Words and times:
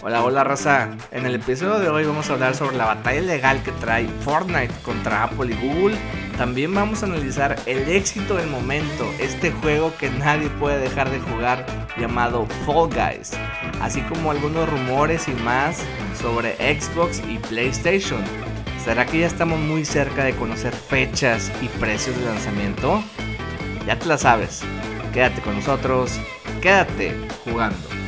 Hola, 0.00 0.24
hola 0.24 0.44
raza. 0.44 0.90
En 1.10 1.26
el 1.26 1.34
episodio 1.34 1.78
de 1.78 1.88
hoy 1.88 2.04
vamos 2.04 2.30
a 2.30 2.34
hablar 2.34 2.54
sobre 2.54 2.76
la 2.76 2.86
batalla 2.86 3.20
legal 3.20 3.62
que 3.62 3.72
trae 3.72 4.08
Fortnite 4.24 4.72
contra 4.82 5.24
Apple 5.24 5.52
y 5.52 5.66
Google. 5.66 5.96
También 6.38 6.74
vamos 6.74 7.02
a 7.02 7.06
analizar 7.06 7.56
el 7.66 7.88
éxito 7.88 8.36
del 8.36 8.48
momento, 8.48 9.04
este 9.20 9.50
juego 9.50 9.92
que 9.98 10.10
nadie 10.10 10.48
puede 10.48 10.78
dejar 10.78 11.10
de 11.10 11.20
jugar 11.20 11.66
llamado 11.98 12.46
Fall 12.64 12.88
Guys, 12.88 13.32
así 13.80 14.00
como 14.02 14.30
algunos 14.30 14.68
rumores 14.68 15.28
y 15.28 15.32
más 15.42 15.82
sobre 16.20 16.56
Xbox 16.80 17.20
y 17.28 17.38
PlayStation. 17.38 18.22
¿Será 18.82 19.06
que 19.06 19.20
ya 19.20 19.26
estamos 19.26 19.60
muy 19.60 19.84
cerca 19.84 20.24
de 20.24 20.34
conocer 20.34 20.72
fechas 20.72 21.52
y 21.60 21.68
precios 21.78 22.18
de 22.18 22.24
lanzamiento? 22.24 23.02
Ya 23.86 23.98
te 23.98 24.06
la 24.06 24.18
sabes. 24.18 24.62
Quédate 25.12 25.42
con 25.42 25.54
nosotros, 25.54 26.18
quédate 26.60 27.14
jugando. 27.44 28.01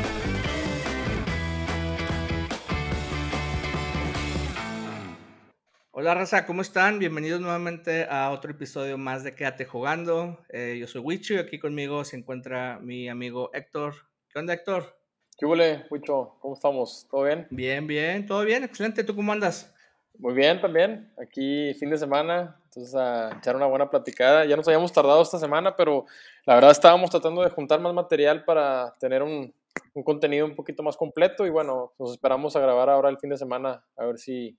Hola 6.04 6.12
raza, 6.12 6.44
¿cómo 6.44 6.60
están? 6.60 6.98
Bienvenidos 6.98 7.40
nuevamente 7.40 8.06
a 8.10 8.30
otro 8.30 8.50
episodio 8.50 8.98
más 8.98 9.24
de 9.24 9.34
Quédate 9.34 9.64
jugando. 9.64 10.38
Eh, 10.50 10.76
yo 10.78 10.86
soy 10.86 11.00
Wicho 11.00 11.32
y 11.32 11.38
aquí 11.38 11.58
conmigo 11.58 12.04
se 12.04 12.18
encuentra 12.18 12.78
mi 12.78 13.08
amigo 13.08 13.48
Héctor. 13.54 13.94
¿Qué 14.28 14.38
onda 14.38 14.52
Héctor? 14.52 14.98
¿Qué 15.38 15.46
huele, 15.46 15.86
Wicho? 15.88 16.36
¿Cómo 16.40 16.56
estamos? 16.56 17.06
¿Todo 17.10 17.22
bien? 17.22 17.46
Bien, 17.48 17.86
bien, 17.86 18.26
todo 18.26 18.44
bien, 18.44 18.64
excelente. 18.64 19.02
¿Tú 19.02 19.16
cómo 19.16 19.32
andas? 19.32 19.74
Muy 20.18 20.34
bien 20.34 20.60
también. 20.60 21.10
Aquí 21.16 21.72
fin 21.80 21.88
de 21.88 21.96
semana, 21.96 22.60
entonces 22.64 22.94
a 22.94 23.38
echar 23.38 23.56
una 23.56 23.64
buena 23.64 23.88
platicada. 23.88 24.44
Ya 24.44 24.56
nos 24.56 24.68
habíamos 24.68 24.92
tardado 24.92 25.22
esta 25.22 25.38
semana, 25.38 25.74
pero 25.74 26.04
la 26.44 26.56
verdad 26.56 26.72
estábamos 26.72 27.08
tratando 27.08 27.42
de 27.42 27.48
juntar 27.48 27.80
más 27.80 27.94
material 27.94 28.44
para 28.44 28.94
tener 29.00 29.22
un, 29.22 29.54
un 29.94 30.02
contenido 30.02 30.44
un 30.44 30.54
poquito 30.54 30.82
más 30.82 30.98
completo 30.98 31.46
y 31.46 31.50
bueno, 31.50 31.94
nos 31.98 32.12
esperamos 32.12 32.54
a 32.56 32.60
grabar 32.60 32.90
ahora 32.90 33.08
el 33.08 33.16
fin 33.16 33.30
de 33.30 33.38
semana 33.38 33.82
a 33.96 34.04
ver 34.04 34.18
si 34.18 34.58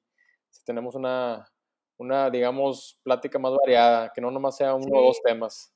tenemos 0.63 0.95
una, 0.95 1.45
una, 1.97 2.29
digamos, 2.29 2.99
plática 3.03 3.39
más 3.39 3.53
variada, 3.53 4.11
que 4.13 4.21
no 4.21 4.31
nomás 4.31 4.57
sea 4.57 4.73
uno 4.73 4.97
o 4.97 5.05
dos 5.07 5.21
temas. 5.23 5.73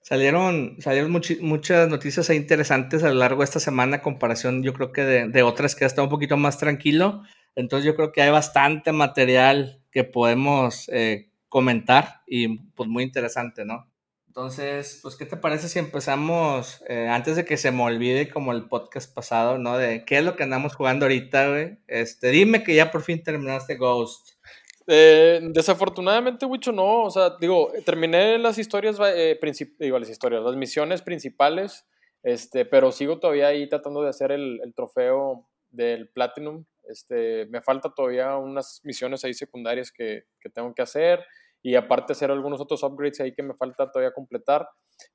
Salieron, 0.00 0.76
salieron 0.80 1.10
muchas 1.40 1.88
noticias 1.88 2.30
interesantes 2.30 3.04
a 3.04 3.08
lo 3.08 3.16
largo 3.16 3.40
de 3.40 3.44
esta 3.44 3.60
semana, 3.60 4.00
comparación 4.00 4.62
yo 4.62 4.72
creo 4.72 4.92
que 4.92 5.02
de, 5.02 5.28
de, 5.28 5.42
otras 5.42 5.74
que 5.74 5.84
ha 5.84 5.86
estado 5.86 6.04
un 6.06 6.10
poquito 6.10 6.36
más 6.36 6.58
tranquilo. 6.58 7.22
Entonces 7.54 7.84
yo 7.84 7.96
creo 7.96 8.12
que 8.12 8.22
hay 8.22 8.30
bastante 8.30 8.92
material 8.92 9.82
que 9.90 10.04
podemos 10.04 10.88
eh, 10.90 11.30
comentar 11.48 12.22
y 12.26 12.58
pues 12.72 12.88
muy 12.88 13.02
interesante, 13.02 13.64
¿no? 13.64 13.90
Entonces, 14.38 15.00
pues, 15.02 15.16
¿qué 15.16 15.26
te 15.26 15.36
parece 15.36 15.68
si 15.68 15.80
empezamos, 15.80 16.80
eh, 16.88 17.08
antes 17.08 17.34
de 17.34 17.44
que 17.44 17.56
se 17.56 17.72
me 17.72 17.82
olvide 17.82 18.30
como 18.30 18.52
el 18.52 18.68
podcast 18.68 19.12
pasado, 19.12 19.58
¿no? 19.58 19.76
De 19.76 20.04
qué 20.04 20.18
es 20.18 20.24
lo 20.24 20.36
que 20.36 20.44
andamos 20.44 20.76
jugando 20.76 21.06
ahorita, 21.06 21.48
güey. 21.48 21.78
Este, 21.88 22.28
dime 22.28 22.62
que 22.62 22.76
ya 22.76 22.92
por 22.92 23.02
fin 23.02 23.20
terminaste 23.20 23.74
Ghost. 23.74 24.38
Eh, 24.86 25.40
desafortunadamente, 25.42 26.46
Wicho, 26.46 26.70
no. 26.70 27.02
O 27.02 27.10
sea, 27.10 27.32
digo, 27.40 27.72
terminé 27.84 28.38
las 28.38 28.58
historias, 28.58 28.96
eh, 29.02 29.40
digo, 29.80 29.98
las 29.98 30.08
historias, 30.08 30.44
las 30.44 30.54
misiones 30.54 31.02
principales, 31.02 31.84
este, 32.22 32.64
pero 32.64 32.92
sigo 32.92 33.18
todavía 33.18 33.48
ahí 33.48 33.68
tratando 33.68 34.02
de 34.02 34.10
hacer 34.10 34.30
el, 34.30 34.60
el 34.62 34.72
trofeo 34.72 35.48
del 35.72 36.10
Platinum. 36.10 36.64
Este, 36.88 37.46
me 37.46 37.60
falta 37.60 37.92
todavía 37.92 38.36
unas 38.36 38.82
misiones 38.84 39.24
ahí 39.24 39.34
secundarias 39.34 39.90
que, 39.90 40.26
que 40.40 40.48
tengo 40.48 40.72
que 40.76 40.82
hacer 40.82 41.26
y 41.62 41.74
aparte 41.74 42.12
hacer 42.12 42.30
algunos 42.30 42.60
otros 42.60 42.82
upgrades 42.82 43.20
ahí 43.20 43.34
que 43.34 43.42
me 43.42 43.54
falta 43.54 43.90
todavía 43.90 44.12
completar. 44.12 44.68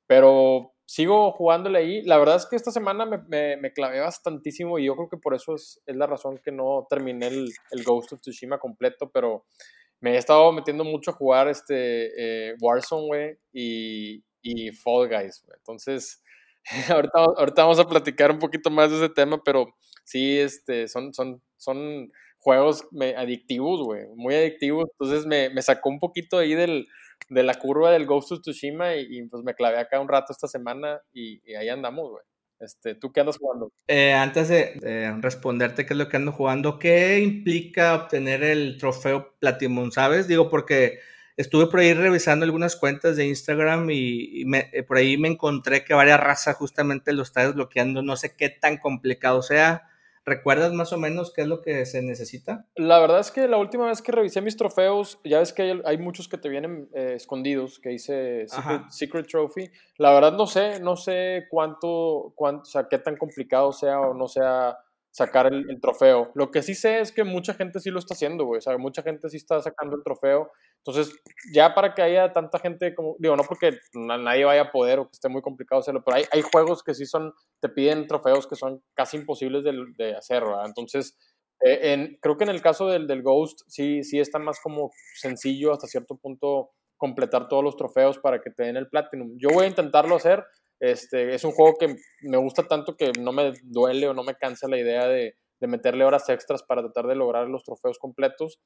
Pero 0.06 0.74
sigo 0.86 1.32
jugándole 1.32 1.78
ahí. 1.78 2.02
La 2.02 2.18
verdad 2.18 2.36
es 2.36 2.46
que 2.46 2.56
esta 2.56 2.70
semana 2.70 3.06
me, 3.06 3.56
me, 3.56 3.72
clavé 3.72 4.00
bastantísimo 4.00 4.78
y 4.78 4.86
yo 4.86 4.94
creo 4.94 5.08
que 5.08 5.16
por 5.16 5.34
eso 5.34 5.54
es, 5.54 5.80
es 5.86 5.96
la 5.96 6.06
razón 6.06 6.38
que 6.44 6.52
no 6.52 6.86
terminé 6.88 7.28
el, 7.28 7.48
el, 7.70 7.84
Ghost 7.84 8.12
of 8.12 8.20
Tsushima 8.20 8.58
completo, 8.58 9.10
pero 9.10 9.46
me 10.00 10.12
he 10.14 10.18
estado 10.18 10.52
metiendo 10.52 10.84
mucho 10.84 11.10
a 11.10 11.14
jugar 11.14 11.48
este 11.48 12.50
eh, 12.50 12.54
Warzone, 12.60 13.06
güey, 13.06 13.38
y, 13.52 14.22
y, 14.42 14.72
Fall 14.72 15.08
Guys, 15.08 15.42
Entonces, 15.56 16.22
ahorita, 16.90 17.18
ahorita 17.36 17.62
vamos 17.62 17.78
a 17.78 17.88
platicar 17.88 18.30
un 18.30 18.38
poquito 18.38 18.70
más 18.70 18.90
de 18.90 18.98
ese 18.98 19.08
tema, 19.08 19.40
pero 19.42 19.74
sí, 20.04 20.38
este, 20.38 20.88
son, 20.88 21.14
son, 21.14 21.42
son 21.56 22.10
juegos 22.44 22.86
adictivos, 23.16 23.82
güey, 23.82 24.06
muy 24.14 24.34
adictivos. 24.34 24.90
Entonces 24.92 25.26
me, 25.26 25.48
me, 25.48 25.62
sacó 25.62 25.88
un 25.88 25.98
poquito 25.98 26.38
ahí 26.38 26.54
del, 26.54 26.86
de 27.30 27.42
la 27.42 27.54
curva 27.54 27.90
del 27.90 28.04
Ghost 28.04 28.32
of 28.32 28.40
Tsushima 28.42 28.96
y, 28.96 29.22
pues 29.28 29.42
me 29.42 29.54
clavé 29.54 29.78
acá 29.78 29.98
un 29.98 30.08
rato 30.08 30.32
esta 30.32 30.46
semana 30.46 31.00
y, 31.12 31.40
ahí 31.54 31.70
andamos, 31.70 32.10
güey. 32.10 32.22
Este, 32.60 32.94
¿Tú 32.94 33.12
qué 33.12 33.20
andas 33.20 33.38
jugando? 33.38 33.72
Eh, 33.88 34.12
antes 34.12 34.48
de 34.48 35.12
responderte 35.20 35.84
qué 35.84 35.94
es 35.94 35.98
lo 35.98 36.08
que 36.08 36.16
ando 36.16 36.32
jugando, 36.32 36.78
¿qué 36.78 37.18
implica 37.18 37.94
obtener 37.94 38.44
el 38.44 38.78
trofeo 38.78 39.34
Platinum, 39.40 39.90
sabes? 39.90 40.28
Digo, 40.28 40.48
porque 40.50 41.00
estuve 41.36 41.66
por 41.66 41.80
ahí 41.80 41.94
revisando 41.94 42.44
algunas 42.44 42.76
cuentas 42.76 43.16
de 43.16 43.26
Instagram 43.26 43.90
y, 43.90 44.44
me, 44.46 44.70
eh, 44.72 44.82
por 44.82 44.98
ahí 44.98 45.16
me 45.16 45.28
encontré 45.28 45.84
que 45.84 45.94
varias 45.94 46.20
razas 46.20 46.56
justamente 46.56 47.12
lo 47.12 47.22
está 47.22 47.46
desbloqueando, 47.46 48.02
no 48.02 48.16
sé 48.16 48.36
qué 48.36 48.50
tan 48.50 48.76
complicado 48.76 49.42
sea 49.42 49.88
¿Recuerdas 50.26 50.72
más 50.72 50.92
o 50.92 50.98
menos 50.98 51.32
qué 51.34 51.42
es 51.42 51.48
lo 51.48 51.60
que 51.60 51.84
se 51.84 52.00
necesita? 52.00 52.66
La 52.76 52.98
verdad 52.98 53.20
es 53.20 53.30
que 53.30 53.46
la 53.46 53.58
última 53.58 53.86
vez 53.88 54.00
que 54.00 54.10
revisé 54.10 54.40
mis 54.40 54.56
trofeos, 54.56 55.20
ya 55.22 55.38
ves 55.40 55.52
que 55.52 55.82
hay, 55.84 55.98
muchos 55.98 56.28
que 56.28 56.38
te 56.38 56.48
vienen 56.48 56.88
eh, 56.94 57.12
escondidos, 57.16 57.78
que 57.78 57.90
dice 57.90 58.46
Secret, 58.88 59.26
Trophy. 59.26 59.70
La 59.98 60.12
verdad 60.12 60.32
no 60.32 60.46
sé, 60.46 60.80
no 60.80 60.96
sé 60.96 61.46
cuánto, 61.50 62.32
cuánto, 62.34 62.62
o 62.62 62.64
sea, 62.64 62.88
qué 62.88 62.98
tan 62.98 63.16
complicado 63.16 63.72
sea 63.72 64.00
o 64.00 64.14
no 64.14 64.26
sea 64.26 64.78
sacar 65.14 65.46
el, 65.46 65.80
trofeo. 65.80 66.32
Lo 66.34 66.50
que 66.50 66.60
sí 66.60 66.74
sé 66.74 66.98
es 66.98 67.12
que 67.12 67.22
mucha 67.22 67.54
gente 67.54 67.78
sí 67.78 67.88
lo 67.88 68.00
está 68.00 68.14
haciendo, 68.14 68.46
güey. 68.46 68.58
O 68.58 68.60
sea, 68.60 68.76
mucha 68.78 69.00
gente 69.00 69.28
sí 69.28 69.36
está 69.36 69.62
sacando 69.62 69.94
el 69.94 70.02
trofeo. 70.02 70.50
Entonces, 70.78 71.14
ya 71.52 71.72
para 71.72 71.94
que 71.94 72.02
haya 72.02 72.32
tanta 72.32 72.58
gente, 72.58 72.96
como, 72.96 73.14
digo, 73.20 73.36
no 73.36 73.44
porque 73.44 73.78
nadie 73.94 74.44
vaya 74.44 74.62
a 74.62 74.72
poder 74.72 74.98
o 74.98 75.04
que 75.04 75.12
esté 75.12 75.28
muy 75.28 75.40
complicado 75.40 75.80
hacerlo, 75.80 76.02
pero 76.04 76.16
hay, 76.16 76.24
hay 76.32 76.42
juegos 76.42 76.82
que 76.82 76.94
sí 76.94 77.06
son, 77.06 77.32
te 77.60 77.68
piden 77.68 78.08
trofeos 78.08 78.48
que 78.48 78.56
son 78.56 78.82
casi 78.94 79.16
imposibles 79.16 79.62
de, 79.62 79.72
de 79.96 80.16
hacer. 80.16 80.42
Entonces, 80.66 81.16
en, 81.60 82.18
creo 82.20 82.36
que 82.36 82.44
en 82.44 82.50
el 82.50 82.60
caso 82.60 82.88
del, 82.88 83.06
del 83.06 83.22
Ghost, 83.22 83.60
sí, 83.68 84.02
sí 84.02 84.18
está 84.18 84.40
más 84.40 84.58
como 84.60 84.90
sencillo 85.14 85.72
hasta 85.72 85.86
cierto 85.86 86.16
punto 86.16 86.72
completar 86.96 87.46
todos 87.46 87.62
los 87.62 87.76
trofeos 87.76 88.18
para 88.18 88.40
que 88.40 88.50
te 88.50 88.64
den 88.64 88.76
el 88.76 88.88
Platinum. 88.88 89.36
Yo 89.36 89.50
voy 89.50 89.66
a 89.66 89.68
intentarlo 89.68 90.16
hacer, 90.16 90.44
este, 90.80 91.34
es 91.34 91.44
un 91.44 91.52
juego 91.52 91.76
que 91.78 91.96
me 92.22 92.36
gusta 92.36 92.66
tanto 92.66 92.96
que 92.96 93.12
no 93.20 93.32
me 93.32 93.52
duele 93.62 94.08
o 94.08 94.14
no 94.14 94.22
me 94.22 94.34
cansa 94.34 94.68
la 94.68 94.78
idea 94.78 95.06
de, 95.06 95.36
de 95.60 95.66
meterle 95.66 96.04
horas 96.04 96.28
extras 96.28 96.62
para 96.62 96.82
tratar 96.82 97.06
de 97.06 97.14
lograr 97.14 97.48
los 97.48 97.64
trofeos 97.64 97.98
completos. 97.98 98.60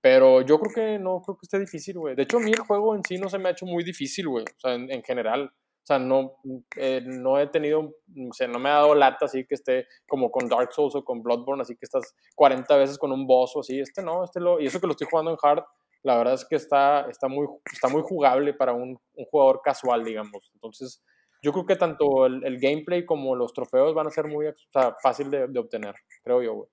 Pero 0.00 0.42
yo 0.42 0.58
creo 0.60 0.74
que 0.74 0.98
no 0.98 1.22
creo 1.22 1.36
que 1.36 1.44
esté 1.44 1.58
difícil, 1.58 1.98
güey. 1.98 2.14
De 2.14 2.22
hecho, 2.24 2.36
a 2.36 2.40
mí 2.40 2.50
el 2.50 2.60
juego 2.60 2.94
en 2.94 3.02
sí 3.02 3.18
no 3.18 3.28
se 3.28 3.38
me 3.38 3.48
ha 3.48 3.52
hecho 3.52 3.66
muy 3.66 3.82
difícil, 3.82 4.28
güey. 4.28 4.44
O 4.44 4.60
sea, 4.60 4.74
en, 4.74 5.02
general. 5.02 5.50
O 5.50 5.86
sea, 5.86 5.98
no, 5.98 6.36
eh, 6.76 7.02
no 7.04 7.38
he 7.38 7.46
tenido, 7.48 7.80
o 7.80 8.32
sea, 8.32 8.48
no 8.48 8.58
me 8.58 8.70
ha 8.70 8.74
dado 8.74 8.94
lata 8.94 9.26
así 9.26 9.44
que 9.46 9.54
esté 9.54 9.86
como 10.06 10.30
con 10.30 10.48
Dark 10.48 10.72
Souls 10.72 10.94
o 10.94 11.04
con 11.04 11.22
Bloodborne, 11.22 11.60
así 11.60 11.74
que 11.76 11.84
estás 11.84 12.14
40 12.36 12.74
veces 12.78 12.96
con 12.96 13.12
un 13.12 13.26
boss 13.26 13.54
o 13.56 13.60
así. 13.60 13.80
Este 13.80 14.02
no, 14.02 14.24
este 14.24 14.40
lo, 14.40 14.60
y 14.60 14.66
eso 14.66 14.80
que 14.80 14.86
lo 14.86 14.92
estoy 14.92 15.08
jugando 15.10 15.30
en 15.30 15.36
hard, 15.42 15.62
la 16.02 16.16
verdad 16.16 16.34
es 16.34 16.46
que 16.46 16.56
está, 16.56 17.06
está, 17.10 17.28
muy, 17.28 17.46
está 17.70 17.88
muy 17.88 18.02
jugable 18.02 18.54
para 18.54 18.72
un, 18.72 18.98
un 19.14 19.24
jugador 19.26 19.60
casual, 19.62 20.04
digamos. 20.04 20.50
Entonces, 20.54 21.02
yo 21.44 21.52
creo 21.52 21.66
que 21.66 21.76
tanto 21.76 22.24
el, 22.24 22.58
gameplay 22.58 23.04
como 23.04 23.36
los 23.36 23.52
trofeos 23.52 23.94
van 23.94 24.06
a 24.06 24.10
ser 24.10 24.26
muy 24.28 24.46
o 24.46 24.54
fácil 25.02 25.30
de, 25.30 25.46
de, 25.46 25.58
obtener, 25.58 25.94
creo 26.22 26.42
yo, 26.42 26.54
güey. 26.54 26.68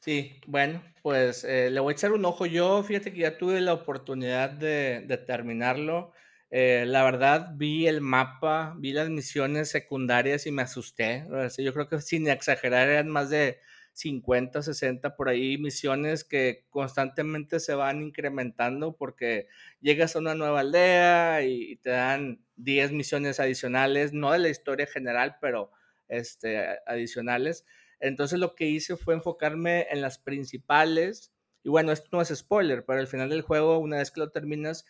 Sí, 0.00 0.38
bueno, 0.46 0.82
pues 1.02 1.44
eh, 1.44 1.70
le 1.70 1.80
voy 1.80 1.92
a 1.92 1.96
echar 1.96 2.12
un 2.12 2.26
ojo. 2.26 2.44
Yo, 2.44 2.82
fíjate 2.82 3.10
que 3.14 3.20
ya 3.20 3.38
tuve 3.38 3.62
la 3.62 3.72
oportunidad 3.72 4.50
de, 4.50 5.02
de 5.06 5.16
terminarlo. 5.16 6.12
Eh, 6.50 6.84
la 6.86 7.02
verdad, 7.04 7.52
vi 7.54 7.86
el 7.86 8.02
mapa, 8.02 8.74
vi 8.76 8.92
las 8.92 9.08
misiones 9.08 9.70
secundarias 9.70 10.46
y 10.46 10.52
me 10.52 10.60
asusté. 10.60 11.26
Yo 11.56 11.72
creo 11.72 11.88
que 11.88 12.02
sin 12.02 12.28
exagerar 12.28 12.88
eran 12.90 13.08
más 13.08 13.30
de 13.30 13.60
50, 13.94 14.62
60 14.62 15.16
por 15.16 15.30
ahí 15.30 15.56
misiones 15.56 16.22
que 16.24 16.66
constantemente 16.68 17.58
se 17.58 17.74
van 17.74 18.02
incrementando 18.02 18.96
porque 18.96 19.46
llegas 19.80 20.16
a 20.16 20.18
una 20.18 20.34
nueva 20.34 20.60
aldea 20.60 21.42
y 21.44 21.76
te 21.76 21.90
dan 21.90 22.43
10 22.56 22.92
misiones 22.92 23.40
adicionales, 23.40 24.12
no 24.12 24.32
de 24.32 24.38
la 24.38 24.48
historia 24.48 24.86
general, 24.86 25.36
pero 25.40 25.70
este, 26.08 26.78
adicionales. 26.86 27.64
Entonces 28.00 28.38
lo 28.38 28.54
que 28.54 28.66
hice 28.66 28.96
fue 28.96 29.14
enfocarme 29.14 29.86
en 29.90 30.00
las 30.00 30.18
principales. 30.18 31.32
Y 31.62 31.70
bueno, 31.70 31.92
esto 31.92 32.08
no 32.12 32.20
es 32.20 32.28
spoiler, 32.28 32.84
pero 32.84 33.00
al 33.00 33.06
final 33.06 33.30
del 33.30 33.42
juego, 33.42 33.78
una 33.78 33.98
vez 33.98 34.10
que 34.10 34.20
lo 34.20 34.30
terminas, 34.30 34.84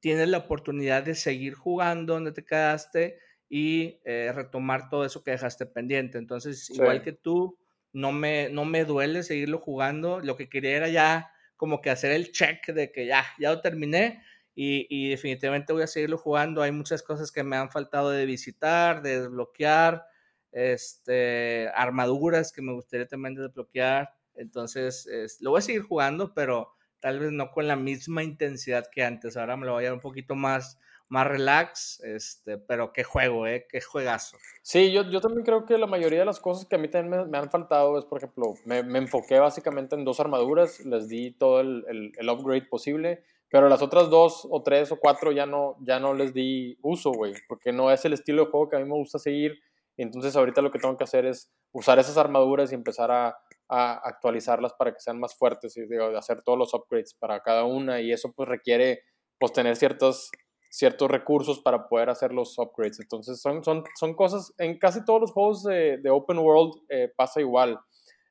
tienes 0.00 0.28
la 0.28 0.38
oportunidad 0.38 1.02
de 1.02 1.14
seguir 1.14 1.54
jugando 1.54 2.14
donde 2.14 2.32
te 2.32 2.44
quedaste 2.44 3.18
y 3.48 4.00
eh, 4.04 4.32
retomar 4.34 4.88
todo 4.88 5.04
eso 5.04 5.22
que 5.22 5.32
dejaste 5.32 5.66
pendiente. 5.66 6.18
Entonces, 6.18 6.70
igual 6.70 7.02
que 7.02 7.12
tú, 7.12 7.58
no 7.92 8.12
me, 8.12 8.48
no 8.48 8.64
me 8.64 8.84
duele 8.84 9.22
seguirlo 9.22 9.58
jugando. 9.58 10.20
Lo 10.20 10.36
que 10.36 10.48
quería 10.48 10.76
era 10.76 10.88
ya 10.88 11.32
como 11.56 11.80
que 11.80 11.90
hacer 11.90 12.12
el 12.12 12.32
check 12.32 12.66
de 12.68 12.90
que 12.90 13.06
ya, 13.06 13.24
ya 13.38 13.50
lo 13.50 13.60
terminé 13.60 14.22
y, 14.54 15.08
definitivamente 15.10 15.72
voy 15.72 15.82
a 15.82 15.86
seguirlo 15.86 16.18
jugando. 16.18 16.62
Hay 16.62 16.72
muchas 16.72 17.02
cosas 17.02 17.32
que 17.32 17.42
me 17.42 17.56
han 17.56 17.70
faltado 17.70 18.10
de 18.10 18.26
visitar, 18.26 19.02
de 19.02 19.20
desbloquear. 19.20 20.06
este, 20.52 21.70
armaduras 21.74 22.52
que 22.52 22.62
me 22.62 22.74
gustaría 22.74 23.06
también 23.06 23.34
desbloquear. 23.34 24.14
Entonces, 24.34 25.08
lo 25.40 25.50
voy 25.50 25.58
a 25.58 25.62
seguir 25.62 25.82
jugando, 25.82 26.34
pero 26.34 26.74
tal 27.02 27.18
vez 27.18 27.32
no 27.32 27.50
con 27.50 27.66
la 27.66 27.76
misma 27.76 28.22
intensidad 28.22 28.86
que 28.90 29.02
antes. 29.02 29.36
Ahora 29.36 29.56
me 29.56 29.66
lo 29.66 29.72
voy 29.72 29.84
a 29.84 29.88
dar 29.88 29.94
un 29.94 30.00
poquito 30.00 30.34
más, 30.36 30.78
más 31.10 31.26
relax, 31.26 32.00
este, 32.04 32.58
pero 32.58 32.92
qué 32.92 33.02
juego, 33.02 33.46
¿eh? 33.46 33.66
Qué 33.68 33.80
juegazo. 33.80 34.38
Sí, 34.62 34.92
yo, 34.92 35.02
yo 35.10 35.20
también 35.20 35.44
creo 35.44 35.66
que 35.66 35.76
la 35.76 35.88
mayoría 35.88 36.20
de 36.20 36.24
las 36.24 36.38
cosas 36.38 36.64
que 36.64 36.76
a 36.76 36.78
mí 36.78 36.88
también 36.88 37.28
me, 37.28 37.38
han 37.38 37.50
faltado 37.50 37.98
es, 37.98 38.04
por 38.04 38.18
ejemplo, 38.18 38.54
me, 38.64 38.84
me, 38.84 38.98
enfoqué 39.00 39.40
básicamente 39.40 39.96
en 39.96 40.04
dos 40.04 40.20
armaduras, 40.20 40.80
les 40.86 41.08
di 41.08 41.32
todo 41.32 41.60
el, 41.60 42.12
el, 42.16 42.28
upgrade 42.30 42.66
posible, 42.66 43.24
pero 43.52 43.68
las 43.68 43.82
otras 43.82 44.08
dos 44.08 44.48
o 44.50 44.62
tres 44.62 44.90
o 44.92 44.96
cuatro 44.98 45.30
ya 45.30 45.44
no, 45.44 45.76
ya 45.80 46.00
no 46.00 46.14
les 46.14 46.32
di 46.32 46.78
uso, 46.80 47.12
güey, 47.12 47.34
porque 47.46 47.70
no 47.70 47.92
es 47.92 48.02
el 48.06 48.14
estilo 48.14 48.46
de 48.46 48.50
juego 48.50 48.70
que 48.70 48.76
a 48.76 48.78
mí 48.78 48.86
me 48.86 48.96
gusta 48.96 49.18
seguir. 49.18 49.60
Entonces 49.98 50.34
ahorita 50.34 50.62
lo 50.62 50.72
que 50.72 50.78
tengo 50.78 50.96
que 50.96 51.04
hacer 51.04 51.26
es 51.26 51.52
usar 51.70 51.98
esas 51.98 52.16
armaduras 52.16 52.72
y 52.72 52.74
empezar 52.74 53.10
a, 53.10 53.36
a 53.68 53.92
actualizarlas 54.08 54.72
para 54.72 54.94
que 54.94 55.00
sean 55.00 55.20
más 55.20 55.36
fuertes 55.36 55.76
y 55.76 55.86
digo, 55.86 56.16
hacer 56.16 56.42
todos 56.42 56.58
los 56.58 56.72
upgrades 56.72 57.12
para 57.12 57.40
cada 57.40 57.64
una 57.64 58.00
y 58.00 58.10
eso 58.10 58.32
pues 58.32 58.48
requiere 58.48 59.02
pues 59.38 59.52
tener 59.52 59.76
ciertos, 59.76 60.30
ciertos 60.70 61.10
recursos 61.10 61.60
para 61.60 61.88
poder 61.88 62.08
hacer 62.08 62.32
los 62.32 62.58
upgrades. 62.58 63.00
Entonces 63.00 63.38
son, 63.42 63.62
son, 63.62 63.84
son 64.00 64.14
cosas, 64.14 64.54
en 64.56 64.78
casi 64.78 65.04
todos 65.04 65.20
los 65.20 65.30
juegos 65.30 65.62
de, 65.64 65.98
de 65.98 66.08
Open 66.08 66.38
World 66.38 66.72
eh, 66.88 67.12
pasa 67.14 67.38
igual. 67.42 67.78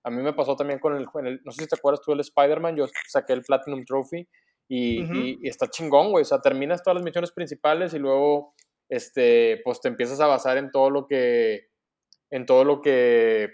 A 0.04 0.10
mí 0.10 0.20
me 0.24 0.34
pasó 0.34 0.56
también 0.56 0.80
con 0.80 0.96
el, 0.96 1.06
no 1.44 1.52
sé 1.52 1.62
si 1.62 1.70
te 1.70 1.76
acuerdas 1.76 2.02
tú 2.04 2.10
del 2.10 2.22
Spider-Man, 2.22 2.76
yo 2.76 2.88
saqué 3.08 3.34
el 3.34 3.44
Platinum 3.44 3.86
Trophy 3.86 4.28
y, 4.74 5.38
y, 5.44 5.50
está 5.50 5.70
chingón, 5.70 6.12
güey. 6.12 6.22
O 6.22 6.26
sea, 6.26 6.40
terminas 6.40 6.82
todas 6.82 6.96
las 6.96 7.04
misiones 7.04 7.34
principales 7.34 7.94
y 7.94 8.00
luego, 8.00 8.54
este, 8.88 9.60
pues 9.66 9.82
te 9.82 9.90
empiezas 9.90 10.22
a 10.22 10.28
basar 10.28 10.58
en 10.58 10.72
todo 10.72 10.90
lo 10.90 11.08
que, 11.08 11.68
en 12.30 12.46
todo 12.46 12.64
lo 12.64 12.82
que 12.82 13.50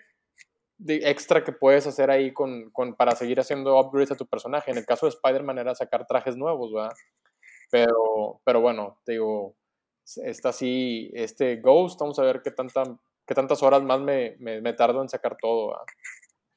de 0.78 1.10
extra 1.10 1.44
que 1.44 1.54
puedes 1.54 1.88
hacer 1.88 2.12
ahí 2.12 2.31
con, 2.34 2.69
con, 2.69 2.96
para 2.96 3.16
seguir 3.16 3.40
haciendo 3.40 3.80
upgrades 3.80 4.12
a 4.12 4.16
tu 4.16 4.28
personaje. 4.28 4.69
En 4.69 4.78
el 4.78 4.86
caso 4.86 5.08
de 5.08 5.14
Spider-Man 5.14 5.58
era 5.58 5.74
sacar 5.74 6.06
trajes 6.06 6.38
nuevos, 6.38 6.72
¿verdad? 6.72 6.94
Pero, 7.72 8.40
pero 8.46 8.62
bueno, 8.62 9.00
te 9.04 9.13
digo, 9.13 9.56
está 10.18 10.50
así, 10.50 11.10
este 11.16 11.56
Ghost, 11.56 12.00
vamos 12.00 12.20
a 12.20 12.25
ver 12.25 12.44
qué, 12.44 12.52
tanta, 12.52 12.84
qué 13.25 13.34
tantas 13.34 13.63
horas 13.63 13.81
más 13.81 14.02
me, 14.02 14.36
me, 14.38 14.62
me 14.62 14.74
tardo 14.74 15.02
en 15.02 15.10
sacar 15.10 15.36
todo. 15.36 15.70
¿verdad? 15.70 15.84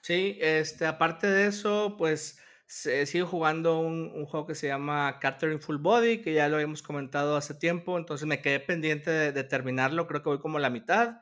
Sí, 0.03 0.37
este, 0.39 0.85
aparte 0.85 1.29
de 1.29 1.47
eso, 1.47 1.95
pues 1.97 2.39
sigo 2.70 3.26
jugando 3.26 3.81
un, 3.81 4.12
un, 4.14 4.26
juego 4.26 4.46
que 4.46 4.55
se 4.55 4.69
llama 4.69 5.19
Catherine 5.20 5.61
Full 5.61 5.78
Body, 5.78 6.22
que 6.22 6.34
ya 6.34 6.49
lo 6.49 6.56
habíamos 6.56 6.82
comentado 6.82 7.37
hace 7.37 7.55
tiempo, 7.55 7.99
entonces 7.99 8.26
me 8.26 8.40
quedé 8.40 8.61
pendiente 8.61 9.11
de, 9.11 9.32
de 9.32 9.44
terminarlo, 9.44 10.06
creo 10.06 10.22
que 10.22 10.28
voy 10.28 10.38
como 10.38 10.58
a 10.58 10.61
la 10.61 10.70
mitad 10.70 11.20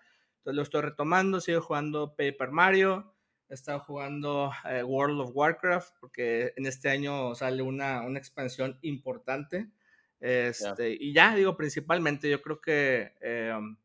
entonces 0.48 0.56
lo 0.56 0.62
estoy 0.62 0.80
retomando, 0.80 1.40
sigo 1.40 1.60
jugando 1.60 2.14
Paper 2.16 2.50
Mario, 2.52 3.14
he 3.50 3.54
estado 3.54 3.80
jugando 3.80 4.50
eh, 4.64 4.82
World 4.82 5.20
of 5.20 5.32
Warcraft, 5.34 5.96
porque 6.00 6.54
en 6.56 6.64
este 6.64 6.88
año 6.88 7.34
sale 7.34 7.60
una, 7.60 8.00
una 8.00 8.18
expansión 8.18 8.78
importante. 8.80 9.68
Este, 10.20 10.96
Y 10.98 11.12
ya, 11.12 11.34
digo, 11.34 11.54
principalmente 11.54 12.30
yo 12.30 12.40
creo 12.40 12.62
que 12.62 13.12
em, 13.20 13.76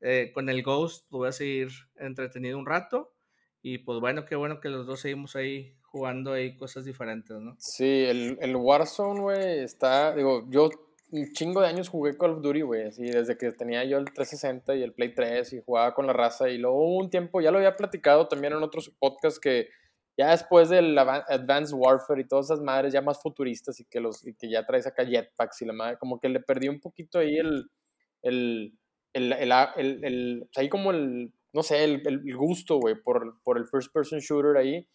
eh, 0.00 0.32
con 0.34 0.48
el 0.48 0.64
Ghost 0.64 1.08
voy 1.10 1.28
a 1.28 1.32
seguir 1.32 1.68
entretenido 1.94 2.58
un 2.58 2.66
rato. 2.66 3.14
Y 3.62 3.78
pues 3.78 4.00
bueno, 4.00 4.24
qué 4.24 4.34
bueno 4.34 4.58
que 4.58 4.68
los 4.68 4.86
dos 4.86 4.98
seguimos 4.98 5.36
ahí 5.36 5.76
jugando 5.90 6.32
ahí 6.32 6.56
cosas 6.56 6.84
diferentes, 6.84 7.36
¿no? 7.38 7.56
Sí, 7.58 8.04
el, 8.04 8.38
el 8.40 8.56
Warzone, 8.56 9.20
güey, 9.20 9.58
está, 9.58 10.14
digo, 10.14 10.46
yo 10.48 10.70
un 11.12 11.32
chingo 11.32 11.60
de 11.60 11.66
años 11.66 11.88
jugué 11.88 12.16
Call 12.16 12.30
of 12.32 12.42
Duty, 12.42 12.62
güey, 12.62 12.86
así 12.86 13.02
desde 13.02 13.36
que 13.36 13.50
tenía 13.50 13.84
yo 13.84 13.98
el 13.98 14.04
360 14.04 14.76
y 14.76 14.82
el 14.82 14.92
Play 14.92 15.12
3 15.12 15.52
y 15.52 15.60
jugaba 15.60 15.92
con 15.92 16.06
la 16.06 16.12
raza 16.12 16.48
y 16.48 16.58
luego 16.58 16.96
un 16.96 17.10
tiempo, 17.10 17.40
ya 17.40 17.50
lo 17.50 17.58
había 17.58 17.76
platicado 17.76 18.28
también 18.28 18.52
en 18.52 18.62
otros 18.62 18.94
podcasts 19.00 19.40
que 19.40 19.68
ya 20.16 20.30
después 20.30 20.68
del 20.68 20.96
Advanced 20.96 21.74
Warfare 21.74 22.20
y 22.20 22.28
todas 22.28 22.46
esas 22.46 22.60
madres 22.60 22.92
ya 22.92 23.00
más 23.00 23.20
futuristas 23.20 23.80
y 23.80 23.84
que, 23.86 24.00
los, 24.00 24.24
y 24.26 24.34
que 24.34 24.50
ya 24.50 24.64
traes 24.66 24.86
acá 24.86 25.04
jetpacks 25.04 25.62
y 25.62 25.64
la 25.64 25.72
madre, 25.72 25.96
como 25.98 26.20
que 26.20 26.28
le 26.28 26.40
perdí 26.40 26.68
un 26.68 26.78
poquito 26.78 27.18
ahí 27.18 27.36
el, 27.36 27.70
el, 28.22 28.78
el, 29.12 29.32
el, 29.32 30.04
el 30.04 30.48
ahí 30.56 30.68
como 30.68 30.92
el, 30.92 31.32
no 31.52 31.62
sé, 31.64 31.82
el, 31.82 32.02
el 32.06 32.36
gusto, 32.36 32.78
güey, 32.78 32.94
por, 33.02 33.42
por 33.42 33.58
el 33.58 33.66
first 33.66 33.92
person 33.92 34.20
shooter 34.20 34.56
ahí 34.56 34.86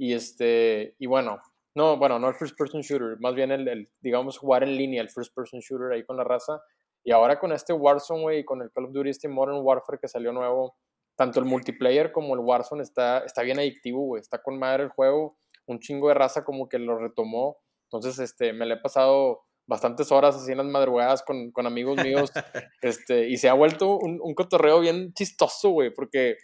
y 0.00 0.14
este, 0.14 0.94
y 0.98 1.04
bueno, 1.04 1.42
no, 1.74 1.98
bueno, 1.98 2.18
no 2.18 2.28
el 2.28 2.34
first 2.34 2.56
person 2.56 2.80
shooter, 2.80 3.20
más 3.20 3.34
bien 3.34 3.50
el, 3.50 3.90
digamos, 4.00 4.38
jugar 4.38 4.62
en 4.62 4.74
línea, 4.74 5.02
el 5.02 5.10
first 5.10 5.34
person 5.34 5.60
shooter 5.60 5.92
ahí 5.92 6.04
con 6.06 6.16
la 6.16 6.24
raza. 6.24 6.62
Y 7.04 7.12
ahora 7.12 7.38
con 7.38 7.52
este 7.52 7.74
Warzone, 7.74 8.22
güey, 8.22 8.38
y 8.38 8.44
con 8.46 8.62
el 8.62 8.70
Call 8.72 8.86
of 8.86 8.92
Duty, 8.92 9.10
este 9.10 9.28
Modern 9.28 9.58
Warfare 9.60 9.98
que 10.00 10.08
salió 10.08 10.32
nuevo, 10.32 10.74
tanto 11.16 11.38
el 11.38 11.44
multiplayer 11.44 12.12
como 12.12 12.32
el 12.32 12.40
Warzone 12.40 12.82
está, 12.82 13.18
está 13.26 13.42
bien 13.42 13.58
adictivo, 13.58 14.00
güey. 14.06 14.22
Está 14.22 14.42
con 14.42 14.58
madre 14.58 14.84
el 14.84 14.88
juego. 14.88 15.36
Un 15.66 15.80
chingo 15.80 16.08
de 16.08 16.14
raza 16.14 16.44
como 16.44 16.66
que 16.66 16.78
lo 16.78 16.96
retomó. 16.96 17.58
Entonces, 17.90 18.18
este, 18.20 18.54
me 18.54 18.64
le 18.64 18.76
he 18.76 18.80
pasado 18.80 19.42
bastantes 19.66 20.10
horas 20.12 20.34
así 20.34 20.50
en 20.50 20.58
las 20.58 20.66
madrugadas 20.66 21.22
con, 21.22 21.50
con 21.52 21.66
amigos 21.66 22.02
míos. 22.02 22.32
este, 22.80 23.28
y 23.28 23.36
se 23.36 23.50
ha 23.50 23.52
vuelto 23.52 23.98
un, 23.98 24.18
un 24.22 24.34
cotorreo 24.34 24.80
bien 24.80 25.12
chistoso, 25.12 25.68
güey, 25.68 25.92
porque 25.92 26.38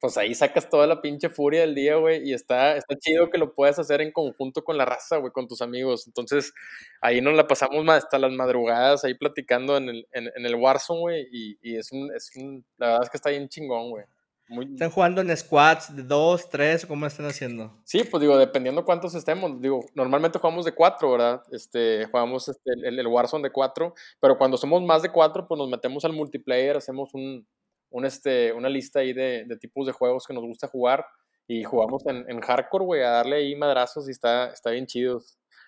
pues 0.00 0.16
ahí 0.16 0.34
sacas 0.34 0.68
toda 0.68 0.86
la 0.86 1.00
pinche 1.00 1.28
furia 1.28 1.60
del 1.62 1.74
día, 1.74 1.96
güey, 1.96 2.28
y 2.28 2.32
está, 2.32 2.76
está 2.76 2.96
chido 2.98 3.30
que 3.30 3.38
lo 3.38 3.54
puedas 3.54 3.78
hacer 3.78 4.00
en 4.00 4.12
conjunto 4.12 4.64
con 4.64 4.76
la 4.76 4.84
raza, 4.84 5.16
güey, 5.18 5.32
con 5.32 5.48
tus 5.48 5.62
amigos. 5.62 6.06
Entonces, 6.06 6.52
ahí 7.00 7.20
nos 7.20 7.34
la 7.34 7.46
pasamos 7.46 7.84
más 7.84 8.04
hasta 8.04 8.18
las 8.18 8.32
madrugadas, 8.32 9.04
ahí 9.04 9.14
platicando 9.14 9.76
en 9.76 9.88
el, 9.88 10.08
en, 10.12 10.30
en 10.34 10.46
el 10.46 10.54
Warzone, 10.54 11.00
güey, 11.00 11.28
y, 11.32 11.58
y, 11.62 11.76
es, 11.76 11.92
un, 11.92 12.10
es 12.14 12.30
un, 12.36 12.64
la 12.76 12.88
verdad 12.88 13.04
es 13.04 13.10
que 13.10 13.16
está 13.16 13.30
bien 13.30 13.48
chingón, 13.48 13.90
güey. 13.90 14.04
¿Están 14.48 14.90
jugando 14.90 15.20
en 15.20 15.36
squads 15.36 15.94
de 15.94 16.02
dos, 16.02 16.48
tres, 16.48 16.86
cómo 16.86 17.04
están 17.04 17.26
haciendo? 17.26 17.76
Sí, 17.84 18.04
pues 18.10 18.22
digo, 18.22 18.38
dependiendo 18.38 18.82
cuántos 18.82 19.14
estemos, 19.14 19.60
digo, 19.60 19.84
normalmente 19.94 20.38
jugamos 20.38 20.64
de 20.64 20.72
cuatro, 20.72 21.12
¿verdad? 21.12 21.42
Este, 21.52 22.06
jugamos 22.06 22.48
este, 22.48 22.72
el, 22.72 22.98
el 22.98 23.06
Warzone 23.06 23.42
de 23.42 23.52
cuatro, 23.52 23.94
pero 24.20 24.38
cuando 24.38 24.56
somos 24.56 24.82
más 24.82 25.02
de 25.02 25.12
cuatro, 25.12 25.46
pues 25.46 25.58
nos 25.58 25.68
metemos 25.68 26.02
al 26.06 26.14
multiplayer, 26.14 26.78
hacemos 26.78 27.12
un, 27.12 27.46
un, 27.90 28.04
este, 28.04 28.52
una 28.52 28.68
lista 28.68 29.00
ahí 29.00 29.12
de, 29.12 29.44
de, 29.46 29.56
tipos 29.56 29.86
de 29.86 29.92
juegos 29.92 30.26
que 30.26 30.34
nos 30.34 30.44
gusta 30.44 30.68
jugar 30.68 31.04
y 31.46 31.64
jugamos 31.64 32.04
en, 32.06 32.24
en 32.28 32.40
hardcore, 32.40 32.84
güey, 32.84 33.02
a 33.02 33.10
darle 33.10 33.36
ahí 33.36 33.56
madrazos 33.56 34.08
y 34.08 34.10
está, 34.10 34.52
está 34.52 34.70
bien 34.70 34.86
chido. 34.86 35.22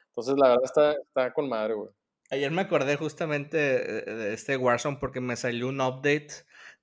Entonces, 0.09 0.35
la 0.37 0.49
verdad 0.49 0.65
está, 0.65 0.93
está 0.93 1.33
con 1.33 1.49
madre, 1.49 1.75
güey. 1.75 1.91
Ayer 2.31 2.51
me 2.53 2.63
acordé 2.63 2.97
justamente 2.97 3.57
de 3.57 4.33
este 4.33 4.57
Warzone 4.57 4.99
porque 5.01 5.21
me 5.21 5.35
salió 5.35 5.69
un 5.69 5.81
update 5.81 6.29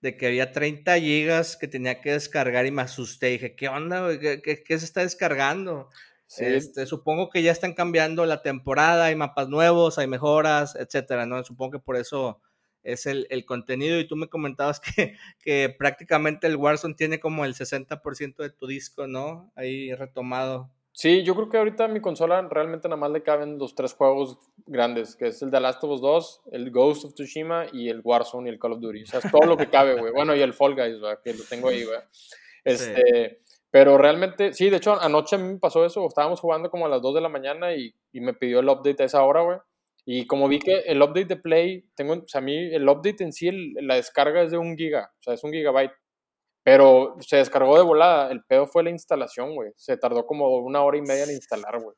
de 0.01 0.17
que 0.17 0.27
había 0.27 0.51
30 0.51 0.99
gigas 0.99 1.55
que 1.55 1.67
tenía 1.67 2.01
que 2.01 2.11
descargar 2.11 2.65
y 2.65 2.71
me 2.71 2.81
asusté. 2.81 3.27
Dije, 3.27 3.55
¿qué 3.55 3.69
onda? 3.69 4.03
Güey? 4.03 4.19
¿Qué, 4.19 4.41
qué, 4.41 4.61
qué 4.63 4.77
se 4.77 4.85
está 4.85 5.01
descargando? 5.01 5.89
Sí. 6.27 6.43
Este, 6.43 6.85
supongo 6.85 7.29
que 7.29 7.41
ya 7.41 7.53
están 7.53 7.73
cambiando 7.73 8.25
la 8.25 8.41
temporada, 8.41 9.05
hay 9.05 9.15
mapas 9.15 9.47
nuevos, 9.47 9.97
hay 9.97 10.07
mejoras, 10.07 10.75
etcétera, 10.75 11.25
¿no? 11.25 11.41
Supongo 11.43 11.71
que 11.71 11.79
por 11.79 11.95
eso 11.95 12.41
es 12.87 13.05
el, 13.05 13.27
el, 13.29 13.45
contenido 13.45 13.99
y 13.99 14.07
tú 14.07 14.15
me 14.15 14.29
comentabas 14.29 14.79
que, 14.79 15.15
que, 15.41 15.75
prácticamente 15.77 16.47
el 16.47 16.55
Warzone 16.55 16.95
tiene 16.95 17.19
como 17.19 17.45
el 17.45 17.53
60% 17.53 18.37
de 18.37 18.49
tu 18.49 18.67
disco, 18.67 19.07
¿no? 19.07 19.51
Ahí 19.55 19.93
retomado. 19.93 20.71
Sí, 20.93 21.23
yo 21.23 21.35
creo 21.35 21.49
que 21.49 21.57
ahorita 21.57 21.85
a 21.85 21.87
mi 21.89 22.01
consola 22.01 22.41
realmente 22.49 22.87
nada 22.87 22.99
más 22.99 23.11
le 23.11 23.21
caben 23.21 23.59
los 23.59 23.75
tres 23.75 23.93
juegos 23.93 24.39
grandes, 24.65 25.15
que 25.15 25.27
es 25.27 25.41
el 25.43 25.51
de 25.51 25.59
Last 25.59 25.83
of 25.83 25.91
Us 25.91 26.01
2, 26.01 26.41
el 26.53 26.71
Ghost 26.71 27.05
of 27.05 27.13
Tsushima 27.13 27.67
y 27.71 27.89
el 27.89 28.01
Warzone 28.03 28.49
y 28.49 28.53
el 28.53 28.57
Call 28.57 28.73
of 28.73 28.79
Duty. 28.79 29.03
O 29.03 29.05
sea, 29.05 29.19
es 29.19 29.29
todo 29.31 29.45
lo 29.45 29.57
que 29.57 29.69
cabe, 29.69 29.95
güey. 29.99 30.11
Bueno, 30.11 30.35
y 30.35 30.41
el 30.41 30.53
Fall 30.53 30.73
Guys, 30.73 30.99
¿verdad? 30.99 31.19
que 31.23 31.35
lo 31.35 31.43
tengo 31.43 31.67
ahí, 31.67 31.83
güey. 31.83 31.99
Este, 32.63 33.39
sí. 33.45 33.53
Pero 33.69 33.99
realmente, 33.99 34.53
sí, 34.53 34.71
de 34.71 34.77
hecho, 34.77 34.99
anoche 34.99 35.35
a 35.35 35.39
mí 35.39 35.53
me 35.53 35.59
pasó 35.59 35.85
eso. 35.85 36.07
Estábamos 36.07 36.39
jugando 36.39 36.71
como 36.71 36.87
a 36.87 36.89
las 36.89 37.01
2 37.03 37.13
de 37.13 37.21
la 37.21 37.29
mañana 37.29 37.75
y, 37.75 37.93
y 38.11 38.21
me 38.21 38.33
pidió 38.33 38.61
el 38.61 38.69
update 38.69 39.03
a 39.03 39.05
esa 39.05 39.21
hora, 39.21 39.41
güey. 39.41 39.59
Y 40.09 40.25
como 40.25 40.47
vi 40.47 40.59
que 40.59 40.79
el 40.85 41.01
update 41.01 41.25
de 41.25 41.35
Play, 41.35 41.89
tengo, 41.93 42.13
o 42.13 42.27
sea, 42.27 42.39
a 42.39 42.41
mí 42.41 42.55
el 42.55 42.87
update 42.87 43.25
en 43.25 43.33
sí, 43.33 43.49
el, 43.49 43.73
la 43.81 43.95
descarga 43.95 44.41
es 44.41 44.51
de 44.51 44.57
un 44.57 44.77
giga, 44.77 45.11
o 45.19 45.21
sea, 45.21 45.33
es 45.33 45.43
un 45.43 45.51
gigabyte. 45.51 45.91
Pero 46.63 47.17
se 47.19 47.37
descargó 47.37 47.77
de 47.77 47.83
volada, 47.83 48.31
el 48.31 48.41
pedo 48.45 48.67
fue 48.67 48.83
la 48.83 48.89
instalación, 48.89 49.53
güey. 49.53 49.71
Se 49.75 49.97
tardó 49.97 50.25
como 50.25 50.59
una 50.59 50.81
hora 50.81 50.97
y 50.97 51.01
media 51.01 51.25
en 51.25 51.31
instalar, 51.31 51.81
güey. 51.81 51.95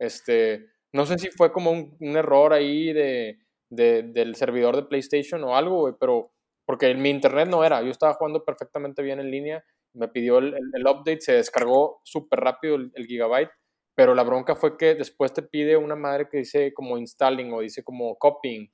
Este, 0.00 0.66
no 0.92 1.06
sé 1.06 1.18
si 1.18 1.30
fue 1.30 1.52
como 1.52 1.70
un, 1.70 1.96
un 2.00 2.16
error 2.16 2.52
ahí 2.52 2.92
de, 2.92 3.38
de, 3.70 4.02
del 4.02 4.34
servidor 4.34 4.74
de 4.74 4.82
PlayStation 4.82 5.44
o 5.44 5.56
algo, 5.56 5.82
güey, 5.82 5.94
pero 6.00 6.32
porque 6.66 6.92
mi 6.96 7.10
internet 7.10 7.48
no 7.48 7.64
era, 7.64 7.80
yo 7.82 7.92
estaba 7.92 8.14
jugando 8.14 8.44
perfectamente 8.44 9.02
bien 9.02 9.20
en 9.20 9.30
línea, 9.30 9.64
me 9.94 10.08
pidió 10.08 10.38
el, 10.38 10.54
el, 10.54 10.70
el 10.74 10.86
update, 10.88 11.20
se 11.20 11.32
descargó 11.34 12.00
súper 12.02 12.40
rápido 12.40 12.74
el, 12.74 12.90
el 12.96 13.06
gigabyte 13.06 13.52
pero 13.96 14.14
la 14.14 14.22
bronca 14.22 14.54
fue 14.54 14.76
que 14.76 14.94
después 14.94 15.32
te 15.32 15.42
pide 15.42 15.76
una 15.76 15.96
madre 15.96 16.28
que 16.28 16.38
dice 16.38 16.72
como 16.74 16.98
installing 16.98 17.52
o 17.52 17.60
dice 17.60 17.82
como 17.82 18.14
copying. 18.16 18.70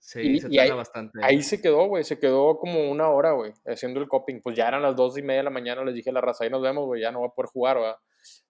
Sí, 0.00 0.20
y, 0.20 0.40
se 0.40 0.48
y 0.50 0.58
ahí, 0.58 0.70
bastante. 0.70 1.18
Ahí 1.22 1.42
se 1.42 1.62
quedó, 1.62 1.86
güey, 1.86 2.02
se 2.02 2.18
quedó 2.18 2.58
como 2.58 2.90
una 2.90 3.08
hora, 3.08 3.32
güey, 3.32 3.52
haciendo 3.64 4.00
el 4.00 4.08
copying. 4.08 4.42
Pues 4.42 4.56
ya 4.56 4.66
eran 4.66 4.82
las 4.82 4.96
dos 4.96 5.16
y 5.16 5.22
media 5.22 5.38
de 5.38 5.44
la 5.44 5.50
mañana, 5.50 5.84
les 5.84 5.94
dije 5.94 6.10
a 6.10 6.12
la 6.12 6.20
raza, 6.20 6.42
ahí 6.42 6.50
nos 6.50 6.60
vemos, 6.60 6.84
güey, 6.86 7.00
ya 7.00 7.12
no 7.12 7.20
va 7.20 7.28
a 7.28 7.34
poder 7.34 7.48
jugar, 7.50 7.76
¿verdad? 7.76 7.98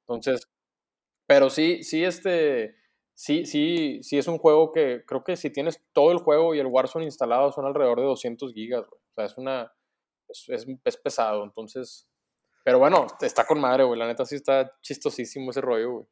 Entonces, 0.01 0.49
pero 1.27 1.51
sí, 1.51 1.85
sí, 1.85 2.03
este, 2.03 2.75
sí, 3.13 3.45
sí, 3.45 4.01
sí 4.03 4.17
es 4.17 4.27
un 4.27 4.39
juego 4.39 4.73
que 4.73 5.05
creo 5.07 5.25
que 5.25 5.37
si 5.37 5.51
tienes 5.51 5.85
todo 5.93 6.11
el 6.11 6.19
juego 6.19 6.55
y 6.55 6.59
el 6.59 6.67
Warzone 6.67 7.05
instalado 7.05 7.53
son 7.53 7.67
alrededor 7.67 8.01
de 8.01 8.07
200 8.07 8.51
gigas, 8.55 8.87
güey. 8.89 9.01
O 9.11 9.13
sea, 9.15 9.27
es 9.27 9.37
una, 9.37 9.73
es, 10.29 10.67
es, 10.85 10.97
pesado, 10.97 11.45
entonces... 11.45 12.09
Pero 12.65 12.79
bueno, 12.79 13.07
está 13.21 13.45
con 13.45 13.61
madre, 13.61 13.85
güey. 13.85 13.99
La 13.99 14.07
neta 14.07 14.25
sí 14.25 14.37
está 14.37 14.73
chistosísimo 14.81 15.51
ese 15.51 15.61
rollo, 15.61 15.93
güey. 15.93 16.07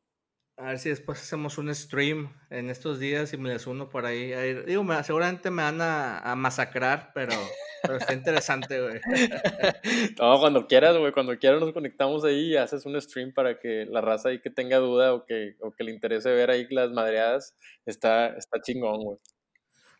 A 0.58 0.66
ver 0.66 0.78
si 0.78 0.90
después 0.90 1.18
hacemos 1.18 1.56
un 1.56 1.74
stream 1.74 2.30
en 2.50 2.68
estos 2.68 3.00
días 3.00 3.32
y 3.32 3.38
me 3.38 3.48
les 3.48 3.66
uno 3.66 3.88
por 3.88 4.04
ahí. 4.04 4.32
digo, 4.66 4.84
seguramente 5.02 5.50
me 5.50 5.62
van 5.62 5.80
a, 5.80 6.34
masacrar, 6.36 7.10
pero, 7.14 7.32
pero 7.80 7.96
está 7.96 8.12
interesante, 8.12 8.80
güey. 8.80 9.00
no, 10.20 10.38
cuando 10.38 10.66
quieras, 10.66 10.98
güey, 10.98 11.10
cuando 11.12 11.38
quieras 11.38 11.60
nos 11.60 11.72
conectamos 11.72 12.22
ahí 12.22 12.50
y 12.52 12.56
haces 12.56 12.84
un 12.84 13.00
stream 13.00 13.32
para 13.32 13.58
que 13.58 13.86
la 13.86 14.02
raza 14.02 14.28
ahí 14.28 14.42
que 14.42 14.50
tenga 14.50 14.76
duda 14.76 15.14
o 15.14 15.24
que, 15.24 15.56
o 15.60 15.72
que 15.72 15.84
le 15.84 15.90
interese 15.90 16.30
ver 16.30 16.50
ahí 16.50 16.66
las 16.70 16.90
madreadas, 16.90 17.56
está, 17.86 18.36
está 18.36 18.60
chingón, 18.60 19.02
güey. 19.02 19.18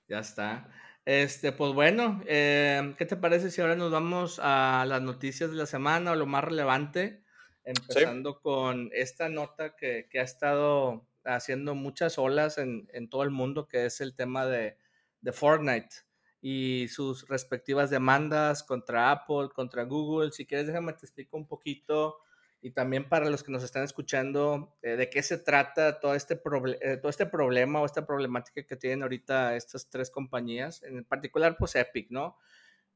Ya 0.07 0.19
está. 0.19 0.69
Este, 1.05 1.51
pues 1.51 1.73
bueno, 1.73 2.23
eh, 2.27 2.95
¿qué 2.97 3.07
te 3.07 3.17
parece 3.17 3.51
si 3.51 3.61
ahora 3.61 3.75
nos 3.75 3.91
vamos 3.91 4.39
a 4.41 4.85
las 4.87 5.03
noticias 5.03 5.51
de 5.51 5.57
la 5.57 5.67
semana 5.67 6.13
o 6.13 6.15
lo 6.15 6.27
más 6.27 6.45
relevante? 6.45 7.25
Empezando 7.65 8.41
con 8.41 8.91
esta 8.93 9.29
nota 9.29 9.75
que, 9.75 10.07
ha 10.15 10.23
estado 10.23 11.09
haciendo 11.25 11.75
muchas 11.75 12.19
olas 12.19 12.59
en, 12.59 13.09
todo 13.11 13.25
el 13.25 13.31
mundo, 13.31 13.67
que 13.67 13.87
es 13.87 14.01
el 14.01 14.15
tema 14.15 14.47
de, 14.47 14.77
de, 15.21 15.33
Fortnite 15.33 15.95
y 16.41 16.87
sus 16.89 17.29
respectivas 17.29 17.91
demandas 17.91 18.63
contra 18.63 19.11
Apple, 19.11 19.49
contra 19.55 19.85
Google. 19.85 20.31
Si 20.31 20.47
quieres, 20.47 20.69
déjame 20.69 20.93
te 20.93 21.07
explico 21.07 21.37
un 21.37 21.49
poquito 21.49 22.19
y 22.65 22.71
también 22.71 23.09
para 23.09 23.29
los 23.29 23.43
que 23.43 23.51
nos 23.51 23.65
están 23.65 23.83
escuchando, 23.83 24.77
eh, 24.83 24.95
de 24.95 25.11
qué 25.11 25.21
se 25.25 25.37
trata 25.37 25.99
todo 25.99 26.15
este, 26.15 26.35
eh, 26.81 26.97
todo 26.97 27.11
este 27.11 27.27
problema 27.27 27.81
o 27.81 27.87
esta 27.87 28.07
problemática 28.07 28.65
que 28.65 28.77
tienen 28.77 29.03
ahorita 29.03 29.57
estas 29.57 29.91
tres 29.91 30.11
compañías, 30.11 30.81
en 30.85 31.05
particular 31.05 31.57
pues 31.59 31.75
Epic, 31.75 32.11
¿no? 32.11 32.39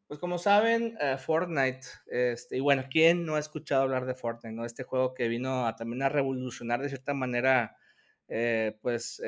Pues 0.06 0.20
como 0.20 0.38
saben, 0.38 0.96
eh, 1.00 1.16
Fortnite, 1.18 1.80
este, 2.06 2.58
y 2.58 2.60
bueno, 2.60 2.84
¿quién 2.88 3.26
no 3.26 3.34
ha 3.34 3.40
escuchado 3.40 3.82
hablar 3.82 4.06
de 4.06 4.14
Fortnite, 4.14 4.54
no? 4.54 4.64
Este 4.64 4.84
juego 4.84 5.14
que 5.14 5.26
vino 5.26 5.66
a, 5.66 5.74
también 5.74 6.02
a 6.04 6.08
revolucionar 6.08 6.80
de 6.80 6.88
cierta 6.88 7.12
manera, 7.12 7.76
pues, 8.82 9.20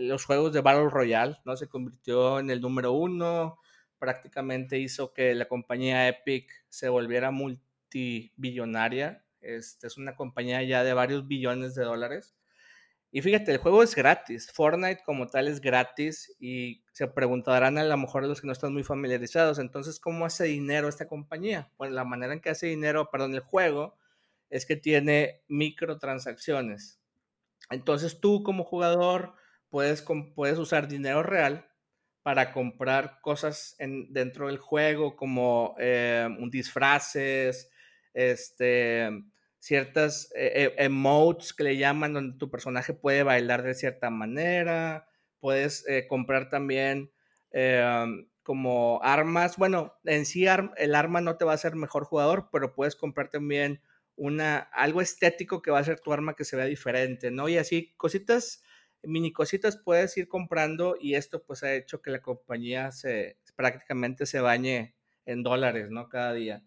los 0.00 0.24
juegos 0.24 0.52
de 0.52 0.60
Battle 0.62 0.88
Royale, 0.90 1.36
¿no? 1.44 1.56
Se 1.56 1.68
convirtió 1.68 2.40
en 2.40 2.50
el 2.50 2.60
número 2.60 2.92
uno, 2.92 3.60
prácticamente 3.98 4.78
hizo 4.78 5.12
que 5.12 5.32
la 5.34 5.46
compañía 5.46 6.08
Epic 6.08 6.50
se 6.68 6.88
volviera 6.88 7.30
multibillonaria 7.30 9.24
este, 9.40 9.86
es 9.86 9.96
una 9.96 10.16
compañía 10.16 10.62
ya 10.62 10.84
de 10.84 10.92
varios 10.92 11.26
billones 11.26 11.74
de 11.74 11.84
dólares. 11.84 12.34
Y 13.10 13.22
fíjate, 13.22 13.52
el 13.52 13.58
juego 13.58 13.82
es 13.82 13.94
gratis. 13.94 14.50
Fortnite 14.52 15.02
como 15.04 15.28
tal 15.28 15.48
es 15.48 15.60
gratis 15.60 16.34
y 16.38 16.84
se 16.92 17.06
preguntarán 17.08 17.78
a 17.78 17.84
lo 17.84 17.96
mejor 17.96 18.24
los 18.24 18.40
que 18.40 18.46
no 18.46 18.52
están 18.52 18.74
muy 18.74 18.84
familiarizados. 18.84 19.58
Entonces, 19.58 19.98
¿cómo 19.98 20.26
hace 20.26 20.44
dinero 20.44 20.88
esta 20.88 21.08
compañía? 21.08 21.70
Bueno, 21.78 21.94
la 21.94 22.04
manera 22.04 22.34
en 22.34 22.40
que 22.40 22.50
hace 22.50 22.66
dinero, 22.66 23.08
perdón, 23.10 23.34
el 23.34 23.40
juego 23.40 23.96
es 24.50 24.66
que 24.66 24.76
tiene 24.76 25.42
microtransacciones. 25.48 27.00
Entonces, 27.70 28.20
tú 28.20 28.42
como 28.42 28.64
jugador 28.64 29.34
puedes, 29.70 30.04
puedes 30.34 30.58
usar 30.58 30.88
dinero 30.88 31.22
real 31.22 31.66
para 32.22 32.52
comprar 32.52 33.20
cosas 33.22 33.74
en, 33.78 34.12
dentro 34.12 34.48
del 34.48 34.58
juego 34.58 35.16
como 35.16 35.74
eh, 35.78 36.28
disfraces, 36.50 37.70
este, 38.14 39.10
ciertas 39.58 40.30
eh, 40.34 40.52
eh, 40.54 40.84
emotes 40.84 41.52
que 41.52 41.64
le 41.64 41.76
llaman, 41.76 42.14
donde 42.14 42.38
tu 42.38 42.50
personaje 42.50 42.94
puede 42.94 43.22
bailar 43.22 43.62
de 43.62 43.74
cierta 43.74 44.10
manera, 44.10 45.08
puedes 45.40 45.86
eh, 45.88 46.06
comprar 46.08 46.48
también 46.48 47.12
como 48.42 49.00
armas, 49.02 49.56
bueno, 49.56 49.94
en 50.04 50.26
sí 50.26 50.46
el 50.76 50.94
arma 50.94 51.20
no 51.20 51.36
te 51.36 51.44
va 51.44 51.52
a 51.52 51.54
hacer 51.54 51.74
mejor 51.74 52.04
jugador, 52.04 52.50
pero 52.52 52.74
puedes 52.74 52.94
comprar 52.94 53.30
también 53.30 53.80
una, 54.16 54.58
algo 54.58 55.00
estético 55.00 55.62
que 55.62 55.70
va 55.70 55.78
a 55.78 55.80
hacer 55.80 56.00
tu 56.00 56.12
arma 56.12 56.34
que 56.34 56.44
se 56.44 56.56
vea 56.56 56.66
diferente, 56.66 57.30
¿no? 57.30 57.48
Y 57.48 57.56
así 57.56 57.94
cositas, 57.96 58.62
mini 59.02 59.32
cositas 59.32 59.76
puedes 59.76 60.16
ir 60.16 60.28
comprando 60.28 60.96
y 61.00 61.14
esto 61.14 61.42
pues 61.44 61.62
ha 61.62 61.74
hecho 61.74 62.02
que 62.02 62.10
la 62.10 62.20
compañía 62.20 62.92
se 62.92 63.38
prácticamente 63.56 64.26
se 64.26 64.40
bañe 64.40 64.94
en 65.24 65.42
dólares, 65.42 65.90
¿no? 65.90 66.08
Cada 66.08 66.32
día. 66.32 66.64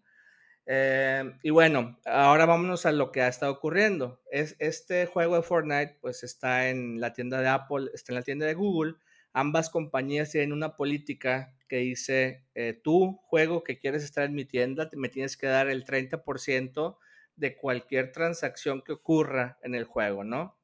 Eh, 0.66 1.32
y 1.42 1.50
bueno, 1.50 1.98
ahora 2.04 2.46
vámonos 2.46 2.86
a 2.86 2.92
lo 2.92 3.10
que 3.10 3.22
ha 3.22 3.28
estado 3.28 3.52
ocurriendo. 3.52 4.20
Es, 4.30 4.56
este 4.58 5.06
juego 5.06 5.36
de 5.36 5.42
Fortnite 5.42 5.98
pues 6.00 6.22
está 6.22 6.68
en 6.68 7.00
la 7.00 7.12
tienda 7.12 7.40
de 7.40 7.48
Apple, 7.48 7.90
está 7.94 8.12
en 8.12 8.16
la 8.16 8.22
tienda 8.22 8.46
de 8.46 8.54
Google. 8.54 8.94
Ambas 9.32 9.70
compañías 9.70 10.30
tienen 10.30 10.52
una 10.52 10.76
política 10.76 11.54
que 11.68 11.78
dice, 11.78 12.44
eh, 12.54 12.78
tú 12.82 13.18
juego 13.24 13.64
que 13.64 13.78
quieres 13.78 14.04
estar 14.04 14.24
en 14.24 14.34
mi 14.34 14.44
tienda, 14.44 14.90
me 14.92 15.08
tienes 15.08 15.36
que 15.36 15.46
dar 15.46 15.68
el 15.68 15.84
30% 15.84 16.98
de 17.36 17.56
cualquier 17.56 18.12
transacción 18.12 18.82
que 18.82 18.92
ocurra 18.92 19.58
en 19.62 19.74
el 19.74 19.84
juego, 19.84 20.22
¿no? 20.22 20.58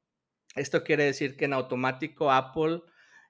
Esto 0.55 0.83
quiere 0.83 1.05
decir 1.05 1.35
que 1.35 1.45
en 1.45 1.53
automático 1.53 2.31
Apple 2.31 2.81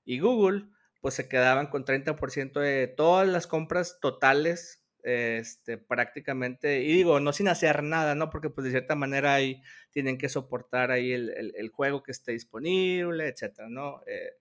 y 0.03 0.19
Google 0.19 0.65
pues 1.01 1.13
se 1.13 1.29
quedaban 1.29 1.67
con 1.67 1.85
30% 1.85 2.59
de 2.59 2.87
todas 2.87 3.27
las 3.27 3.47
compras 3.47 3.99
totales 4.01 4.85
este, 5.03 5.77
prácticamente, 5.77 6.81
y 6.81 6.93
digo, 6.93 7.19
no 7.19 7.33
sin 7.33 7.47
hacer 7.47 7.83
nada, 7.83 8.15
¿no? 8.15 8.29
Porque 8.29 8.49
pues 8.49 8.65
de 8.65 8.71
cierta 8.71 8.95
manera 8.95 9.33
ahí 9.33 9.61
tienen 9.91 10.17
que 10.17 10.29
soportar 10.29 10.91
ahí 10.91 11.11
el, 11.13 11.69
juego 11.73 12.03
que 12.03 12.11
esté 12.11 12.33
disponible, 12.33 13.27
etcétera, 13.27 13.69
¿no? 13.69 14.01
Eh, 14.07 14.33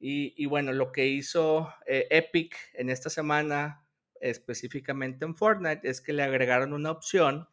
y, 0.00 0.46
bueno, 0.46 0.72
lo 0.72 0.92
que 0.92 1.08
hizo 1.08 1.72
eh, 1.86 2.06
Epic 2.10 2.56
en 2.74 2.88
esta 2.88 3.10
semana, 3.10 3.84
específicamente 4.20 5.24
en 5.24 5.34
Fortnite, 5.34 5.88
es 5.88 6.00
que 6.00 6.12
le 6.12 6.22
agregaron 6.22 6.72
una 6.72 6.92
opción 6.92 7.48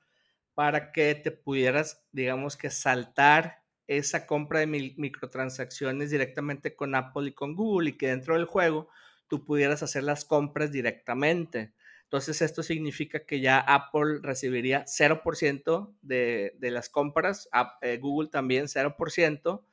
para 0.53 0.91
que 0.91 1.15
te 1.15 1.31
pudieras, 1.31 2.05
digamos 2.11 2.55
que 2.55 2.69
saltar 2.69 3.63
esa 3.87 4.25
compra 4.27 4.59
de 4.59 4.67
microtransacciones 4.67 6.11
directamente 6.11 6.75
con 6.75 6.95
Apple 6.95 7.29
y 7.29 7.33
con 7.33 7.55
Google 7.55 7.91
y 7.91 7.97
que 7.97 8.07
dentro 8.07 8.35
del 8.35 8.45
juego 8.45 8.89
tú 9.27 9.45
pudieras 9.45 9.83
hacer 9.83 10.03
las 10.03 10.25
compras 10.25 10.71
directamente. 10.71 11.73
Entonces 12.15 12.41
esto 12.41 12.63
significa 12.63 13.25
que 13.25 13.41
ya 13.41 13.59
Apple 13.59 14.19
recibiría 14.21 14.85
0% 14.85 15.93
de, 16.01 16.55
de, 16.57 16.71
las 16.71 16.87
compras, 16.87 17.49
eh, 17.81 17.97
Google 17.97 18.29
también 18.29 18.67
0%, 18.67 19.65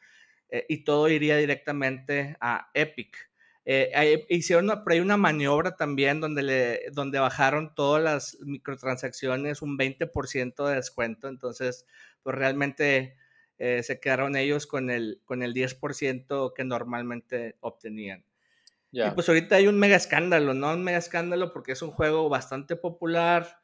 eh, 0.48 0.66
y 0.68 0.78
todo 0.82 1.08
iría 1.08 1.36
directamente 1.36 2.36
a 2.40 2.68
Epic. 2.74 3.16
Eh, 3.64 4.26
hicieron 4.28 4.64
una, 4.64 4.82
hay 4.84 4.98
una 4.98 5.16
maniobra 5.16 5.76
también 5.76 6.20
donde, 6.20 6.90
donde 6.92 7.20
bajaron 7.20 7.76
todas 7.76 8.02
las 8.02 8.36
microtransacciones 8.40 9.62
un 9.62 9.78
20% 9.78 10.66
de 10.66 10.74
descuento, 10.74 11.28
entonces 11.28 11.86
pues 12.24 12.34
realmente 12.34 13.14
se 13.56 14.00
quedaron 14.00 14.34
ellos 14.34 14.66
con 14.66 14.90
el, 14.90 15.20
con 15.24 15.44
el 15.44 15.54
10% 15.54 16.52
que 16.56 16.64
normalmente 16.64 17.54
obtenían. 17.60 18.24
Y 18.92 19.10
pues 19.12 19.28
ahorita 19.28 19.56
hay 19.56 19.68
un 19.68 19.78
mega 19.78 19.96
escándalo, 19.96 20.52
¿no? 20.52 20.74
Un 20.74 20.84
mega 20.84 20.98
escándalo 20.98 21.52
porque 21.52 21.72
es 21.72 21.80
un 21.80 21.90
juego 21.90 22.28
bastante 22.28 22.76
popular. 22.76 23.62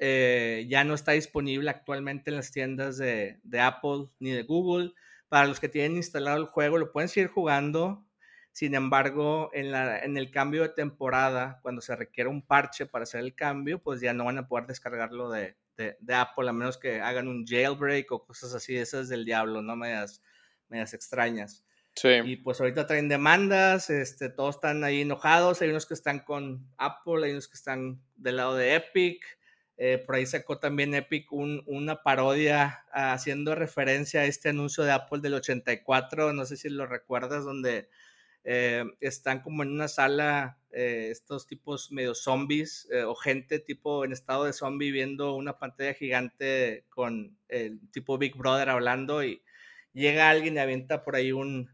Eh, 0.00 0.66
ya 0.68 0.82
no 0.82 0.94
está 0.94 1.12
disponible 1.12 1.70
actualmente 1.70 2.30
en 2.30 2.36
las 2.36 2.50
tiendas 2.50 2.98
de, 2.98 3.38
Apple 3.60 4.06
ni 4.18 4.30
de 4.30 4.42
Google. 4.42 4.92
Para 5.28 5.46
los 5.46 5.60
que 5.60 5.68
tienen 5.68 5.96
instalado 5.96 6.36
el 6.36 6.46
juego, 6.46 6.78
lo 6.78 6.90
pueden 6.90 7.08
seguir 7.08 7.30
jugando. 7.30 8.04
Sin 8.50 8.74
embargo, 8.74 9.50
en, 9.52 9.70
la, 9.70 10.00
en 10.00 10.16
el 10.16 10.32
cambio 10.32 10.62
de 10.62 10.70
temporada, 10.70 11.60
cuando 11.62 11.80
se 11.80 11.94
requiere 11.94 12.28
un 12.28 12.44
parche 12.44 12.86
para 12.86 13.04
hacer 13.04 13.20
el 13.20 13.36
cambio, 13.36 13.80
pues 13.80 14.00
ya 14.00 14.12
no 14.12 14.24
van 14.24 14.38
a 14.38 14.48
poder 14.48 14.66
descargarlo 14.66 15.30
de, 15.30 15.56
de, 15.76 16.14
Apple, 16.14 16.48
a 16.48 16.52
menos 16.52 16.76
que 16.76 17.00
hagan 17.00 17.28
un 17.28 17.46
jailbreak 17.46 18.10
o 18.10 18.24
cosas 18.26 18.52
así, 18.54 18.76
esas 18.76 19.08
del 19.08 19.24
diablo, 19.24 19.62
¿no? 19.62 19.76
Medias, 19.76 20.20
medias 20.68 20.92
extrañas. 20.92 21.64
Y 22.24 22.36
pues 22.36 22.60
ahorita 22.60 22.86
traen 22.86 23.08
demandas, 23.08 23.90
este, 23.90 24.30
todos 24.30 24.56
están 24.56 24.84
ahí 24.84 25.02
enojados, 25.02 25.60
hay 25.60 25.70
unos 25.70 25.86
que 25.86 25.94
están 25.94 26.20
con 26.20 26.66
Apple, 26.78 27.24
hay 27.24 27.32
unos 27.32 27.48
que 27.48 27.56
están 27.56 28.00
del 28.16 28.36
lado 28.36 28.56
de 28.56 28.74
Epic. 28.74 29.22
Eh, 29.76 29.98
por 29.98 30.14
ahí 30.14 30.26
sacó 30.26 30.58
también 30.58 30.94
Epic 30.94 31.32
una 31.32 32.02
parodia 32.02 32.84
haciendo 32.92 33.54
referencia 33.54 34.20
a 34.20 34.24
este 34.26 34.50
anuncio 34.50 34.84
de 34.84 34.92
Apple 34.92 35.20
del 35.20 35.34
84, 35.34 36.34
no 36.34 36.44
sé 36.44 36.56
si 36.58 36.68
lo 36.68 36.86
recuerdas, 36.86 37.44
donde 37.44 37.88
eh, 38.44 38.84
están 39.00 39.40
como 39.40 39.62
en 39.62 39.70
una 39.70 39.88
sala 39.88 40.58
eh, 40.70 41.08
estos 41.10 41.46
tipos 41.46 41.92
medio 41.92 42.14
zombies 42.14 42.88
o 43.06 43.14
gente 43.14 43.58
tipo 43.58 44.04
en 44.04 44.12
estado 44.12 44.44
de 44.44 44.52
zombie 44.52 44.92
viendo 44.92 45.34
una 45.34 45.58
pantalla 45.58 45.94
gigante 45.94 46.84
con 46.90 47.38
el 47.48 47.80
tipo 47.90 48.18
Big 48.18 48.36
Brother 48.36 48.68
hablando 48.68 49.24
y 49.24 49.42
llega 49.94 50.28
alguien 50.28 50.56
y 50.56 50.58
avienta 50.58 51.04
por 51.04 51.16
ahí 51.16 51.32
un, 51.32 51.70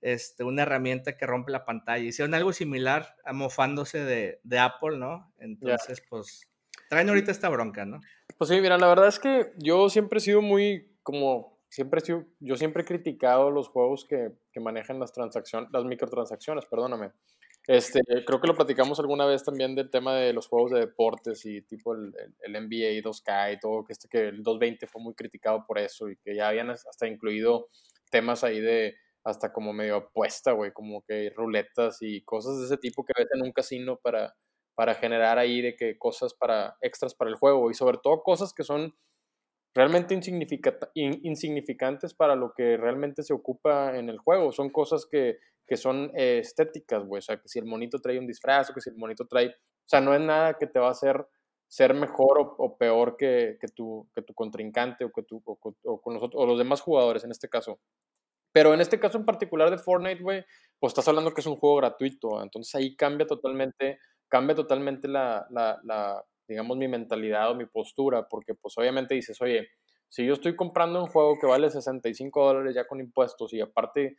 este, 0.00 0.44
una 0.44 0.62
herramienta 0.62 1.16
que 1.16 1.26
rompe 1.26 1.52
la 1.52 1.64
pantalla. 1.64 2.04
Hicieron 2.04 2.34
algo 2.34 2.52
similar, 2.52 3.16
mofándose 3.32 4.04
de, 4.04 4.40
de 4.42 4.58
Apple, 4.58 4.98
¿no? 4.98 5.32
Entonces, 5.38 6.02
pues, 6.08 6.48
traen 6.88 7.08
ahorita 7.08 7.30
esta 7.30 7.48
bronca, 7.48 7.84
¿no? 7.84 8.00
Pues 8.38 8.50
sí, 8.50 8.60
mira, 8.60 8.78
la 8.78 8.88
verdad 8.88 9.08
es 9.08 9.18
que 9.18 9.52
yo 9.56 9.88
siempre 9.88 10.18
he 10.18 10.20
sido 10.20 10.42
muy, 10.42 10.96
como, 11.02 11.58
siempre 11.68 12.00
he 12.00 12.04
sido, 12.04 12.24
yo 12.40 12.56
siempre 12.56 12.82
he 12.82 12.86
criticado 12.86 13.50
los 13.50 13.68
juegos 13.68 14.04
que, 14.04 14.32
que 14.52 14.60
manejan 14.60 15.00
las 15.00 15.12
transacciones, 15.12 15.70
las 15.72 15.84
microtransacciones, 15.84 16.66
perdóname. 16.66 17.12
Este, 17.66 18.00
creo 18.24 18.40
que 18.40 18.46
lo 18.46 18.54
platicamos 18.54 19.00
alguna 19.00 19.26
vez 19.26 19.42
también 19.42 19.74
del 19.74 19.90
tema 19.90 20.14
de 20.14 20.32
los 20.32 20.46
juegos 20.46 20.70
de 20.70 20.78
deportes 20.78 21.44
y 21.46 21.62
tipo 21.62 21.94
el, 21.94 22.14
el, 22.42 22.52
NBA 22.52 23.02
2K 23.02 23.54
y 23.54 23.58
todo, 23.58 23.84
que 23.84 23.92
este 23.92 24.08
que 24.08 24.28
el 24.28 24.44
220 24.44 24.86
fue 24.86 25.02
muy 25.02 25.14
criticado 25.14 25.66
por 25.66 25.78
eso 25.78 26.08
y 26.08 26.16
que 26.16 26.36
ya 26.36 26.48
habían 26.48 26.70
hasta 26.70 27.08
incluido 27.08 27.68
temas 28.08 28.44
ahí 28.44 28.60
de 28.60 28.94
hasta 29.26 29.52
como 29.52 29.72
medio 29.72 29.96
apuesta, 29.96 30.52
güey, 30.52 30.72
como 30.72 31.02
que 31.02 31.30
ruletas 31.30 31.98
y 32.00 32.22
cosas 32.22 32.60
de 32.60 32.66
ese 32.66 32.76
tipo 32.76 33.04
que 33.04 33.12
ves 33.18 33.26
en 33.34 33.42
un 33.42 33.50
casino 33.50 33.96
para, 33.96 34.36
para 34.76 34.94
generar 34.94 35.36
ahí 35.36 35.60
de 35.60 35.74
que 35.74 35.98
cosas 35.98 36.32
para 36.32 36.76
extras 36.80 37.12
para 37.16 37.30
el 37.30 37.36
juego 37.36 37.68
y 37.68 37.74
sobre 37.74 37.98
todo 37.98 38.22
cosas 38.22 38.54
que 38.54 38.62
son 38.62 38.94
realmente 39.74 40.14
insignificantes 40.94 42.14
para 42.14 42.36
lo 42.36 42.52
que 42.54 42.76
realmente 42.76 43.24
se 43.24 43.34
ocupa 43.34 43.98
en 43.98 44.08
el 44.10 44.18
juego. 44.18 44.52
Son 44.52 44.70
cosas 44.70 45.06
que, 45.10 45.38
que 45.66 45.76
son 45.76 46.12
eh, 46.14 46.38
estéticas, 46.38 47.04
güey. 47.04 47.18
O 47.18 47.22
sea, 47.22 47.38
que 47.38 47.48
si 47.48 47.58
el 47.58 47.66
monito 47.66 48.00
trae 48.00 48.20
un 48.20 48.28
disfraz 48.28 48.70
o 48.70 48.74
que 48.74 48.80
si 48.80 48.90
el 48.90 48.96
monito 48.96 49.26
trae... 49.26 49.48
O 49.48 49.88
sea, 49.88 50.00
no 50.00 50.14
es 50.14 50.20
nada 50.20 50.54
que 50.54 50.68
te 50.68 50.78
va 50.78 50.86
a 50.86 50.92
hacer 50.92 51.26
ser 51.68 51.94
mejor 51.94 52.54
o, 52.58 52.78
peor 52.78 53.16
que, 53.16 53.58
que, 53.60 53.66
tu, 53.66 54.08
que 54.14 54.22
tu 54.22 54.34
contrincante 54.34 55.04
o, 55.04 55.10
que 55.10 55.24
tu, 55.24 55.42
o, 55.44 56.00
con 56.00 56.14
los, 56.14 56.22
o 56.32 56.46
los 56.46 56.58
demás 56.58 56.80
jugadores 56.80 57.24
en 57.24 57.32
este 57.32 57.48
caso. 57.48 57.80
Pero 58.56 58.72
en 58.72 58.80
este 58.80 58.98
caso 58.98 59.18
en 59.18 59.26
particular 59.26 59.68
de 59.70 59.76
Fortnite, 59.76 60.22
güey, 60.22 60.42
pues 60.78 60.92
estás 60.92 61.06
hablando 61.08 61.34
que 61.34 61.42
es 61.42 61.46
un 61.46 61.56
juego 61.56 61.76
gratuito. 61.76 62.42
Entonces 62.42 62.74
ahí 62.74 62.96
cambia 62.96 63.26
totalmente, 63.26 63.98
cambia 64.28 64.54
totalmente 64.54 65.08
la, 65.08 65.46
digamos, 66.48 66.78
mi 66.78 66.88
mentalidad 66.88 67.50
o 67.50 67.54
mi 67.54 67.66
postura, 67.66 68.26
porque 68.26 68.54
pues 68.54 68.72
obviamente 68.78 69.14
dices, 69.14 69.42
oye, 69.42 69.68
si 70.08 70.24
yo 70.24 70.32
estoy 70.32 70.56
comprando 70.56 71.04
un 71.04 71.10
juego 71.10 71.38
que 71.38 71.46
vale 71.46 71.68
65 71.68 72.46
dólares 72.46 72.74
ya 72.74 72.86
con 72.86 72.98
impuestos 72.98 73.52
y 73.52 73.60
aparte 73.60 74.16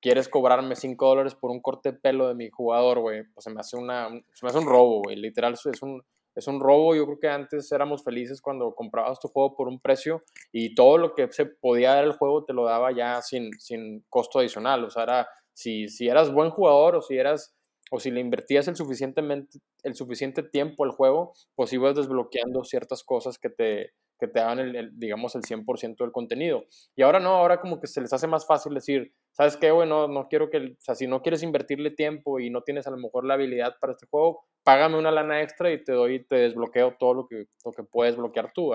quieres 0.00 0.28
cobrarme 0.28 0.76
5 0.76 1.08
dólares 1.08 1.34
por 1.34 1.50
un 1.50 1.60
corte 1.60 1.90
de 1.90 1.98
pelo 1.98 2.28
de 2.28 2.36
mi 2.36 2.50
jugador, 2.50 3.00
güey, 3.00 3.24
pues 3.34 3.42
se 3.42 3.50
me 3.50 3.58
hace, 3.58 3.76
una, 3.76 4.08
se 4.34 4.46
me 4.46 4.50
hace 4.50 4.58
un 4.58 4.66
robo, 4.66 5.02
güey, 5.02 5.16
literal 5.16 5.54
es 5.54 5.82
un, 5.82 6.00
es 6.34 6.46
un 6.46 6.60
robo. 6.60 6.94
Yo 6.94 7.04
creo 7.06 7.18
que 7.20 7.28
antes 7.28 7.70
éramos 7.72 8.02
felices 8.02 8.40
cuando 8.40 8.74
comprabas 8.74 9.20
tu 9.20 9.28
juego 9.28 9.54
por 9.56 9.68
un 9.68 9.80
precio 9.80 10.22
y 10.52 10.74
todo 10.74 10.98
lo 10.98 11.14
que 11.14 11.30
se 11.32 11.46
podía 11.46 11.94
dar 11.94 12.04
el 12.04 12.12
juego 12.12 12.44
te 12.44 12.52
lo 12.52 12.64
daba 12.64 12.92
ya 12.92 13.22
sin, 13.22 13.52
sin 13.58 14.04
costo 14.08 14.38
adicional. 14.38 14.84
O 14.84 14.90
sea, 14.90 15.04
era, 15.04 15.28
si, 15.52 15.88
si 15.88 16.08
eras 16.08 16.32
buen 16.32 16.50
jugador 16.50 16.96
o 16.96 17.02
si 17.02 17.16
eras 17.16 17.54
o 17.90 18.00
si 18.00 18.10
le 18.10 18.20
invertías 18.20 18.66
el, 18.66 18.76
suficientemente, 18.76 19.58
el 19.82 19.94
suficiente 19.94 20.42
tiempo 20.42 20.84
al 20.84 20.90
juego, 20.90 21.32
pues 21.54 21.72
ibas 21.72 21.94
desbloqueando 21.94 22.64
ciertas 22.64 23.04
cosas 23.04 23.38
que 23.38 23.50
te, 23.50 23.92
que 24.18 24.26
te 24.26 24.40
daban, 24.40 24.58
el, 24.58 24.98
digamos, 24.98 25.34
el 25.34 25.42
100% 25.42 25.98
del 25.98 26.12
contenido. 26.12 26.64
Y 26.96 27.02
ahora 27.02 27.20
no, 27.20 27.30
ahora 27.30 27.60
como 27.60 27.80
que 27.80 27.86
se 27.86 28.00
les 28.00 28.12
hace 28.12 28.26
más 28.26 28.46
fácil 28.46 28.74
decir, 28.74 29.14
¿sabes 29.34 29.56
qué, 29.56 29.70
güey? 29.70 29.88
No, 29.88 30.08
no 30.08 30.28
quiero 30.28 30.48
que, 30.48 30.58
o 30.58 30.76
sea, 30.80 30.94
si 30.94 31.06
no 31.06 31.20
quieres 31.20 31.42
invertirle 31.42 31.90
tiempo 31.90 32.40
y 32.40 32.50
no 32.50 32.62
tienes 32.62 32.86
a 32.86 32.90
lo 32.90 32.96
mejor 32.96 33.26
la 33.26 33.34
habilidad 33.34 33.76
para 33.80 33.92
este 33.92 34.06
juego, 34.06 34.46
págame 34.62 34.96
una 34.96 35.10
lana 35.10 35.42
extra 35.42 35.70
y 35.70 35.84
te 35.84 35.92
doy, 35.92 36.24
te 36.24 36.36
desbloqueo 36.36 36.96
todo 36.98 37.14
lo 37.14 37.26
que, 37.26 37.46
lo 37.64 37.72
que 37.72 37.82
puedes 37.82 38.16
bloquear 38.16 38.52
tú, 38.54 38.72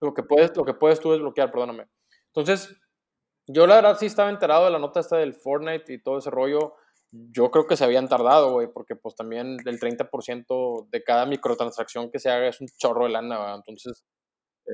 Lo 0.00 0.14
que 0.14 0.22
puedes, 0.22 0.56
lo 0.56 0.64
que 0.64 0.74
puedes 0.74 1.00
tú 1.00 1.10
desbloquear, 1.10 1.50
perdóname. 1.50 1.88
Entonces, 2.28 2.80
yo 3.46 3.66
la 3.66 3.76
verdad 3.76 3.96
sí 3.98 4.06
estaba 4.06 4.30
enterado 4.30 4.66
de 4.66 4.70
la 4.70 4.78
nota 4.78 5.00
esta 5.00 5.16
del 5.16 5.34
Fortnite 5.34 5.92
y 5.92 6.02
todo 6.02 6.18
ese 6.18 6.30
rollo 6.30 6.74
yo 7.10 7.50
creo 7.50 7.66
que 7.66 7.76
se 7.76 7.84
habían 7.84 8.08
tardado, 8.08 8.52
güey, 8.52 8.68
porque 8.72 8.96
pues 8.96 9.14
también 9.16 9.56
el 9.64 9.80
30% 9.80 10.88
de 10.90 11.02
cada 11.02 11.26
microtransacción 11.26 12.10
que 12.10 12.18
se 12.18 12.30
haga 12.30 12.48
es 12.48 12.60
un 12.60 12.68
chorro 12.76 13.04
de 13.04 13.10
lana, 13.10 13.38
¿verdad? 13.38 13.56
Entonces, 13.56 14.04
eh, 14.04 14.17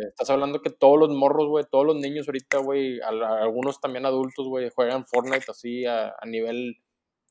estás 0.08 0.30
hablando 0.30 0.60
que 0.60 0.70
todos 0.70 0.98
los 0.98 1.10
morros, 1.10 1.48
güey, 1.48 1.64
todos 1.70 1.86
los 1.86 1.96
niños 1.96 2.26
ahorita, 2.28 2.58
güey, 2.58 3.00
algunos 3.00 3.80
también 3.80 4.06
adultos, 4.06 4.46
güey, 4.48 4.70
juegan 4.74 5.04
Fortnite 5.06 5.50
así 5.50 5.84
a, 5.86 6.14
a, 6.20 6.26
nivel, 6.26 6.76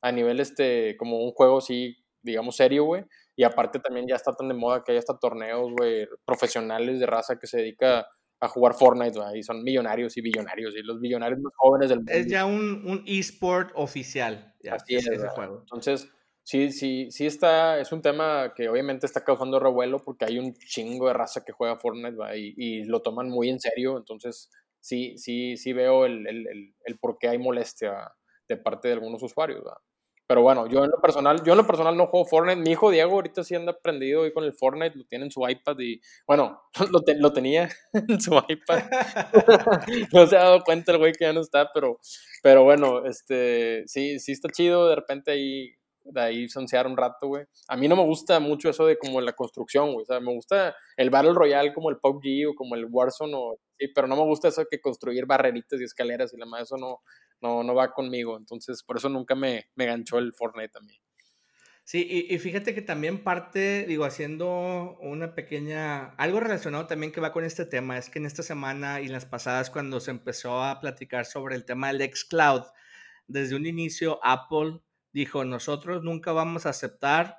a 0.02 0.12
nivel, 0.12 0.40
este, 0.40 0.96
como 0.98 1.24
un 1.24 1.32
juego 1.32 1.58
así, 1.58 1.98
digamos, 2.22 2.56
serio, 2.56 2.86
güey. 2.86 3.04
Y 3.36 3.44
aparte 3.44 3.80
también 3.80 4.08
ya 4.08 4.16
está 4.16 4.34
tan 4.34 4.48
de 4.48 4.54
moda 4.54 4.84
que 4.84 4.92
hay 4.92 4.98
hasta 4.98 5.18
torneos, 5.18 5.72
güey, 5.78 6.08
profesionales 6.26 7.00
de 7.00 7.06
raza 7.06 7.40
que 7.40 7.48
se 7.48 7.58
dedica 7.58 8.08
a 8.40 8.48
jugar 8.50 8.74
Fortnite, 8.74 9.18
y 9.36 9.44
son 9.44 9.64
millonarios 9.64 10.18
y 10.18 10.22
billonarios, 10.22 10.76
y 10.76 10.84
los 10.84 11.00
billonarios 11.00 11.40
más 11.40 11.54
jóvenes 11.56 11.90
del 11.90 12.00
mundo. 12.00 12.12
Es 12.12 12.28
ya 12.28 12.46
un, 12.46 12.84
un 12.86 13.04
eSport 13.06 13.72
oficial. 13.76 14.54
Así 14.70 14.96
es, 14.96 15.08
ese 15.08 15.30
juego. 15.30 15.60
Entonces, 15.62 16.10
sí, 16.44 16.72
sí, 16.72 17.12
sí 17.12 17.26
está, 17.26 17.80
es 17.80 17.92
un 17.92 18.02
tema 18.02 18.54
que 18.56 18.70
obviamente 18.70 19.06
está 19.06 19.24
causando 19.24 19.60
revuelo 19.60 20.00
porque 20.00 20.26
hay 20.26 20.40
un 20.40 20.54
chingo 20.54 21.08
de 21.08 21.14
raza 21.14 21.44
que 21.44 21.54
juega 21.54 21.78
Fortnite, 21.78 22.18
y, 22.38 22.54
y, 22.58 22.84
lo 22.86 23.02
toman 23.02 23.30
muy 23.30 23.50
en 23.50 23.60
serio, 23.60 23.98
entonces 23.98 24.50
sí, 24.80 25.18
sí, 25.18 25.58
sí 25.58 25.74
veo 25.74 26.06
el, 26.06 26.28
el, 26.28 26.48
el, 26.48 26.76
el 26.86 27.00
por 27.00 27.18
qué 27.18 27.30
hay 27.30 27.38
molestia 27.38 28.14
de 28.48 28.58
parte 28.58 28.90
de 28.90 28.96
algunos 28.96 29.24
usuarios, 29.24 29.64
¿verdad? 29.64 29.78
Pero 30.26 30.42
bueno, 30.42 30.68
yo 30.68 30.86
en 30.86 30.90
lo 30.90 31.02
personal, 31.02 31.44
yo 31.44 31.52
en 31.54 31.58
lo 31.58 31.68
personal 31.68 31.98
no 31.98 32.08
juego 32.08 32.26
Fortnite. 32.26 32.62
Mi 32.62 32.72
hijo 32.72 32.90
Diego 32.90 33.12
ahorita 33.12 33.44
sí 33.44 33.56
anda 33.56 33.74
aprendido 33.74 34.22
hoy 34.22 34.32
con 34.32 34.44
el 34.46 34.54
Fortnite, 34.54 34.98
lo 34.98 35.06
tiene 35.06 35.26
en 35.26 35.32
su 35.32 35.48
iPad 35.48 35.78
y, 35.80 36.00
bueno, 36.26 36.62
lo, 36.92 37.02
lo 37.18 37.34
tenía 37.34 37.70
en 37.94 38.22
su 38.22 38.34
iPad. 38.48 38.84
no 40.14 40.26
se 40.26 40.38
ha 40.38 40.44
dado 40.44 40.64
cuenta 40.64 40.94
el 40.94 40.98
güey 41.00 41.12
que 41.12 41.26
ya 41.26 41.34
no 41.34 41.42
está, 41.42 41.70
pero, 41.74 42.00
pero 42.42 42.64
bueno, 42.64 43.06
este, 43.06 43.84
sí, 43.86 44.18
sí 44.20 44.32
está 44.32 44.50
chido 44.50 44.88
de 44.88 44.96
repente 44.96 45.32
ahí, 45.32 45.74
de 46.04 46.22
ahí 46.22 46.50
sonsear 46.50 46.88
un 46.88 46.98
rato, 46.98 47.28
güey. 47.28 47.46
A 47.68 47.78
mí 47.78 47.88
no 47.88 47.96
me 47.96 48.04
gusta 48.04 48.40
mucho 48.40 48.70
eso 48.70 48.86
de 48.86 48.98
como 48.98 49.22
la 49.22 49.34
construcción, 49.34 49.94
güey. 49.94 50.04
O 50.04 50.06
sea, 50.06 50.20
me 50.20 50.34
gusta 50.34 50.76
el 50.98 51.10
Battle 51.10 51.34
Royale 51.34 51.74
como 51.74 51.90
el 51.90 51.98
PUBG 51.98 52.50
o 52.50 52.56
como 52.56 52.76
el 52.76 52.86
Warzone, 52.90 53.34
o, 53.36 53.60
sí, 53.78 53.88
pero 53.94 54.08
no 54.08 54.16
me 54.16 54.24
gusta 54.24 54.48
eso 54.48 54.62
de 54.62 54.68
que 54.70 54.82
construir 54.82 55.26
barreritas 55.26 55.80
y 55.80 55.84
escaleras 55.84 56.34
y 56.34 56.38
la 56.38 56.46
más, 56.46 56.64
eso 56.64 56.78
no, 56.78 57.02
no, 57.42 57.64
no 57.64 57.76
va 57.76 57.92
conmigo. 57.92 58.38
Entonces, 58.38 58.84
por 58.84 58.98
eso 58.98 59.10
nunca 59.10 59.36
me, 59.36 59.70
me 59.76 59.86
ganchó 59.86 60.18
el 60.18 60.34
Fortnite 60.34 60.70
también. 60.70 61.00
Sí, 61.86 62.08
y, 62.30 62.40
fíjate 62.40 62.74
que 62.74 62.82
también 62.82 63.24
parte, 63.24 63.86
digo, 63.86 64.06
haciendo 64.06 64.98
una 65.02 65.36
pequeña, 65.36 66.12
algo 66.16 66.40
relacionado 66.40 66.88
también 66.88 67.12
que 67.12 67.20
va 67.20 67.34
con 67.34 67.44
este 67.44 67.66
tema, 67.66 67.98
es 67.98 68.10
que 68.10 68.20
en 68.20 68.26
esta 68.26 68.42
semana 68.42 69.02
y 69.02 69.10
las 69.10 69.26
pasadas 69.26 69.70
cuando 69.70 70.00
se 70.00 70.12
empezó 70.12 70.64
a 70.64 70.80
platicar 70.80 71.26
sobre 71.26 71.56
el 71.56 71.66
tema 71.66 71.92
del 71.92 72.10
xCloud, 72.10 72.64
desde 73.28 73.58
un 73.58 73.66
inicio 73.66 74.20
Apple 74.24 74.80
dijo, 75.14 75.46
nosotros 75.46 76.04
nunca 76.04 76.32
vamos 76.32 76.66
a 76.66 76.70
aceptar 76.70 77.38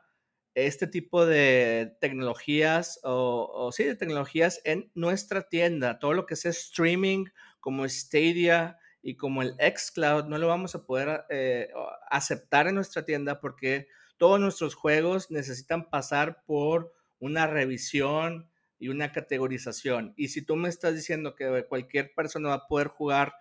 este 0.54 0.86
tipo 0.86 1.26
de 1.26 1.96
tecnologías 2.00 3.00
o, 3.02 3.50
o 3.52 3.72
sí, 3.72 3.84
de 3.84 3.96
tecnologías 3.96 4.60
en 4.64 4.90
nuestra 4.94 5.48
tienda, 5.48 5.98
todo 5.98 6.14
lo 6.14 6.26
que 6.26 6.36
sea 6.36 6.52
streaming 6.52 7.26
como 7.60 7.88
Stadia, 7.88 8.78
y 9.04 9.16
como 9.16 9.42
el 9.42 9.54
xCloud 9.60 10.24
no 10.24 10.38
lo 10.38 10.48
vamos 10.48 10.74
a 10.74 10.86
poder 10.86 11.24
eh, 11.28 11.68
aceptar 12.10 12.66
en 12.66 12.74
nuestra 12.74 13.04
tienda 13.04 13.38
porque 13.38 13.86
todos 14.16 14.40
nuestros 14.40 14.74
juegos 14.74 15.30
necesitan 15.30 15.90
pasar 15.90 16.42
por 16.46 16.90
una 17.18 17.46
revisión 17.46 18.50
y 18.78 18.88
una 18.88 19.12
categorización. 19.12 20.14
Y 20.16 20.28
si 20.28 20.40
tú 20.40 20.56
me 20.56 20.70
estás 20.70 20.94
diciendo 20.94 21.34
que 21.34 21.66
cualquier 21.68 22.14
persona 22.14 22.48
va 22.48 22.54
a 22.54 22.66
poder 22.66 22.88
jugar 22.88 23.34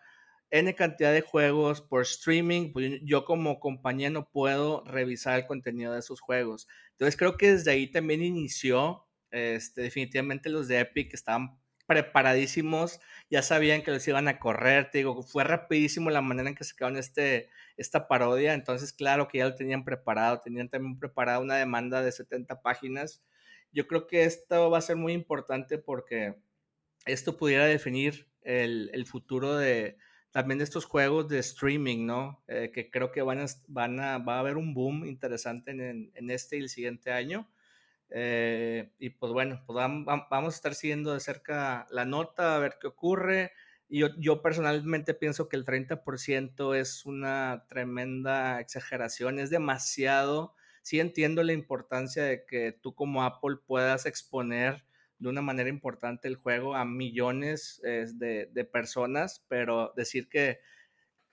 N 0.53 0.75
cantidad 0.75 1.11
de 1.11 1.21
juegos 1.21 1.81
por 1.81 2.03
streaming, 2.03 2.73
pues 2.73 2.99
yo 3.01 3.25
como 3.25 3.59
compañía 3.59 4.11
no 4.11 4.29
puedo 4.29 4.83
revisar 4.85 5.39
el 5.39 5.47
contenido 5.47 5.93
de 5.93 5.99
esos 5.99 6.21
juegos. 6.21 6.67
Entonces 6.91 7.17
creo 7.17 7.37
que 7.37 7.53
desde 7.53 7.71
ahí 7.71 7.87
también 7.89 8.21
inició, 8.21 9.07
este, 9.31 9.81
definitivamente 9.81 10.51
los 10.51 10.67
de 10.67 10.81
Epic 10.81 11.11
estaban 11.15 11.59
preparadísimos, 11.87 12.99
ya 13.31 13.41
sabían 13.41 13.81
que 13.81 13.89
los 13.89 14.07
iban 14.07 14.27
a 14.27 14.37
correr, 14.37 14.91
te 14.91 14.99
digo, 14.99 15.23
fue 15.23 15.43
rapidísimo 15.43 16.11
la 16.11 16.21
manera 16.21 16.49
en 16.49 16.55
que 16.55 16.63
sacaron 16.63 16.97
este, 16.97 17.49
esta 17.75 18.07
parodia, 18.07 18.53
entonces 18.53 18.93
claro 18.93 19.27
que 19.27 19.39
ya 19.39 19.45
lo 19.45 19.55
tenían 19.55 19.83
preparado, 19.83 20.41
tenían 20.41 20.69
también 20.69 20.99
preparada 20.99 21.39
una 21.39 21.55
demanda 21.55 22.03
de 22.03 22.11
70 22.11 22.61
páginas. 22.61 23.23
Yo 23.71 23.87
creo 23.87 24.05
que 24.05 24.25
esto 24.25 24.69
va 24.69 24.77
a 24.77 24.81
ser 24.81 24.97
muy 24.97 25.13
importante 25.13 25.79
porque 25.79 26.35
esto 27.07 27.37
pudiera 27.37 27.65
definir 27.65 28.29
el, 28.43 28.91
el 28.93 29.07
futuro 29.07 29.57
de 29.57 29.97
también 30.33 30.61
estos 30.61 30.85
juegos 30.85 31.29
de 31.29 31.37
streaming, 31.39 32.07
¿no? 32.07 32.43
Eh, 32.47 32.71
que 32.73 32.89
creo 32.89 33.11
que 33.11 33.21
van 33.21 33.39
a, 33.39 33.45
van 33.67 33.99
a, 33.99 34.17
va 34.17 34.37
a 34.37 34.39
haber 34.39 34.57
un 34.57 34.73
boom 34.73 35.05
interesante 35.05 35.71
en, 35.71 36.11
en 36.15 36.31
este 36.31 36.57
y 36.57 36.61
el 36.61 36.69
siguiente 36.69 37.11
año. 37.11 37.47
Eh, 38.09 38.91
y 38.97 39.11
pues 39.11 39.31
bueno, 39.31 39.61
pues 39.67 39.75
vamos 39.75 40.53
a 40.53 40.55
estar 40.55 40.73
siguiendo 40.73 41.13
de 41.13 41.19
cerca 41.19 41.85
la 41.91 42.05
nota, 42.05 42.55
a 42.55 42.59
ver 42.59 42.77
qué 42.81 42.87
ocurre. 42.87 43.51
Y 43.87 43.99
yo, 43.99 44.07
yo 44.17 44.41
personalmente 44.41 45.13
pienso 45.13 45.47
que 45.47 45.55
el 45.55 45.65
30% 45.65 46.75
es 46.75 47.05
una 47.05 47.65
tremenda 47.69 48.59
exageración, 48.59 49.37
es 49.37 49.51
demasiado. 49.51 50.55
Sí 50.81 50.99
entiendo 50.99 51.43
la 51.43 51.53
importancia 51.53 52.23
de 52.23 52.43
que 52.43 52.71
tú 52.71 52.95
como 52.95 53.23
Apple 53.23 53.57
puedas 53.67 54.07
exponer 54.07 54.83
de 55.23 55.29
una 55.29 55.41
manera 55.41 55.69
importante 55.69 56.27
el 56.27 56.35
juego 56.35 56.75
a 56.75 56.85
millones 56.85 57.81
de, 57.83 58.49
de 58.51 58.65
personas, 58.65 59.43
pero 59.47 59.93
decir 59.95 60.29
que 60.29 60.59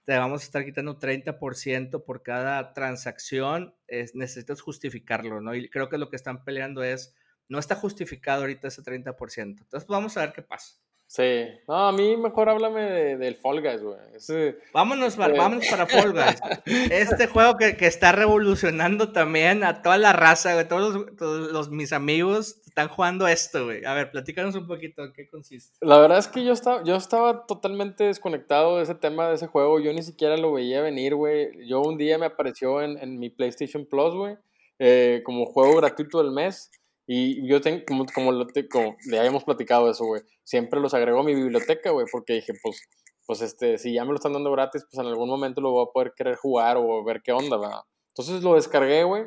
te 0.05 0.17
vamos 0.17 0.43
a 0.43 0.45
estar 0.45 0.65
quitando 0.65 0.99
30% 0.99 2.05
por 2.05 2.23
cada 2.23 2.73
transacción, 2.73 3.75
es, 3.87 4.15
necesitas 4.15 4.61
justificarlo, 4.61 5.41
¿no? 5.41 5.55
Y 5.55 5.69
creo 5.69 5.89
que 5.89 5.99
lo 5.99 6.09
que 6.09 6.17
están 6.17 6.43
peleando 6.43 6.83
es, 6.83 7.15
no 7.49 7.59
está 7.59 7.75
justificado 7.77 8.43
ahorita 8.43 8.69
ese 8.69 8.83
30%. 8.83 9.15
Entonces, 9.39 9.69
pues, 9.71 9.87
vamos 9.87 10.17
a 10.17 10.23
ver 10.23 10.33
qué 10.33 10.43
pasa. 10.43 10.80
Sí, 11.11 11.45
no, 11.67 11.89
a 11.89 11.91
mí 11.91 12.17
mejor 12.17 12.49
háblame 12.49 12.83
del 13.17 13.35
Fall 13.35 13.61
Guys, 13.61 13.83
güey. 13.83 14.55
vámonos, 14.73 15.17
para, 15.17 15.35
vámonos 15.35 15.67
para 15.67 15.85
Fall 15.85 16.13
Guys. 16.13 16.41
Este 16.93 17.27
juego 17.27 17.57
que, 17.57 17.77
que, 17.77 17.87
está 17.87 18.13
revolucionando 18.13 19.11
también 19.11 19.65
a 19.65 19.83
toda 19.83 19.99
la 19.99 20.13
raza, 20.13 20.55
güey. 20.55 20.69
Todos, 20.69 21.11
los, 21.19 21.69
mis 21.69 21.93
amigos 21.93 22.61
están 22.65 22.87
jugando 22.87 23.27
esto, 23.27 23.65
güey. 23.65 23.85
A 23.85 23.95
ver, 23.95 24.13
platícanos 24.13 24.55
un 24.55 24.69
poquito 24.69 25.03
en 25.03 25.13
qué 25.13 25.29
consiste. 25.29 25.77
La 25.81 25.99
verdad 25.99 26.19
es 26.19 26.29
que 26.29 26.45
yo 26.45 26.53
estaba, 26.53 26.85
yo 26.85 26.95
estaba 26.95 27.45
totalmente 27.45 28.05
desconectado 28.05 28.77
de 28.77 28.85
ese 28.85 28.95
tema, 28.95 29.31
de 29.31 29.35
ese 29.35 29.49
juego. 29.49 29.81
Yo 29.81 29.93
ni 29.93 30.05
siquiera 30.05 30.37
lo 30.37 30.53
veía 30.53 30.81
venir, 30.81 31.17
güey. 31.17 31.67
Yo 31.67 31.81
un 31.81 31.99
día 31.99 32.19
me 32.19 32.27
apareció 32.27 32.83
en, 32.83 32.97
en 32.99 33.19
mi 33.19 33.31
PlayStation 33.31 33.85
Plus, 33.85 34.15
güey, 34.15 34.37
eh, 34.79 35.23
como 35.25 35.47
juego 35.47 35.75
gratuito 35.75 36.23
del 36.23 36.31
mes. 36.31 36.71
Y 37.13 37.45
yo 37.45 37.61
tengo, 37.61 37.83
como, 37.89 38.07
como, 38.15 38.31
lo, 38.31 38.47
como 38.71 38.97
le 39.11 39.19
habíamos 39.19 39.43
platicado 39.43 39.91
eso, 39.91 40.05
güey, 40.05 40.23
siempre 40.45 40.79
los 40.79 40.95
agrego 40.95 41.19
a 41.19 41.25
mi 41.25 41.35
biblioteca, 41.35 41.91
güey, 41.91 42.07
porque 42.09 42.35
dije, 42.35 42.53
pues, 42.63 42.89
pues 43.27 43.41
este, 43.41 43.79
si 43.79 43.95
ya 43.95 44.05
me 44.05 44.11
lo 44.11 44.15
están 44.15 44.33
dando 44.33 44.53
gratis, 44.53 44.87
pues 44.89 45.05
en 45.05 45.11
algún 45.11 45.29
momento 45.29 45.61
lo 45.61 45.73
voy 45.73 45.87
a 45.89 45.93
poder 45.93 46.13
querer 46.17 46.37
jugar 46.37 46.77
o 46.77 47.03
ver 47.03 47.21
qué 47.25 47.33
onda, 47.33 47.57
¿verdad? 47.57 47.81
Entonces 48.11 48.45
lo 48.45 48.55
descargué, 48.55 49.03
güey, 49.03 49.25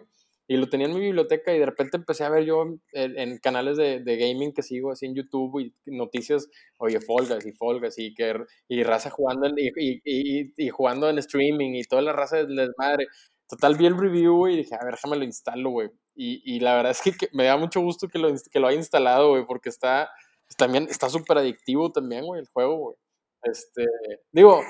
y 0.48 0.56
lo 0.56 0.70
tenía 0.70 0.88
en 0.88 0.94
mi 0.94 1.02
biblioteca 1.02 1.54
y 1.54 1.60
de 1.60 1.66
repente 1.66 1.98
empecé 1.98 2.24
a 2.24 2.30
ver 2.30 2.46
yo 2.46 2.64
en, 2.94 3.38
canales 3.40 3.76
de, 3.76 4.00
de, 4.00 4.16
gaming 4.16 4.54
que 4.54 4.64
sigo 4.64 4.94
así 4.94 5.06
en 5.06 5.16
YouTube 5.16 5.60
y 5.60 5.74
noticias, 5.88 6.48
oye, 6.78 7.02
Folgas 7.02 7.46
y 7.46 7.52
Folgas 7.52 8.00
y, 8.00 8.14
que, 8.14 8.34
y 8.70 8.84
raza 8.84 9.10
jugando 9.10 9.46
en, 9.48 9.56
y, 9.58 10.00
y, 10.06 10.54
y, 10.56 10.70
jugando 10.70 11.10
en 11.10 11.18
streaming 11.18 11.74
y 11.74 11.84
toda 11.84 12.02
la 12.02 12.14
raza 12.14 12.46
de 12.46 12.46
desmadre. 12.46 13.08
Total, 13.50 13.76
vi 13.76 13.88
el 13.88 13.98
review, 13.98 14.48
y 14.48 14.56
dije, 14.56 14.74
a 14.74 14.86
ver, 14.86 14.94
déjame 14.94 15.18
lo 15.18 15.26
instalo, 15.26 15.70
güey. 15.70 15.90
Y, 16.16 16.42
y, 16.46 16.60
la 16.60 16.76
verdad 16.76 16.92
es 16.92 17.02
que, 17.02 17.30
me 17.34 17.46
da 17.46 17.58
mucho 17.58 17.82
gusto 17.82 18.08
que 18.08 18.20
lo, 18.20 18.30
que 18.52 18.60
lo 18.60 18.68
haya 18.68 18.78
instalado, 18.78 19.30
güey, 19.30 19.46
porque 19.46 19.70
está, 19.70 20.12
también, 20.58 20.88
está 20.90 21.10
súper 21.10 21.40
adictivo 21.40 21.92
también, 21.92 22.26
güey, 22.26 22.42
el 22.42 22.48
juego, 22.48 22.78
güey. 22.78 22.98
Este, 23.44 23.86
digo, 24.32 24.62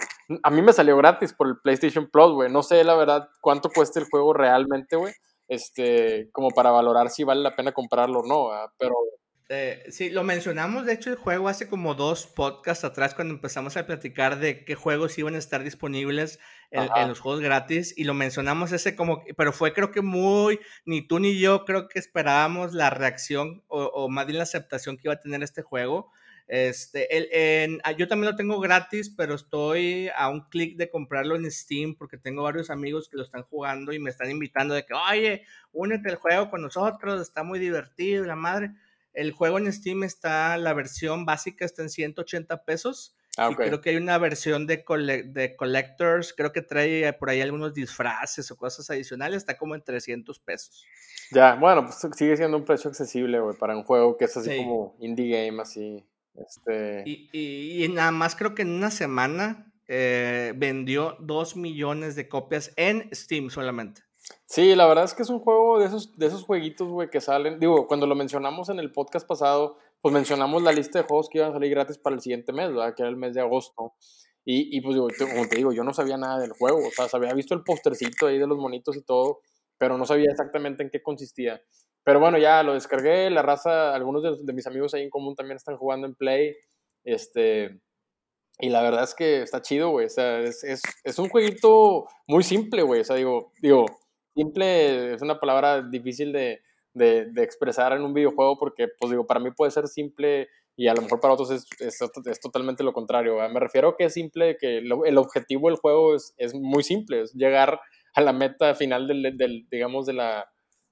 a 0.42 0.50
mí 0.50 0.62
me 0.62 0.74
salió 0.74 0.98
gratis 0.98 1.34
por 1.34 1.48
el 1.48 1.60
PlayStation 1.62 2.10
Plus, 2.10 2.32
güey. 2.32 2.52
No 2.52 2.64
sé, 2.64 2.84
la 2.84 2.96
verdad, 2.96 3.30
cuánto 3.42 3.70
cuesta 3.70 4.00
el 4.00 4.08
juego 4.10 4.34
realmente, 4.34 4.96
güey. 4.96 5.14
Este, 5.48 6.30
como 6.32 6.50
para 6.50 6.72
valorar 6.72 7.10
si 7.10 7.24
vale 7.24 7.42
la 7.42 7.56
pena 7.56 7.72
comprarlo 7.74 8.22
o 8.22 8.26
no, 8.26 8.50
pero 8.78 8.96
eh, 9.50 9.84
sí, 9.90 10.10
lo 10.10 10.24
mencionamos, 10.24 10.86
de 10.86 10.94
hecho, 10.94 11.10
el 11.10 11.18
juego 11.18 11.50
hace 11.50 11.68
como 11.68 11.96
dos 11.96 12.28
podcasts 12.28 12.86
atrás 12.86 13.14
cuando 13.14 13.34
empezamos 13.34 13.76
a 13.76 13.86
platicar 13.86 14.40
de 14.40 14.64
qué 14.64 14.74
juegos 14.76 15.18
iban 15.18 15.36
a 15.36 15.38
estar 15.38 15.64
disponibles 15.64 16.40
en, 16.72 16.90
los 17.08 17.20
juegos 17.20 17.42
gratis 17.42 17.94
y 17.96 18.06
lo 18.06 18.14
mencionamos 18.14 18.72
ese 18.72 18.96
como, 18.96 19.24
pero 19.38 19.54
fue 19.54 19.74
creo 19.74 19.92
que 19.92 20.02
muy, 20.02 20.60
ni 20.86 21.06
tú 21.06 21.20
ni 21.20 21.38
yo 21.38 21.66
creo 21.66 21.88
que 21.88 22.00
esperábamos 22.00 22.74
la 22.74 22.90
reacción 22.90 23.64
o, 23.68 24.10
más 24.10 24.26
bien 24.26 24.38
la 24.38 24.44
aceptación 24.44 24.98
que 24.98 25.04
iba 25.08 25.14
a 25.14 25.20
tener 25.20 25.44
este 25.44 25.62
juego. 25.62 26.12
Este, 26.48 27.16
el, 27.16 27.30
en, 27.32 27.80
ah, 27.84 27.92
yo 27.92 28.08
también 28.08 28.32
lo 28.32 28.38
tengo 28.38 28.60
gratis, 28.60 29.14
pero 29.16 29.36
estoy 29.36 30.10
a 30.16 30.30
un 30.30 30.42
clic 30.50 30.78
de 30.78 30.90
comprarlo 30.90 31.36
en 31.36 31.50
Steam 31.52 31.96
porque 31.96 32.18
tengo 32.18 32.44
varios 32.44 32.70
amigos 32.70 33.08
que 33.08 33.18
lo 33.18 33.24
están 33.24 33.44
jugando 33.44 33.94
y 33.94 34.00
me 34.00 34.10
están 34.10 34.32
invitando 34.32 34.74
de 34.74 34.86
que, 34.86 34.94
oye, 34.94 35.44
únete 35.74 36.10
al 36.10 36.16
juego 36.16 36.50
con 36.50 36.62
nosotros, 36.62 37.22
está 37.22 37.44
muy 37.44 37.60
divertido, 37.60 38.26
la 38.26 38.36
madre. 38.36 38.72
El 39.14 39.32
juego 39.32 39.58
en 39.58 39.72
Steam 39.72 40.04
está, 40.04 40.58
la 40.58 40.74
versión 40.74 41.26
básica 41.26 41.66
está 41.66 41.82
en 41.82 41.90
180 41.90 42.64
pesos. 42.66 43.16
Ah, 43.36 43.50
y 43.52 43.56
creo 43.56 43.82
que 43.82 43.90
hay 43.90 43.96
una 43.96 44.20
versión 44.20 44.68
de, 44.68 44.84
de 45.26 45.56
collectors, 45.56 46.34
creo 46.34 46.52
que 46.52 46.62
trae 46.62 47.12
por 47.14 47.32
ahí 47.32 47.42
algunos 47.42 47.74
disfraces 47.74 48.52
o 48.52 48.58
cosas 48.58 48.88
adicionales, 48.92 49.38
está 49.38 49.58
como 49.58 49.74
en 49.74 49.84
300 49.84 50.40
pesos. 50.40 50.86
Ya, 51.32 51.56
bueno, 51.56 51.84
pues 51.84 51.98
sigue 52.16 52.38
siendo 52.38 52.58
un 52.58 52.66
precio 52.66 52.92
accesible, 52.92 53.40
güey, 53.40 53.58
para 53.58 53.76
un 53.76 53.84
juego 53.84 54.18
que 54.18 54.26
es 54.26 54.38
así 54.38 54.56
como 54.58 54.96
indie 55.00 55.46
game, 55.46 55.60
así. 55.62 56.06
Este... 56.36 57.04
Y, 57.08 57.30
y, 57.84 57.88
nada 57.90 58.12
más 58.12 58.36
creo 58.36 58.54
que 58.54 58.62
en 58.62 58.70
una 58.70 58.92
semana 58.92 59.74
eh, 59.88 60.54
vendió 60.56 61.18
2 61.20 61.56
millones 61.56 62.16
de 62.16 62.30
copias 62.30 62.72
en 62.76 63.10
Steam 63.14 63.50
solamente. 63.50 64.03
Sí, 64.46 64.76
la 64.76 64.88
verdad 64.88 65.06
es 65.06 65.14
que 65.14 65.24
es 65.24 65.30
un 65.30 65.40
juego 65.40 65.80
de 65.80 65.88
esos, 65.88 66.18
de 66.18 66.28
esos 66.28 66.44
jueguitos, 66.44 66.88
güey, 66.88 67.10
que 67.10 67.22
salen. 67.22 67.60
Digo, 67.60 67.88
cuando 67.88 68.08
lo 68.08 68.16
mencionamos 68.16 68.70
en 68.70 68.80
el 68.80 68.92
podcast 68.92 69.28
pasado, 69.28 69.78
pues 70.02 70.14
mencionamos 70.14 70.62
la 70.64 70.72
lista 70.72 71.00
de 71.00 71.06
juegos 71.06 71.30
que 71.30 71.40
iban 71.40 71.52
a 71.52 71.54
salir 71.54 71.72
gratis 71.72 71.98
para 71.98 72.16
el 72.16 72.22
siguiente 72.22 72.54
mes, 72.54 72.70
¿verdad? 72.70 72.94
Que 72.96 73.04
era 73.04 73.10
el 73.10 73.18
mes 73.18 73.34
de 73.34 73.42
agosto. 73.42 73.94
Y, 74.46 74.78
y 74.78 74.82
pues, 74.82 74.98
como 74.98 75.48
te 75.48 75.56
digo, 75.56 75.72
yo 75.74 75.84
no 75.84 75.94
sabía 75.94 76.18
nada 76.18 76.40
del 76.40 76.52
juego. 76.52 76.80
O 76.80 76.92
sea, 76.92 77.08
había 77.14 77.34
visto 77.34 77.54
el 77.54 77.64
postercito 77.64 78.28
ahí 78.28 78.38
de 78.38 78.48
los 78.48 78.58
monitos 78.58 78.96
y 78.96 79.02
todo, 79.02 79.40
pero 79.78 79.98
no 79.98 80.06
sabía 80.06 80.30
exactamente 80.32 80.84
en 80.84 80.90
qué 80.90 81.02
consistía. 81.02 81.62
Pero 82.04 82.20
bueno, 82.20 82.38
ya 82.38 82.64
lo 82.64 82.74
descargué. 82.74 83.30
La 83.30 83.42
raza, 83.42 83.94
algunos 83.96 84.24
de, 84.24 84.36
de 84.42 84.54
mis 84.54 84.68
amigos 84.68 84.94
ahí 84.94 85.04
en 85.04 85.10
común 85.10 85.36
también 85.36 85.56
están 85.56 85.78
jugando 85.78 86.08
en 86.08 86.16
Play. 86.16 86.56
Este. 87.04 87.80
Y 88.60 88.70
la 88.70 88.84
verdad 88.84 89.04
es 89.04 89.16
que 89.16 89.42
está 89.42 89.62
chido, 89.62 89.90
güey. 89.90 90.06
O 90.08 90.10
sea, 90.10 90.40
es, 90.42 90.64
es, 90.64 90.82
es 91.04 91.18
un 91.18 91.30
jueguito 91.30 92.06
muy 92.28 92.44
simple, 92.44 92.84
güey. 92.84 93.02
O 93.02 93.04
sea, 93.04 93.16
digo, 93.16 93.52
digo, 93.62 93.86
simple 94.36 95.14
es 95.14 95.22
una 95.22 95.40
palabra 95.40 95.82
difícil 95.82 96.32
de, 96.32 96.62
de, 96.94 97.44
expresar 97.44 97.94
en 97.94 98.04
un 98.04 98.14
videojuego 98.14 98.58
porque, 98.58 98.88
pues 99.00 99.12
digo, 99.12 99.26
para 99.26 99.40
mí 99.40 99.52
puede 99.52 99.72
ser 99.72 99.88
simple 99.88 100.50
y 100.76 100.88
a 100.88 100.94
lo 100.94 101.02
mejor 101.02 101.20
para 101.20 101.34
otros 101.34 101.52
es, 101.52 101.66
es, 101.80 102.00
es 102.26 102.40
totalmente 102.40 102.84
lo 102.84 102.94
contrario. 102.94 103.38
Me 103.50 103.60
refiero 103.60 103.90
a 103.90 103.98
que 103.98 104.06
es 104.06 104.14
simple, 104.14 104.58
que 104.60 104.78
el 104.78 105.18
objetivo 105.18 105.70
del 105.70 105.78
juego 105.78 106.16
es, 106.16 106.34
es, 106.38 106.54
muy 106.54 106.84
simple, 106.84 107.22
es 107.22 107.34
llegar 107.34 107.80
a 108.16 108.22
la 108.22 108.34
meta 108.34 108.76
final 108.76 109.08
del, 109.08 109.38
del 109.38 109.68
digamos, 109.70 110.06
de 110.06 110.14
la, 110.14 110.46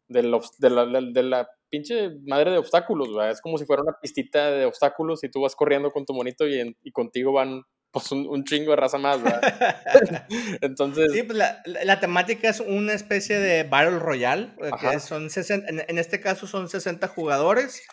del, 0.08 0.36
de 0.60 0.70
la, 0.70 0.86
de 0.86 1.24
la 1.24 1.48
pinche 1.70 2.12
madre 2.26 2.52
de 2.52 2.58
obstáculos, 2.58 3.10
Es 3.30 3.42
como 3.42 3.58
si 3.58 3.66
fuera 3.66 3.82
una 3.82 3.98
pistita 4.02 4.52
de 4.52 4.66
obstáculos 4.66 5.24
y 5.24 5.30
tú 5.30 5.42
vas 5.42 5.56
corriendo 5.56 5.90
con 5.92 6.06
tu 6.06 6.14
monito 6.14 6.48
y, 6.48 6.76
y 6.84 6.92
contigo 6.92 7.32
van 7.32 7.64
pues 7.92 8.12
un, 8.12 8.44
chingo 8.46 8.72
de 8.72 8.78
raza 8.78 8.98
más, 8.98 9.22
¿verdad? 9.22 10.26
Entonces... 10.62 11.12
Sí, 11.12 11.24
pues 11.24 11.38
la, 11.38 11.62
la, 11.66 12.00
temática 12.00 12.50
es 12.50 12.62
una 12.62 12.94
especie 12.94 13.38
de 13.38 13.64
Battle 13.64 14.00
Royale, 14.00 14.54
eh, 14.62 14.72
que 14.80 15.00
son 15.00 15.30
60, 15.30 15.84
en, 15.88 15.98
este 15.98 16.22
caso 16.22 16.48
son 16.48 16.70
60 16.70 17.08
jugadores, 17.10 17.84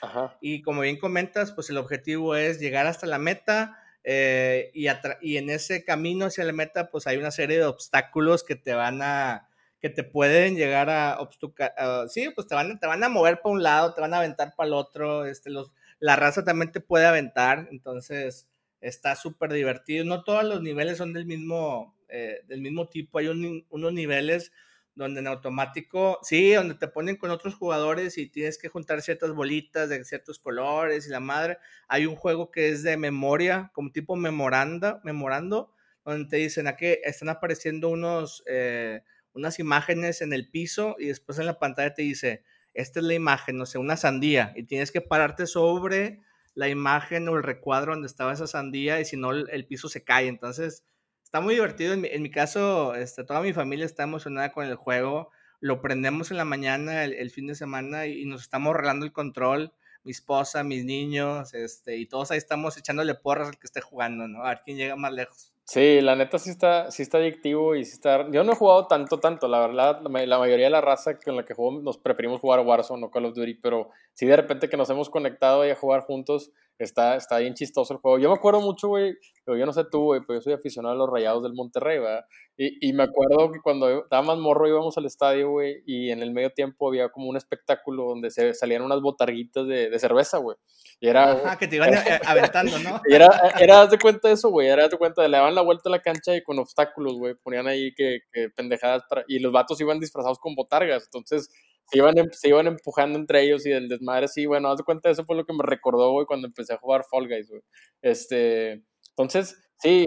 y 0.41 0.63
como 0.63 0.83
bien 0.83 0.99
comentas, 0.99 1.53
pues 1.53 1.69
el 1.71 1.79
objetivo 1.79 2.37
es 2.37 2.61
llegar 2.61 2.87
hasta 2.87 3.07
la 3.07 3.19
meta, 3.19 3.77
eh, 4.05 4.71
y, 4.73 4.87
y 5.21 5.37
en 5.37 5.51
ese 5.51 5.85
camino 5.85 6.27
hacia 6.27 6.45
la 6.45 6.53
meta, 6.53 6.91
pues 6.91 7.09
hay 7.09 7.17
una 7.17 7.33
serie 7.33 7.59
de 7.59 7.65
obstáculos 7.65 8.45
que 8.45 8.55
te 8.55 8.75
van 8.75 9.03
a 9.03 9.49
que 9.81 9.91
te 9.91 10.03
pueden 10.03 10.57
llegar 10.57 10.91
a 10.91 11.21
obstucar, 11.21 11.73
sí, 12.09 12.31
pues 12.35 12.49
te 12.49 12.55
van, 12.57 12.81
te 12.81 12.87
van 12.89 13.05
a 13.05 13.09
mover 13.09 13.41
para 13.41 13.53
un 13.53 13.63
lado, 13.63 13.95
te 13.95 14.01
van 14.01 14.13
a 14.13 14.19
aventar 14.19 14.55
para 14.57 14.67
el 14.67 14.73
otro, 14.73 15.25
este, 15.25 15.51
los, 15.51 15.71
la 16.01 16.17
raza 16.17 16.45
también 16.45 16.73
te 16.73 16.81
puede 16.81 17.07
aventar, 17.07 17.69
entonces 17.71 18.48
está 18.81 19.17
súper 19.17 19.53
divertido. 19.53 20.05
No 20.05 20.25
todos 20.25 20.45
los 20.45 20.63
niveles 20.63 20.99
son 20.99 21.13
del 21.13 21.27
mismo, 21.27 21.97
eh, 22.09 22.41
del 22.47 22.61
mismo 22.61 22.89
tipo. 22.89 23.19
Hay 23.19 23.29
unos 23.29 23.93
niveles 23.93 24.53
donde 24.95 25.21
en 25.21 25.29
automático, 25.29 26.19
sí, 26.23 26.53
donde 26.53 26.75
te 26.75 26.89
ponen 26.89 27.17
con 27.17 27.31
otros 27.31 27.55
jugadores 27.55 28.19
y 28.19 28.29
tienes 28.29 28.59
que 28.59 28.69
juntar 28.69 29.01
ciertas 29.01 29.33
bolitas 29.33 29.89
de 29.89 30.05
ciertos 30.05 30.41
colores 30.41 31.07
y 31.07 31.11
la 31.11 31.21
madre. 31.21 31.59
Hay 31.87 32.05
un 32.05 32.17
juego 32.17 32.51
que 32.51 32.71
es 32.71 32.83
de 32.83 32.97
memoria, 32.97 33.71
como 33.75 33.93
tipo 33.93 34.17
memoranda, 34.17 35.01
memorando, 35.05 35.73
donde 36.05 36.29
te 36.29 36.37
dicen 36.39 36.67
a 36.67 36.77
que 36.77 37.01
están 37.05 37.29
apareciendo 37.29 37.89
unos, 37.89 38.43
eh, 38.49 39.03
unas 39.35 39.61
imágenes 39.61 40.21
en 40.21 40.33
el 40.33 40.51
piso 40.51 40.97
y 40.99 41.07
después 41.07 41.39
en 41.39 41.47
la 41.47 41.61
pantalla 41.61 41.95
te 41.95 42.03
dice, 42.03 42.43
esta 42.75 42.99
es 42.99 43.07
la 43.07 43.15
imagen, 43.15 43.57
no 43.57 43.67
sé, 43.67 43.79
una 43.79 43.97
sandía, 43.97 44.53
y 44.57 44.65
tienes 44.65 44.91
que 44.91 45.01
pararte 45.01 45.47
sobre 45.47 46.21
la 46.55 46.69
imagen 46.69 47.29
o 47.29 47.37
el 47.37 47.43
recuadro 47.43 47.93
donde 47.93 48.07
estaba 48.07 48.33
esa 48.33 48.47
sandía 48.47 49.01
y 49.01 49.05
si 49.05 49.17
no 49.17 49.33
el, 49.33 49.67
piso 49.67 49.89
se 49.89 50.05
cae. 50.05 50.29
Entonces, 50.29 50.85
está 51.23 51.41
muy 51.41 51.55
divertido. 51.55 51.95
En 51.95 52.23
mi, 52.23 52.31
caso, 52.31 52.95
este, 52.95 53.25
toda 53.25 53.41
mi 53.41 53.53
familia 53.53 53.87
está 53.87 54.03
emocionada 54.03 54.53
con 54.53 54.67
el 54.67 54.77
juego. 54.77 55.31
Lo 55.61 55.81
prendemos 55.81 56.31
en 56.31 56.37
la 56.37 56.45
mañana, 56.45 57.05
el, 57.05 57.31
fin 57.31 57.47
de 57.47 57.55
semana 57.55 58.07
y, 58.07 58.25
nos 58.25 58.43
estamos 58.43 58.75
arreglando 58.75 59.07
el 59.07 59.13
control. 59.13 59.73
Mi 60.05 60.13
esposa, 60.13 60.63
mis 60.65 60.85
niños, 60.85 61.55
este, 61.55 61.97
y 61.97 62.07
todos 62.07 62.31
ahí 62.31 62.39
estamos 62.39 62.77
echándole 62.77 63.15
porras 63.15 63.49
al 63.49 63.59
que 63.59 63.67
esté 63.67 63.81
jugando, 63.81 64.29
¿no? 64.29 64.45
A 64.45 64.51
ver 64.51 64.63
quién 64.65 64.77
llega 64.77 64.97
más 64.97 65.13
lejos. 65.13 65.53
Sí, 65.71 66.01
la 66.01 66.17
neta 66.17 66.39
sí 66.39 66.49
está, 66.49 66.91
sí 66.91 67.03
está 67.03 67.19
adictivo 67.19 67.77
y 67.77 67.85
sí 67.85 67.93
está... 67.93 68.27
Yo 68.31 68.43
no 68.43 68.53
he 68.53 68.57
jugado 68.57 68.87
tanto, 68.87 69.21
tanto, 69.21 69.49
la 69.49 69.61
verdad, 69.61 70.01
la, 70.01 70.39
mayoría 70.39 70.65
de 70.65 70.71
la 70.71 70.81
raza 70.81 71.15
con 71.23 71.37
la 71.37 71.45
que 71.45 71.53
juego 71.53 71.83
nos 71.83 71.99
preferimos 71.99 72.41
jugar 72.41 72.61
Warzone 72.61 73.05
o 73.05 73.11
Call 73.11 73.27
of 73.27 73.35
Duty, 73.35 73.53
pero 73.57 73.91
sí 74.15 74.25
de 74.25 74.35
repente 74.35 74.71
que 74.71 74.79
nos 74.79 74.89
hemos 74.89 75.11
conectado 75.11 75.67
y 75.67 75.71
a 75.71 75.77
jugar 75.77 76.01
juntos, 76.01 76.53
está, 76.85 77.17
está 77.17 77.39
bien 77.39 77.55
chistoso 77.55 77.93
el 77.95 78.01
juego. 78.01 78.19
Yo 78.19 78.29
me 78.29 78.37
acuerdo 78.37 78.61
mucho, 78.61 78.89
güey, 78.89 79.15
yo 79.47 79.67
no 79.67 79.73
sé 79.73 79.85
tú, 79.91 80.05
güey, 80.05 80.21
pero 80.27 80.39
yo 80.39 80.43
soy 80.43 80.53
aficionado 80.53 80.95
a 80.95 80.99
los 80.99 81.11
Rayados 81.11 81.43
del 81.43 81.55
Monterrey, 81.55 81.99
¿verdad? 81.99 82.25
Y, 82.57 82.89
y 82.89 82.93
me 82.93 83.05
acuerdo 83.05 83.53
que 83.53 83.61
cuando 83.61 84.03
estaba 84.03 84.23
más 84.23 84.39
morro 84.39 84.69
íbamos 84.69 84.97
al 84.99 85.07
estadio, 85.07 85.51
güey, 85.51 85.83
y 85.87 86.11
en 86.11 86.23
el 86.23 86.33
medio 86.33 86.51
tiempo 86.51 86.89
había 86.89 87.09
como 87.09 87.29
un 87.29 87.37
espectáculo 87.37 88.05
donde 88.05 88.31
se 88.31 88.53
salían 88.55 88.83
unas 88.83 89.01
botarguitas 89.01 89.67
de, 89.67 89.91
de 89.91 89.99
cerveza, 89.99 90.39
güey. 90.39 90.57
Y 91.01 91.09
era... 91.09 91.33
Ajá, 91.33 91.59
que 91.59 91.69
te 91.69 91.77
iban 91.77 91.95
aventando, 92.27 92.79
¿no? 92.79 93.01
Y 93.09 93.15
era, 93.15 93.29
era, 93.59 93.87
de 93.87 93.99
cuenta 93.99 94.29
de 94.29 94.35
eso, 94.35 94.51
güey, 94.51 94.69
era, 94.69 94.89
de 94.89 94.99
cuenta, 94.99 95.27
le 95.27 95.37
daban 95.37 95.55
la 95.55 95.63
vuelta 95.63 95.89
a 95.89 95.93
la 95.93 96.03
cancha 96.03 96.35
y 96.35 96.43
con 96.43 96.59
obstáculos, 96.59 97.15
güey, 97.17 97.35
ponían 97.35 97.69
ahí 97.69 97.95
que, 97.95 98.21
que 98.33 98.51
pendejadas 98.51 99.03
para... 99.09 99.25
Y 99.29 99.39
los 99.39 99.53
vatos 99.53 99.81
iban 99.81 100.01
disfrazados 100.01 100.39
con 100.39 100.55
botargas, 100.55 101.05
entonces 101.05 101.51
se 101.91 101.99
iban, 101.99 102.19
em, 102.19 102.27
se 102.33 102.49
iban 102.49 102.67
empujando 102.67 103.19
entre 103.19 103.43
ellos 103.43 103.67
y 103.67 103.73
el 103.73 103.89
desmadre, 103.89 104.29
sí, 104.29 104.47
bueno, 104.47 104.71
haz 104.71 104.79
de 104.79 104.85
cuenta, 104.85 105.11
eso 105.11 105.25
fue 105.25 105.37
lo 105.37 105.45
que 105.45 105.53
me 105.53 105.65
recordó, 105.65 106.13
güey, 106.13 106.27
cuando 106.27 106.47
empecé 106.47 106.75
a 106.75 106.79
jugar 106.79 107.05
Fall 107.11 107.29
Guys, 107.29 107.49
güey. 107.49 107.63
Este, 108.03 108.83
entonces, 109.17 109.57
sí, 109.81 110.07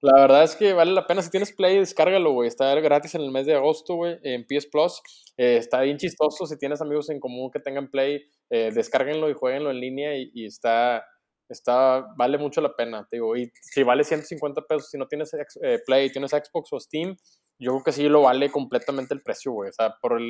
la 0.00 0.12
verdad 0.20 0.44
es 0.44 0.54
que 0.54 0.72
vale 0.74 0.92
la 0.92 1.06
pena. 1.06 1.22
Si 1.22 1.30
tienes 1.30 1.52
Play, 1.52 1.78
descárgalo, 1.78 2.32
güey. 2.32 2.46
Está 2.46 2.72
gratis 2.76 3.16
en 3.16 3.22
el 3.22 3.32
mes 3.32 3.46
de 3.46 3.54
agosto, 3.54 3.96
güey, 3.96 4.16
en 4.22 4.44
PS 4.46 4.68
Plus. 4.70 5.02
Eh, 5.36 5.56
está 5.56 5.80
bien 5.80 5.96
chistoso. 5.98 6.46
Si 6.46 6.56
tienes 6.56 6.80
amigos 6.80 7.10
en 7.10 7.18
común 7.18 7.50
que 7.50 7.58
tengan 7.58 7.90
Play, 7.90 8.22
eh, 8.50 8.70
descárguenlo 8.72 9.28
y 9.28 9.34
jueguenlo 9.34 9.70
en 9.72 9.80
línea 9.80 10.16
y, 10.16 10.44
está, 10.46 11.04
está, 11.48 12.06
vale 12.16 12.38
mucho 12.38 12.60
la 12.60 12.76
pena, 12.76 13.06
te 13.10 13.16
digo. 13.16 13.36
Y 13.36 13.50
si 13.60 13.82
vale 13.82 14.04
150 14.04 14.62
pesos, 14.62 14.88
si 14.88 14.98
no 14.98 15.08
tienes 15.08 15.32
eh, 15.34 15.80
Play, 15.84 16.10
tienes 16.10 16.30
Xbox 16.30 16.72
o 16.72 16.78
Steam, 16.78 17.16
yo 17.58 17.72
creo 17.72 17.84
que 17.84 17.92
sí 17.92 18.08
lo 18.08 18.22
vale 18.22 18.50
completamente 18.50 19.14
el 19.14 19.22
precio, 19.22 19.52
güey. 19.52 19.70
O 19.70 19.72
sea, 19.72 19.96
por, 20.00 20.20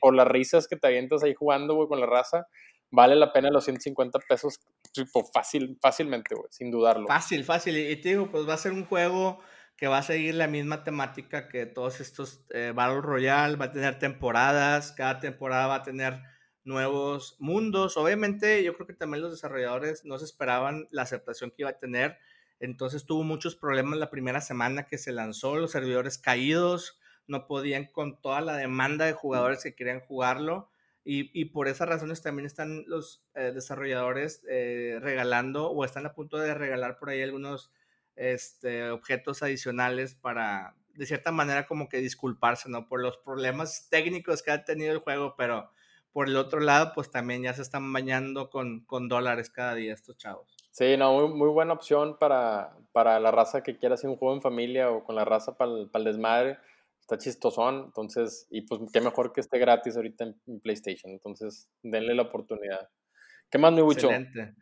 por 0.00 0.14
las 0.14 0.26
risas 0.26 0.68
que 0.68 0.76
te 0.76 0.86
avientas 0.86 1.22
ahí 1.22 1.34
jugando, 1.34 1.74
güey, 1.74 1.88
con 1.88 2.00
la 2.00 2.06
raza, 2.06 2.46
vale 2.90 3.16
la 3.16 3.32
pena 3.32 3.50
los 3.50 3.64
150 3.64 4.18
pesos 4.20 4.60
tipo, 4.92 5.24
fácil, 5.24 5.78
fácilmente, 5.80 6.34
güey, 6.34 6.48
sin 6.50 6.70
dudarlo. 6.70 7.06
Fácil, 7.06 7.44
fácil. 7.44 7.76
Y 7.76 7.96
te 7.96 8.10
digo, 8.10 8.30
pues 8.30 8.48
va 8.48 8.54
a 8.54 8.58
ser 8.58 8.72
un 8.72 8.84
juego 8.86 9.38
que 9.76 9.86
va 9.86 9.98
a 9.98 10.02
seguir 10.02 10.34
la 10.34 10.48
misma 10.48 10.82
temática 10.82 11.48
que 11.48 11.64
todos 11.64 12.00
estos 12.00 12.44
eh, 12.50 12.72
Battle 12.74 13.00
Royale, 13.00 13.56
va 13.56 13.66
a 13.66 13.72
tener 13.72 13.98
temporadas, 13.98 14.92
cada 14.92 15.20
temporada 15.20 15.68
va 15.68 15.76
a 15.76 15.82
tener 15.84 16.20
nuevos 16.64 17.36
mundos. 17.38 17.96
Obviamente, 17.96 18.64
yo 18.64 18.74
creo 18.74 18.86
que 18.88 18.94
también 18.94 19.22
los 19.22 19.30
desarrolladores 19.30 20.04
no 20.04 20.18
se 20.18 20.24
esperaban 20.24 20.88
la 20.90 21.02
aceptación 21.02 21.50
que 21.50 21.62
iba 21.62 21.70
a 21.70 21.78
tener. 21.78 22.18
Entonces 22.60 23.06
tuvo 23.06 23.22
muchos 23.22 23.56
problemas 23.56 23.98
la 23.98 24.10
primera 24.10 24.40
semana 24.40 24.86
que 24.86 24.98
se 24.98 25.12
lanzó, 25.12 25.56
los 25.56 25.70
servidores 25.70 26.18
caídos, 26.18 26.98
no 27.26 27.46
podían 27.46 27.86
con 27.86 28.20
toda 28.20 28.40
la 28.40 28.56
demanda 28.56 29.04
de 29.04 29.12
jugadores 29.12 29.62
que 29.62 29.74
querían 29.74 30.00
jugarlo. 30.00 30.70
Y, 31.10 31.46
por 31.46 31.68
esas 31.68 31.88
razones 31.88 32.20
también 32.20 32.44
están 32.44 32.84
los 32.86 33.24
eh, 33.34 33.50
desarrolladores 33.54 34.42
eh, 34.46 34.98
regalando 35.00 35.70
o 35.70 35.82
están 35.86 36.04
a 36.04 36.12
punto 36.12 36.36
de 36.36 36.52
regalar 36.52 36.98
por 36.98 37.08
ahí 37.08 37.22
algunos 37.22 37.72
este, 38.14 38.90
objetos 38.90 39.42
adicionales 39.42 40.14
para, 40.14 40.76
de 40.92 41.06
cierta 41.06 41.32
manera, 41.32 41.66
como 41.66 41.88
que 41.88 41.98
disculparse, 41.98 42.68
¿no? 42.68 42.88
Por 42.88 43.00
los 43.00 43.16
problemas 43.16 43.88
técnicos 43.88 44.42
que 44.42 44.50
ha 44.50 44.64
tenido 44.64 44.92
el 44.92 44.98
juego, 44.98 45.34
pero 45.34 45.70
por 46.12 46.28
el 46.28 46.36
otro 46.36 46.60
lado, 46.60 46.92
pues 46.94 47.10
también 47.10 47.42
ya 47.42 47.54
se 47.54 47.62
están 47.62 47.90
bañando 47.90 48.50
con, 48.50 48.80
con 48.84 49.08
dólares 49.08 49.48
cada 49.48 49.74
día 49.74 49.94
estos 49.94 50.18
chavos. 50.18 50.57
Sí, 50.78 50.96
no, 50.96 51.12
muy, 51.12 51.34
muy 51.34 51.48
buena 51.48 51.72
opción 51.72 52.16
para, 52.20 52.72
para, 52.92 53.18
la 53.18 53.32
raza 53.32 53.64
que 53.64 53.76
quiera 53.76 53.96
hacer 53.96 54.08
un 54.08 54.16
juego 54.16 54.36
en 54.36 54.40
familia 54.40 54.92
o 54.92 55.02
con 55.02 55.16
la 55.16 55.24
raza 55.24 55.56
para 55.56 55.72
el 55.72 56.04
desmadre 56.04 56.56
está 57.00 57.18
chistosón, 57.18 57.86
entonces, 57.86 58.46
y 58.48 58.60
pues 58.60 58.80
qué 58.92 59.00
mejor 59.00 59.32
que 59.32 59.40
esté 59.40 59.58
gratis 59.58 59.96
ahorita 59.96 60.24
en, 60.46 60.60
PlayStation, 60.60 61.10
entonces 61.10 61.68
denle 61.82 62.14
la 62.14 62.22
oportunidad. 62.22 62.90
¿Qué 63.50 63.58
más, 63.58 63.72
mi 63.72 63.80
Bucho? 63.80 64.08
Excelente. 64.08 64.54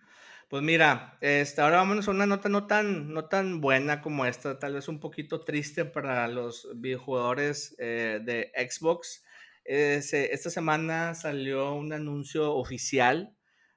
Pues 0.49 0.63
mira, 0.63 1.19
este, 1.21 1.61
ahora 1.61 1.79
vámonos 1.79 2.09
a 2.09 2.13
una 2.13 2.25
nota 2.25 2.49
no 2.49 2.67
tan, 2.67 3.13
no 3.13 3.27
tan 3.27 3.61
buena 3.61 4.01
como 4.01 4.25
esta, 4.25 4.59
tal 4.59 4.73
vez 4.73 4.89
un 4.89 5.01
poquito 5.01 5.45
triste 5.45 5.85
para 5.85 6.27
los 6.29 6.67
videojugadores 6.77 7.77
eh, 7.79 8.21
de 8.25 8.53
Xbox. 8.71 9.23
esta 9.67 10.49
semana 10.49 11.15
salió 11.15 11.75
un 11.75 11.93
anuncio 11.93 12.55
oficial 12.55 13.36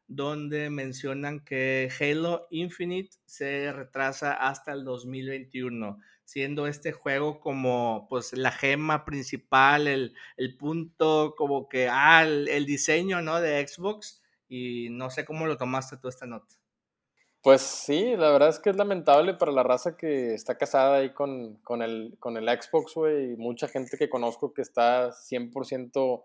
donde 0.10 0.70
mencionan 0.70 1.40
que 1.46 1.90
Halo 2.00 2.48
Infinite 2.50 3.16
se 3.26 3.72
retrasa 3.72 4.34
hasta 4.34 4.74
el 4.74 4.84
2021 4.84 6.00
siendo 6.30 6.68
este 6.68 6.92
juego 6.92 7.40
como 7.40 8.06
pues 8.08 8.34
la 8.34 8.52
gema 8.52 9.04
principal, 9.04 9.88
el, 9.88 10.14
punto 10.60 11.34
como 11.36 11.68
que, 11.68 11.88
ah, 11.90 12.24
el, 12.24 12.66
diseño, 12.68 13.24
¿no? 13.24 13.42
De 13.42 13.68
Xbox 13.68 14.22
y 14.48 14.90
no 14.92 15.10
sé 15.10 15.26
cómo 15.26 15.48
lo 15.48 15.58
tomaste 15.58 15.98
tú 15.98 16.08
esta 16.08 16.28
nota. 16.28 16.56
Pues 17.42 17.62
sí, 17.62 18.16
la 18.16 18.30
verdad 18.30 18.50
es 18.50 18.60
que 18.60 18.70
es 18.70 18.76
lamentable 18.76 19.34
para 19.34 19.52
la 19.52 19.64
raza 19.64 19.98
que 19.98 20.36
está 20.36 20.56
casada 20.56 20.98
ahí 20.98 21.14
con, 21.14 21.58
el, 21.82 22.16
con 22.20 22.38
el 22.38 22.62
Xbox, 22.62 22.94
güey, 22.94 23.34
y 23.34 23.38
mucha 23.38 23.68
gente 23.68 23.98
que 23.98 24.10
conozco 24.10 24.54
que 24.54 24.62
está 24.62 25.12
100% 25.12 26.24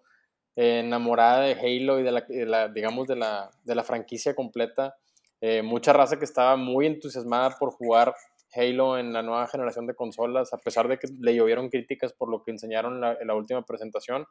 enamorada 0.56 1.40
de 1.40 1.52
Halo 1.52 1.98
y 1.98 2.02
de 2.02 2.12
la, 2.46 2.68
digamos, 2.68 3.08
de 3.08 3.16
la, 3.16 3.50
de 3.64 3.74
la 3.74 3.84
franquicia 3.84 4.34
completa. 4.34 4.96
Eh, 5.40 5.62
mucha 5.62 5.92
raza 5.92 6.18
que 6.18 6.24
estaba 6.24 6.56
muy 6.56 6.86
entusiasmada 6.86 7.50
por 7.58 7.70
jugar 7.70 8.14
Halo 8.54 8.98
en 8.98 9.12
la 9.12 9.22
nueva 9.22 9.46
generación 9.48 9.86
de 9.86 9.94
consolas, 9.94 10.52
a 10.52 10.58
pesar 10.58 10.88
de 10.88 10.98
que 10.98 11.08
le 11.20 11.34
llovieron 11.34 11.68
críticas 11.68 12.12
por 12.12 12.30
lo 12.30 12.42
que 12.42 12.52
enseñaron 12.52 13.02
en 13.04 13.26
la, 13.26 13.34
última 13.34 13.62
presentación. 13.62 14.26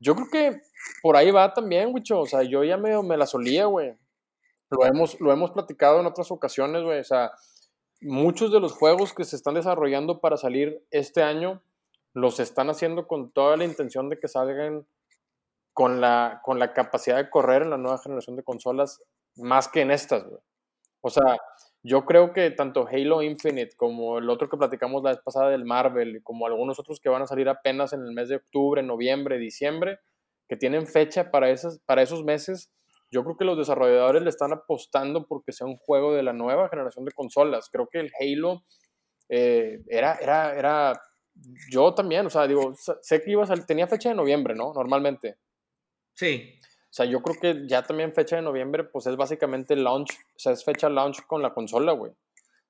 Yo 0.00 0.14
creo 0.14 0.28
que 0.30 0.60
por 1.02 1.16
ahí 1.16 1.30
va 1.30 1.54
también, 1.54 1.94
Wicho. 1.94 2.20
O 2.20 2.26
sea, 2.26 2.42
yo 2.42 2.64
ya 2.64 2.76
me, 2.76 3.00
me 3.02 3.16
la 3.16 3.26
solía, 3.26 3.66
güey. 3.66 3.94
Lo 4.70 4.84
hemos, 4.84 5.20
lo 5.20 5.32
hemos 5.32 5.52
platicado 5.52 6.00
en 6.00 6.06
otras 6.06 6.30
ocasiones, 6.30 6.82
güey. 6.82 7.00
O 7.00 7.04
sea, 7.04 7.30
muchos 8.00 8.52
de 8.52 8.60
los 8.60 8.72
juegos 8.72 9.12
que 9.14 9.24
se 9.24 9.36
están 9.36 9.54
desarrollando 9.54 10.20
para 10.20 10.36
salir 10.36 10.84
este 10.90 11.22
año 11.22 11.62
los 12.12 12.40
están 12.40 12.70
haciendo 12.70 13.06
con 13.06 13.30
toda 13.30 13.56
la 13.56 13.64
intención 13.64 14.08
de 14.08 14.18
que 14.18 14.28
salgan 14.28 14.86
con 15.78 16.00
la, 16.00 16.40
con 16.42 16.58
la 16.58 16.72
capacidad 16.72 17.18
de 17.18 17.30
correr 17.30 17.62
en 17.62 17.70
la 17.70 17.78
nueva 17.78 17.98
generación 17.98 18.34
de 18.34 18.42
consolas 18.42 19.00
más 19.36 19.68
que 19.68 19.82
en 19.82 19.92
estas, 19.92 20.24
güey. 20.24 20.40
O 21.02 21.08
sea, 21.08 21.38
yo 21.84 22.04
creo 22.04 22.32
que 22.32 22.50
tanto 22.50 22.88
Halo 22.88 23.22
Infinite 23.22 23.76
como 23.76 24.18
el 24.18 24.28
otro 24.28 24.48
que 24.48 24.56
platicamos 24.56 25.04
la 25.04 25.10
vez 25.10 25.20
pasada 25.24 25.50
del 25.50 25.64
Marvel, 25.64 26.20
como 26.24 26.48
algunos 26.48 26.80
otros 26.80 26.98
que 26.98 27.08
van 27.08 27.22
a 27.22 27.28
salir 27.28 27.48
apenas 27.48 27.92
en 27.92 28.00
el 28.00 28.10
mes 28.10 28.28
de 28.28 28.34
octubre, 28.34 28.82
noviembre, 28.82 29.38
diciembre, 29.38 30.00
que 30.48 30.56
tienen 30.56 30.88
fecha 30.88 31.30
para, 31.30 31.48
esas, 31.48 31.78
para 31.86 32.02
esos 32.02 32.24
meses, 32.24 32.72
yo 33.08 33.22
creo 33.22 33.36
que 33.36 33.44
los 33.44 33.56
desarrolladores 33.56 34.22
le 34.22 34.30
están 34.30 34.52
apostando 34.52 35.28
porque 35.28 35.52
sea 35.52 35.68
un 35.68 35.76
juego 35.76 36.12
de 36.12 36.24
la 36.24 36.32
nueva 36.32 36.68
generación 36.68 37.04
de 37.04 37.12
consolas. 37.12 37.68
Creo 37.70 37.86
que 37.86 38.00
el 38.00 38.10
Halo 38.18 38.64
eh, 39.28 39.78
era, 39.86 40.16
era, 40.16 40.58
era, 40.58 41.00
yo 41.70 41.94
también, 41.94 42.26
o 42.26 42.30
sea, 42.30 42.48
digo, 42.48 42.74
sé 42.74 43.22
que 43.22 43.30
iba 43.30 43.46
tenía 43.64 43.86
fecha 43.86 44.08
de 44.08 44.16
noviembre, 44.16 44.56
¿no? 44.56 44.72
Normalmente. 44.74 45.36
Sí. 46.18 46.58
O 46.60 46.90
sea, 46.98 47.06
yo 47.06 47.22
creo 47.22 47.36
que 47.40 47.68
ya 47.68 47.82
también 47.82 48.12
fecha 48.12 48.34
de 48.34 48.42
noviembre, 48.42 48.82
pues 48.82 49.06
es 49.06 49.16
básicamente 49.16 49.76
launch, 49.76 50.10
o 50.10 50.38
sea, 50.38 50.52
es 50.52 50.64
fecha 50.64 50.88
launch 50.88 51.24
con 51.26 51.42
la 51.42 51.54
consola, 51.54 51.92
güey. 51.92 52.12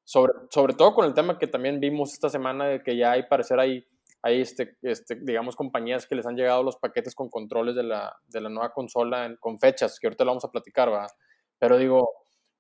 Sobre, 0.04 0.34
sobre 0.50 0.74
todo 0.74 0.92
con 0.92 1.06
el 1.06 1.14
tema 1.14 1.38
que 1.38 1.46
también 1.46 1.80
vimos 1.80 2.12
esta 2.12 2.28
semana 2.28 2.66
de 2.66 2.82
que 2.82 2.94
ya 2.96 3.12
hay, 3.12 3.22
parecer, 3.22 3.58
hay, 3.58 3.87
hay 4.20 4.42
este, 4.42 4.76
este, 4.82 5.14
digamos, 5.14 5.56
compañías 5.56 6.06
que 6.06 6.14
les 6.14 6.26
han 6.26 6.37
llegado 6.37 6.62
los 6.62 6.76
paquetes 6.76 7.14
con 7.14 7.30
controles 7.30 7.74
de 7.74 7.84
la, 7.84 8.14
de 8.26 8.40
la 8.42 8.50
nueva 8.50 8.72
consola 8.72 9.34
con 9.40 9.58
fechas, 9.58 9.98
que 9.98 10.08
ahorita 10.08 10.24
lo 10.24 10.32
vamos 10.32 10.44
a 10.44 10.50
platicar, 10.50 10.90
¿verdad? 10.90 11.11
Pero 11.58 11.78
digo, 11.78 12.11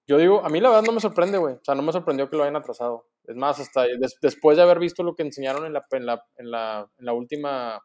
yo 0.06 0.16
digo, 0.16 0.42
a 0.42 0.48
mí 0.48 0.58
la 0.58 0.70
verdad 0.70 0.84
no 0.84 0.92
me 0.92 1.00
sorprende, 1.00 1.36
güey. 1.36 1.56
O 1.56 1.60
sea, 1.62 1.74
no 1.74 1.82
me 1.82 1.92
sorprendió 1.92 2.30
que 2.30 2.36
lo 2.36 2.44
hayan 2.44 2.56
atrasado. 2.56 3.08
Es 3.24 3.36
más, 3.36 3.60
hasta 3.60 3.84
después 4.22 4.56
de 4.56 4.62
haber 4.62 4.78
visto 4.78 5.02
lo 5.02 5.14
que 5.14 5.22
enseñaron 5.22 5.66
en 5.66 5.74
la, 5.74 5.84
en 5.90 6.06
la, 6.06 6.24
en 6.38 6.50
la, 6.50 6.90
en 6.96 7.04
la 7.04 7.12
última, 7.12 7.78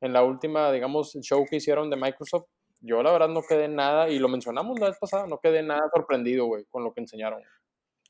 en 0.00 0.12
la 0.12 0.22
última, 0.22 0.70
digamos, 0.72 1.16
show 1.22 1.44
que 1.48 1.56
hicieron 1.56 1.90
de 1.90 1.96
Microsoft, 1.96 2.46
yo 2.80 3.02
la 3.02 3.12
verdad 3.12 3.28
no 3.28 3.42
quedé 3.42 3.68
nada, 3.68 4.08
y 4.08 4.18
lo 4.18 4.28
mencionamos 4.28 4.78
la 4.78 4.88
vez 4.88 4.98
pasada, 4.98 5.26
no 5.26 5.40
quedé 5.40 5.62
nada 5.62 5.90
sorprendido, 5.94 6.46
güey, 6.46 6.64
con 6.70 6.84
lo 6.84 6.92
que 6.92 7.00
enseñaron. 7.00 7.42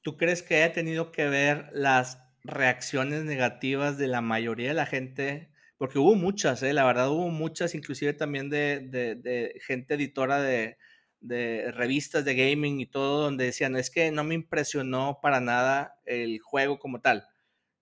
¿Tú 0.02 0.16
crees 0.16 0.42
que 0.42 0.56
haya 0.56 0.72
tenido 0.72 1.10
que 1.10 1.26
ver 1.26 1.68
las 1.72 2.22
reacciones 2.44 3.24
negativas 3.24 3.98
de 3.98 4.08
la 4.08 4.20
mayoría 4.20 4.68
de 4.68 4.74
la 4.74 4.86
gente? 4.86 5.50
Porque 5.78 5.98
hubo 5.98 6.14
muchas, 6.14 6.62
¿eh? 6.62 6.72
la 6.72 6.84
verdad 6.84 7.10
hubo 7.10 7.28
muchas, 7.28 7.74
inclusive 7.74 8.12
también 8.12 8.50
de, 8.50 8.80
de, 8.88 9.60
gente 9.66 9.94
editora 9.94 10.40
de, 10.40 10.76
de 11.20 11.70
revistas 11.72 12.24
de 12.24 12.34
gaming 12.34 12.80
y 12.80 12.86
todo, 12.86 13.22
donde 13.22 13.46
decían, 13.46 13.76
es 13.76 13.90
que 13.90 14.10
no 14.10 14.24
me 14.24 14.34
impresionó 14.34 15.20
para 15.22 15.40
nada 15.40 15.96
el 16.04 16.40
juego 16.40 16.78
como 16.78 17.00
tal. 17.00 17.26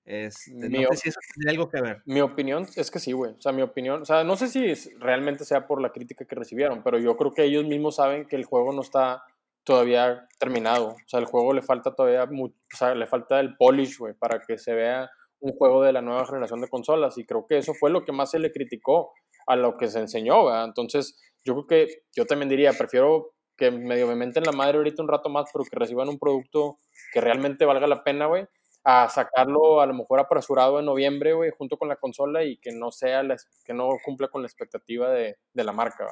Este, 0.07 0.53
no 0.53 0.89
sé 0.91 0.97
si 0.97 1.09
eso 1.09 1.19
tiene 1.35 1.51
algo 1.51 1.69
que 1.69 1.81
ver. 1.81 2.03
Mi 2.07 2.21
opinión 2.21 2.65
es 2.77 2.91
que 2.93 3.01
sí, 3.01 3.11
güey. 3.11 3.33
O 3.33 3.41
sea, 3.41 3.51
mi 3.51 3.63
opinión, 3.63 4.03
o 4.03 4.05
sea, 4.05 4.23
no 4.23 4.37
sé 4.37 4.47
si 4.47 4.73
realmente 4.99 5.45
sea 5.45 5.67
por 5.67 5.83
la 5.83 5.91
crítica 5.91 6.25
que 6.25 6.37
recibieron, 6.37 6.83
pero 6.85 6.99
yo 6.99 7.17
creo 7.17 7.33
que 7.33 7.43
ellos 7.43 7.65
mismos 7.65 7.97
saben 7.97 8.27
que 8.27 8.37
el 8.37 8.45
juego 8.45 8.73
no 8.73 8.83
está 8.83 9.25
todavía 9.65 10.29
terminado. 10.39 10.91
O 10.91 11.09
sea, 11.09 11.19
el 11.19 11.27
juego 11.27 11.53
le 11.53 11.63
falta 11.63 11.93
todavía, 11.93 12.25
mucho, 12.27 12.55
o 12.73 12.77
sea, 12.77 12.95
le 12.95 13.07
falta 13.07 13.41
el 13.41 13.57
polish, 13.57 13.99
güey, 13.99 14.15
para 14.15 14.41
que 14.41 14.59
se 14.59 14.75
vea 14.75 15.11
un 15.41 15.53
juego 15.53 15.83
de 15.83 15.93
la 15.93 16.03
nueva 16.03 16.25
generación 16.25 16.61
de 16.61 16.69
consolas. 16.69 17.19
Y 17.19 17.27
creo 17.27 17.45
que 17.49 17.59
eso 17.59 17.75
fue 17.75 17.91
lo 17.91 18.05
que 18.05 18.13
más 18.13 18.31
se 18.31 18.39
le 18.39 18.53
criticó 18.53 19.13
a 19.49 19.57
lo 19.57 19.77
que 19.77 19.89
se 19.89 19.99
enseñó. 19.99 20.65
Entonces, 20.65 21.21
yo 21.45 21.55
creo 21.55 21.67
que 21.67 22.03
yo 22.15 22.27
también 22.27 22.49
diría, 22.49 22.73
prefiero 22.73 23.33
que 23.57 23.73
medio 23.73 24.07
me 24.07 24.15
menten 24.15 24.45
la 24.45 24.53
madre 24.53 24.77
ahorita 24.77 25.03
un 25.03 25.09
rato 25.09 25.31
más, 25.31 25.51
pero 25.53 25.65
que 25.65 25.77
reciban 25.77 26.09
un 26.09 26.19
producto 26.19 26.79
que 27.13 27.21
realmente 27.21 27.65
valga 27.65 27.87
la 27.87 28.05
pena, 28.05 28.27
güey, 28.27 28.47
a 28.89 29.09
sacarlo 29.09 29.81
a 29.81 29.87
lo 29.87 29.95
mejor 29.95 30.21
apresurado 30.21 30.79
en 30.79 30.87
noviembre, 30.87 31.33
güey, 31.33 31.51
junto 31.51 31.77
con 31.77 31.89
la 31.89 31.97
consola 31.97 32.45
y 32.45 32.57
que 32.59 32.71
no 32.71 32.93
sea, 32.93 33.21
que 33.65 33.75
no 33.75 33.89
cumpla 34.05 34.29
con 34.29 34.43
la 34.43 34.47
expectativa 34.47 35.11
de, 35.11 35.37
la 35.55 35.73
marca. 35.73 36.07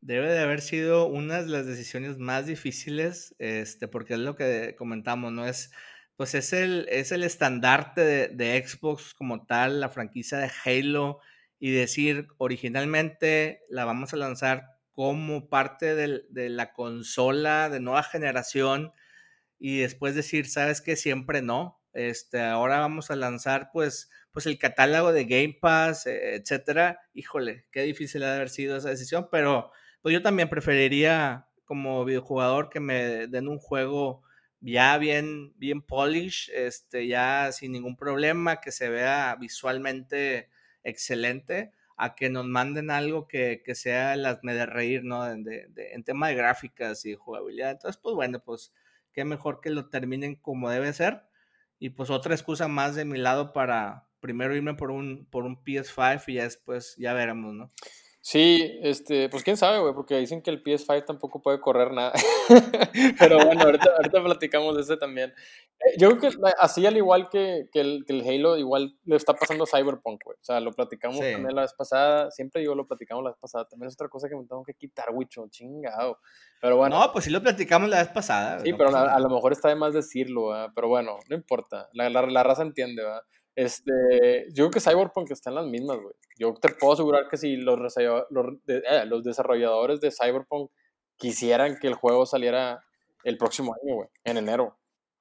Debe 0.00 0.28
de 0.28 0.40
haber 0.40 0.60
sido 0.60 1.06
una 1.06 1.40
de 1.40 1.46
las 1.46 1.66
decisiones 1.66 2.18
más 2.18 2.46
difíciles, 2.46 3.36
este, 3.38 3.86
porque 3.86 4.14
es 4.14 4.18
lo 4.18 4.34
que 4.34 4.74
comentamos, 4.76 5.30
¿no? 5.30 5.46
Es, 5.46 5.70
pues 6.16 6.34
es 6.34 6.52
el, 6.52 6.88
es 6.90 7.12
el 7.12 7.22
estandarte 7.22 8.00
de, 8.26 8.66
Xbox 8.66 9.14
como 9.14 9.46
tal, 9.46 9.78
la 9.78 9.88
franquicia 9.88 10.38
de 10.38 10.50
Halo, 10.64 11.20
y 11.60 11.70
decir 11.70 12.26
originalmente 12.38 13.62
la 13.68 13.84
vamos 13.84 14.12
a 14.12 14.16
lanzar 14.16 14.78
como 14.90 15.48
parte 15.48 15.94
de 15.94 16.48
la 16.48 16.72
consola 16.72 17.68
de 17.68 17.78
nueva 17.78 18.02
generación 18.02 18.92
y 19.58 19.80
después 19.80 20.14
decir, 20.14 20.48
sabes 20.48 20.80
que 20.80 20.96
siempre 20.96 21.42
no, 21.42 21.80
este, 21.92 22.40
ahora 22.40 22.78
vamos 22.78 23.10
a 23.10 23.16
lanzar 23.16 23.70
pues, 23.72 24.10
pues 24.30 24.46
el 24.46 24.58
catálogo 24.58 25.12
de 25.12 25.24
Game 25.24 25.58
Pass, 25.60 26.06
e, 26.06 26.36
etcétera. 26.36 27.00
Híjole, 27.12 27.66
qué 27.72 27.82
difícil 27.82 28.22
ha 28.22 28.30
de 28.30 28.36
haber 28.36 28.50
sido 28.50 28.76
esa 28.76 28.90
decisión, 28.90 29.28
pero 29.30 29.72
pues 30.00 30.12
yo 30.12 30.22
también 30.22 30.48
preferiría 30.48 31.48
como 31.64 32.04
videojugador 32.04 32.70
que 32.70 32.80
me 32.80 33.26
den 33.26 33.48
un 33.48 33.58
juego 33.58 34.22
ya 34.60 34.96
bien, 34.98 35.52
bien 35.56 35.82
polish, 35.82 36.50
este, 36.54 37.06
ya 37.06 37.50
sin 37.52 37.72
ningún 37.72 37.96
problema, 37.96 38.60
que 38.60 38.72
se 38.72 38.88
vea 38.88 39.36
visualmente 39.38 40.50
excelente, 40.84 41.72
a 41.96 42.14
que 42.14 42.30
nos 42.30 42.46
manden 42.46 42.90
algo 42.90 43.26
que, 43.26 43.62
sea 43.74 44.16
las 44.16 44.38
me 44.42 44.54
de 44.54 44.66
reír, 44.66 45.04
¿no? 45.04 45.28
en 45.28 46.04
tema 46.04 46.28
de 46.28 46.34
gráficas 46.36 47.04
y 47.04 47.14
jugabilidad. 47.14 47.72
Entonces, 47.72 48.00
pues 48.00 48.14
bueno, 48.14 48.40
pues 48.44 48.72
qué 49.12 49.24
mejor 49.24 49.60
que 49.60 49.70
lo 49.70 49.88
terminen 49.88 50.36
como 50.36 50.70
debe 50.70 50.92
ser. 50.92 51.22
Y 51.78 51.90
pues 51.90 52.10
otra 52.10 52.34
excusa 52.34 52.68
más 52.68 52.94
de 52.94 53.04
mi 53.04 53.18
lado 53.18 53.52
para 53.52 54.08
primero 54.20 54.54
irme 54.54 54.74
por 54.74 54.90
un, 54.90 55.26
por 55.30 55.44
un 55.44 55.62
PS5 55.62 56.24
y 56.28 56.34
después 56.34 56.96
ya 56.98 57.12
veremos, 57.12 57.54
¿no? 57.54 57.70
Sí, 58.20 58.78
este, 58.82 59.28
pues 59.28 59.44
quién 59.44 59.56
sabe, 59.56 59.78
güey, 59.78 59.94
porque 59.94 60.18
dicen 60.18 60.42
que 60.42 60.50
el 60.50 60.62
PS5 60.62 61.06
tampoco 61.06 61.40
puede 61.40 61.60
correr 61.60 61.92
nada. 61.92 62.12
Pero 63.18 63.38
bueno, 63.44 63.62
ahorita, 63.62 63.90
ahorita 63.96 64.22
platicamos 64.22 64.74
de 64.74 64.82
ese 64.82 64.96
también. 64.96 65.30
Eh, 65.30 65.96
yo 65.98 66.08
creo 66.10 66.32
que 66.32 66.38
así 66.58 66.84
al 66.84 66.96
igual 66.96 67.28
que, 67.30 67.68
que, 67.72 67.80
el, 67.80 68.04
que, 68.04 68.12
el, 68.14 68.28
Halo, 68.28 68.58
igual 68.58 68.96
le 69.04 69.16
está 69.16 69.34
pasando 69.34 69.66
Cyberpunk, 69.66 70.24
güey. 70.24 70.36
O 70.40 70.44
sea, 70.44 70.58
lo 70.58 70.72
platicamos 70.72 71.20
también 71.20 71.54
la 71.54 71.62
vez 71.62 71.72
pasada. 71.74 72.30
Siempre 72.32 72.60
digo 72.60 72.74
lo 72.74 72.86
platicamos 72.86 73.22
la 73.22 73.30
vez 73.30 73.38
pasada. 73.40 73.66
También 73.66 73.88
es 73.88 73.94
otra 73.94 74.08
cosa 74.08 74.28
que 74.28 74.34
me 74.34 74.44
tengo 74.44 74.64
que 74.64 74.74
quitar, 74.74 75.06
wicho, 75.12 75.46
chingado. 75.48 76.18
Pero 76.60 76.76
bueno. 76.76 76.98
No, 76.98 77.12
pues 77.12 77.26
sí 77.26 77.30
lo 77.30 77.40
platicamos 77.40 77.88
la 77.88 77.98
vez 77.98 78.08
pasada. 78.08 78.58
Sí, 78.60 78.72
pero 78.72 78.94
a, 78.94 79.18
lo 79.20 79.30
mejor 79.30 79.52
está 79.52 79.68
de 79.68 79.76
más 79.76 79.94
decirlo, 79.94 80.48
¿verdad? 80.48 80.72
Pero 80.74 80.88
bueno, 80.88 81.18
no 81.30 81.36
importa. 81.36 81.88
La, 81.92 82.10
la, 82.10 82.22
la 82.22 82.42
raza 82.42 82.62
entiende, 82.62 83.02
¿verdad? 83.02 83.22
Este, 83.58 84.46
yo 84.52 84.68
creo 84.68 84.70
que 84.70 84.80
Cyberpunk 84.80 85.32
está 85.32 85.50
en 85.50 85.56
las 85.56 85.66
mismas, 85.66 85.98
güey. 85.98 86.14
Yo 86.38 86.54
te 86.54 86.68
puedo 86.68 86.92
asegurar 86.92 87.28
que 87.28 87.36
si 87.36 87.56
los, 87.56 87.96
eh, 87.98 89.04
los, 89.04 89.24
desarrolladores 89.24 90.00
de 90.00 90.12
Cyberpunk 90.12 90.70
quisieran 91.16 91.76
que 91.76 91.88
el 91.88 91.94
juego 91.94 92.24
saliera 92.24 92.84
el 93.24 93.36
próximo 93.36 93.74
año, 93.74 93.96
güey, 93.96 94.08
en 94.22 94.36
enero. 94.36 94.78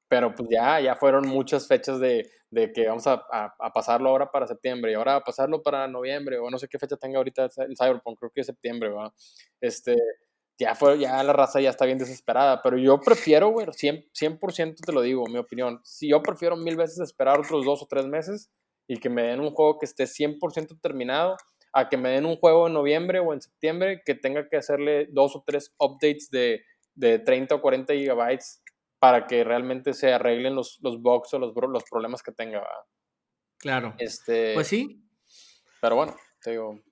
Pero 0.08 0.36
pues 0.36 0.48
ya, 0.52 0.80
ya 0.80 0.96
fueron 0.96 1.28
muchas 1.28 1.68
fechas 1.68 2.00
de, 2.00 2.30
de 2.52 2.72
que 2.72 2.88
vamos 2.88 3.08
a, 3.08 3.26
a, 3.32 3.74
pasarlo 3.74 4.10
ahora 4.10 4.30
para 4.30 4.46
septiembre 4.46 4.92
y 4.92 4.94
ahora 4.94 5.16
a 5.16 5.24
pasarlo 5.24 5.64
para 5.64 5.88
noviembre 5.88 6.38
o 6.38 6.52
no 6.52 6.60
sé 6.60 6.68
qué 6.68 6.78
fecha 6.78 6.96
tenga 6.96 7.18
ahorita 7.18 7.46
el 7.68 7.76
Cyberpunk, 7.76 8.20
creo 8.20 8.32
que 8.32 8.42
es 8.42 8.48
septiembre, 8.48 8.90
¿verdad? 8.90 9.14
Este, 9.60 9.96
ya 10.60 10.74
fue, 10.76 10.98
ya 11.00 11.22
la 11.24 11.34
raza 11.34 11.62
ya 11.62 11.70
está 11.70 11.86
bien 11.86 11.98
desesperada, 11.98 12.62
pero 12.62 12.78
yo 12.78 13.00
prefiero, 13.00 13.50
güey, 13.50 13.68
100%, 13.68 14.10
100 14.52 14.76
te 14.76 14.92
lo 14.92 15.02
digo, 15.02 15.26
mi 15.28 15.38
opinión. 15.38 15.80
Si 15.84 16.10
yo 16.10 16.22
prefiero 16.24 16.56
mil 16.56 16.76
veces 16.76 17.00
esperar 17.00 17.40
otros 17.40 17.64
dos 17.64 17.84
o 17.84 17.88
tres 17.88 18.08
meses 18.08 18.50
y 18.88 18.98
que 18.98 19.10
me 19.10 19.24
den 19.24 19.40
un 19.40 19.52
juego 19.52 19.78
que 19.78 19.86
esté 19.86 20.06
100% 20.06 20.80
terminado, 20.82 21.38
a 21.74 21.90
que 21.90 21.98
me 21.98 22.10
den 22.10 22.26
un 22.26 22.38
juego 22.38 22.68
en 22.68 22.74
noviembre 22.74 23.20
o 23.20 23.34
en 23.34 23.42
septiembre 23.42 24.02
que 24.04 24.16
tenga 24.16 24.50
que 24.50 24.58
hacerle 24.58 25.08
dos 25.12 25.36
o 25.36 25.44
tres 25.46 25.76
updates 25.78 26.30
de, 26.32 26.64
de 26.96 27.20
30 27.20 27.56
o 27.56 27.62
40 27.62 27.94
gigabytes 27.94 28.64
para 29.00 29.28
que 29.28 29.44
realmente 29.44 29.94
se 29.94 30.12
arreglen 30.12 30.56
los, 30.56 30.80
los 30.82 31.00
bugs 31.02 31.34
o 31.36 31.40
los, 31.40 31.54
los 31.56 31.84
problemas 31.84 32.24
que 32.24 32.32
tenga. 32.32 32.66
Claro. 33.60 33.94
Este, 34.00 34.56
pues 34.56 34.68
sí. 34.68 35.04
Pero 35.82 35.98
bueno. 35.98 36.16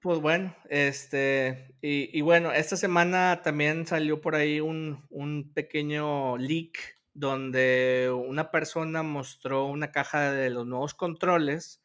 Pues 0.01 0.19
bueno, 0.19 0.55
este, 0.69 1.75
y, 1.81 2.19
bueno, 2.21 2.51
esta 2.51 2.77
semana 2.77 3.41
también 3.43 3.85
salió 3.85 4.19
por 4.21 4.35
ahí 4.35 4.59
un, 4.59 5.05
un, 5.09 5.53
pequeño 5.53 6.37
leak 6.37 6.99
donde 7.13 8.11
una 8.11 8.51
persona 8.51 9.03
mostró 9.03 9.65
una 9.65 9.91
caja 9.91 10.31
de 10.31 10.49
los 10.49 10.65
nuevos 10.65 10.93
controles 10.93 11.81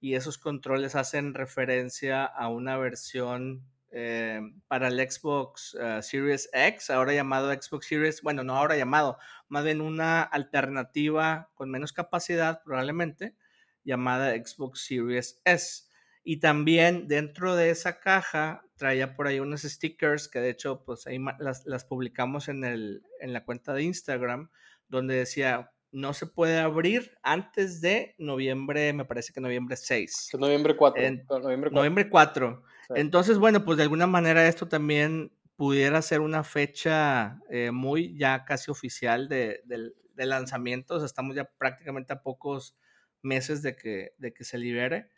y 0.00 0.14
esos 0.14 0.36
controles 0.36 0.96
hacen 0.96 1.34
referencia 1.34 2.24
a 2.24 2.48
una 2.48 2.76
versión 2.76 3.64
eh, 3.96 4.40
para 4.66 4.88
el 4.88 4.98
Xbox 4.98 5.76
eh, 5.80 6.02
Series 6.02 6.50
X, 6.52 6.90
ahora 6.90 7.14
llamado 7.14 7.52
Xbox 7.52 7.86
Series, 7.86 8.22
bueno, 8.22 8.42
no 8.42 8.56
ahora 8.56 8.76
llamado, 8.76 9.18
más 9.48 9.62
bien 9.62 9.80
una 9.80 10.22
alternativa 10.22 11.48
con 11.54 11.70
menos 11.70 11.92
capacidad 11.92 12.60
probablemente, 12.64 13.36
llamada 13.84 14.32
Xbox 14.32 14.84
Series 14.84 15.40
S. 15.44 15.83
Y 16.24 16.38
también 16.40 17.06
dentro 17.06 17.54
de 17.54 17.70
esa 17.70 18.00
caja 18.00 18.64
traía 18.76 19.14
por 19.14 19.26
ahí 19.26 19.38
unos 19.38 19.62
stickers 19.62 20.26
que 20.26 20.40
de 20.40 20.50
hecho 20.50 20.82
pues 20.84 21.06
ahí 21.06 21.18
las, 21.38 21.84
publicamos 21.84 22.48
en, 22.48 22.64
el, 22.64 23.02
en 23.20 23.32
la 23.32 23.44
cuenta 23.44 23.72
de 23.74 23.82
Instagram, 23.84 24.50
donde 24.88 25.14
decía 25.14 25.70
no 25.94 26.12
se 26.12 26.26
puede 26.26 26.58
abrir 26.58 27.16
antes 27.22 27.80
de 27.80 28.16
noviembre, 28.18 28.92
me 28.92 29.04
parece 29.04 29.32
que 29.32 29.40
noviembre 29.40 29.76
6. 29.76 30.30
noviembre 30.38 31.70
4. 31.70 31.70
noviembre 31.70 32.08
4. 32.10 32.62
Entonces, 32.96 33.38
bueno, 33.38 33.64
pues 33.64 33.76
de 33.76 33.84
alguna 33.84 34.08
manera 34.08 34.48
esto 34.48 34.66
también 34.66 35.32
pudiera 35.54 36.02
ser 36.02 36.20
una 36.20 36.42
fecha 36.42 37.38
eh, 37.48 37.70
muy 37.70 38.18
ya 38.18 38.44
casi 38.44 38.72
oficial 38.72 39.28
de, 39.28 39.62
de, 39.66 40.26
lanzamientos. 40.26 41.04
Estamos 41.04 41.36
ya 41.36 41.44
prácticamente 41.58 42.12
a 42.12 42.22
pocos 42.22 42.76
meses 43.22 43.62
de 43.62 43.76
que, 43.76 44.14
de 44.18 44.34
que 44.34 44.42
se 44.42 44.58
libere. 44.58 45.10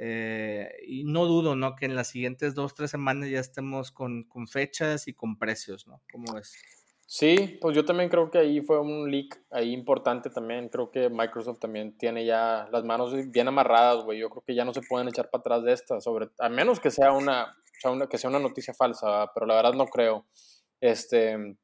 Eh, 0.00 0.70
y 0.86 1.04
no 1.04 1.26
dudo, 1.26 1.56
¿no? 1.56 1.74
Que 1.74 1.86
en 1.86 1.96
las 1.96 2.08
siguientes 2.08 2.54
dos, 2.54 2.74
tres 2.74 2.90
semanas 2.90 3.28
ya 3.30 3.40
estemos 3.40 3.90
con, 3.90 4.24
con 4.24 4.46
fechas 4.46 5.08
y 5.08 5.12
con 5.12 5.38
precios, 5.38 5.88
¿no? 5.88 6.00
¿Cómo 6.12 6.38
es? 6.38 6.54
Sí, 7.10 7.58
pues 7.62 7.74
yo 7.74 7.86
también 7.86 8.10
creo 8.10 8.30
que 8.30 8.36
ahí 8.36 8.60
fue 8.60 8.78
un 8.78 9.10
leak 9.10 9.42
ahí 9.50 9.72
importante 9.72 10.28
también. 10.28 10.68
Creo 10.68 10.90
que 10.90 11.08
Microsoft 11.08 11.58
también 11.58 11.96
tiene 11.96 12.26
ya 12.26 12.68
las 12.70 12.84
manos 12.84 13.12
bien 13.30 13.48
amarradas, 13.48 14.04
güey. 14.04 14.18
Yo 14.18 14.28
creo 14.28 14.44
que 14.46 14.54
ya 14.54 14.66
no 14.66 14.74
se 14.74 14.82
pueden 14.82 15.08
echar 15.08 15.30
para 15.30 15.40
atrás 15.40 15.64
de 15.64 15.72
esta, 15.72 16.00
sobre, 16.02 16.28
a 16.38 16.50
menos 16.50 16.80
que 16.80 16.90
sea 16.90 17.12
una, 17.12 17.56
una 17.84 18.06
que 18.08 18.18
sea 18.18 18.28
una 18.28 18.38
noticia 18.38 18.74
falsa, 18.74 19.32
pero 19.32 19.46
la 19.46 19.54
verdad 19.56 19.72
no 19.72 19.86
creo. 19.86 20.26
Este, 20.80 21.56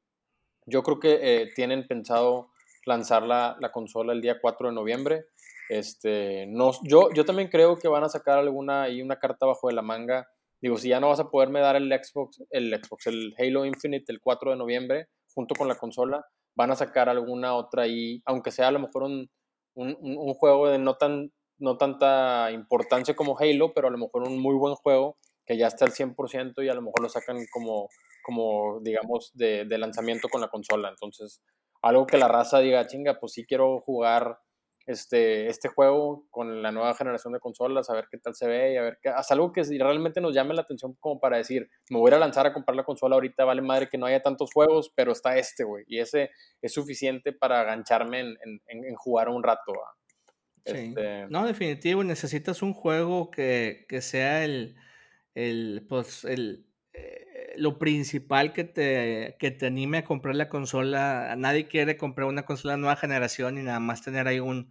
yo 0.65 0.83
creo 0.83 0.99
que 0.99 1.19
eh, 1.21 1.53
tienen 1.55 1.87
pensado 1.87 2.49
lanzar 2.87 3.23
la, 3.23 3.57
la 3.61 3.71
consola 3.71 4.15
el 4.15 4.23
día 4.23 4.41
4 4.41 4.69
de 4.69 4.75
noviembre. 4.75 5.27
Este, 5.69 6.47
no, 6.47 6.73
yo, 6.83 7.09
yo 7.15 7.25
también 7.25 7.49
creo 7.49 7.77
que 7.77 7.89
van 7.89 8.05
a 8.05 8.09
sacar 8.09 8.39
alguna 8.39 8.89
y 8.89 9.03
una 9.03 9.19
carta 9.19 9.47
bajo 9.47 9.69
de 9.69 9.75
la 9.75 9.83
manga. 9.83 10.29
Digo, 10.61 10.77
si 10.79 10.89
ya 10.89 11.01
no 11.01 11.09
vas 11.09 11.21
a 11.21 11.31
poderme 11.31 11.61
dar 11.61 11.77
el 11.77 11.89
Xbox, 11.89 12.43
el 12.51 12.75
Xbox, 12.75 13.07
el 13.07 13.35
Halo 13.39 13.65
Infinite 13.65 14.11
el 14.13 14.21
4 14.21 14.53
de 14.53 14.57
noviembre, 14.57 15.09
junto 15.35 15.55
con 15.55 15.69
la 15.69 15.75
consola, 15.75 16.25
van 16.55 16.71
a 16.71 16.77
sacar 16.77 17.09
alguna 17.09 17.55
otra 17.55 17.83
ahí, 17.83 18.23
aunque 18.25 18.51
sea 18.51 18.69
a 18.69 18.73
lo 18.73 18.79
mejor 18.79 19.03
un, 19.03 19.31
un, 19.75 19.97
un 20.01 20.35
juego 20.35 20.69
de 20.69 20.79
no, 20.79 20.97
tan, 20.97 21.33
no 21.59 21.77
tanta 21.77 22.51
importancia 22.53 23.17
como 23.17 23.39
Halo, 23.39 23.73
pero 23.75 23.89
a 23.89 23.91
lo 23.91 23.99
mejor 23.99 24.23
un 24.23 24.39
muy 24.41 24.55
buen 24.55 24.75
juego 24.75 25.19
que 25.47 25.59
ya 25.59 25.67
está 25.67 25.85
al 25.85 25.93
100% 25.93 26.65
y 26.65 26.69
a 26.69 26.75
lo 26.75 26.83
mejor 26.83 27.03
lo 27.03 27.09
sacan 27.09 27.37
como, 27.53 27.89
como 28.23 28.81
digamos, 28.81 29.31
de, 29.35 29.65
de 29.67 29.79
lanzamiento 29.79 30.29
con 30.29 30.41
la 30.41 30.49
consola. 30.49 30.89
Entonces, 30.89 31.43
algo 31.83 32.07
que 32.07 32.17
la 32.17 32.29
raza 32.29 32.61
diga, 32.61 32.87
chinga, 32.87 33.19
pues 33.21 33.33
sí 33.33 33.45
quiero 33.45 33.81
jugar 33.81 34.39
este, 34.87 35.49
este 35.49 35.69
juego 35.69 36.27
con 36.31 36.63
la 36.63 36.71
nueva 36.71 36.95
generación 36.95 37.33
de 37.33 37.41
consolas, 37.41 37.89
a 37.89 37.95
ver 37.95 38.07
qué 38.11 38.19
tal 38.19 38.35
se 38.35 38.47
ve 38.47 38.75
y 38.75 38.77
a 38.77 38.83
ver 38.83 38.99
qué, 39.03 39.09
haz 39.09 39.31
algo 39.31 39.53
que 39.53 39.63
realmente 39.63 40.21
nos 40.21 40.35
llame 40.35 40.55
la 40.55 40.63
atención 40.63 40.95
como 41.01 41.21
para 41.21 41.39
decir, 41.39 41.71
me 41.91 41.99
voy 41.99 42.13
a 42.13 42.19
lanzar 42.19 42.47
a 42.47 42.53
comprar 42.53 42.77
la 42.77 42.85
consola 42.85 43.15
ahorita, 43.15 43.45
vale 43.45 43.63
madre 43.63 43.89
que 43.89 43.99
no 43.99 44.07
haya 44.07 44.23
tantos 44.23 44.51
juegos, 44.53 44.93
pero 44.95 45.13
está 45.13 45.37
este, 45.39 45.65
güey, 45.65 45.85
y 45.89 46.01
ese 46.01 46.31
es 46.61 46.73
suficiente 46.73 47.33
para 47.33 47.61
agancharme 47.61 48.21
en, 48.21 48.37
en, 48.67 48.95
jugar 48.97 49.29
un 49.29 49.43
rato. 49.43 49.73
Este... 50.65 51.27
No, 51.29 51.47
definitivo, 51.47 52.05
necesitas 52.05 52.63
un 52.63 52.75
juego 52.75 53.31
que, 53.31 53.87
que 53.89 54.01
sea 54.01 54.45
el, 54.45 54.77
el, 55.35 55.87
pues, 55.89 56.25
el, 56.25 56.67
lo 57.57 57.79
principal 57.79 58.53
que 58.53 58.65
te, 58.65 59.37
que 59.39 59.51
te 59.51 59.67
anime 59.67 59.99
a 59.99 60.05
comprar 60.05 60.35
la 60.35 60.49
consola. 60.49 61.35
Nadie 61.37 61.69
quiere 61.69 61.97
comprar 61.97 62.29
una 62.29 62.45
consola 62.45 62.77
nueva 62.77 62.97
generación 62.97 63.59
y 63.59 63.63
nada 63.63 63.81
más 63.81 64.03
tener 64.03 64.27
ahí 64.27 64.41
un, 64.41 64.71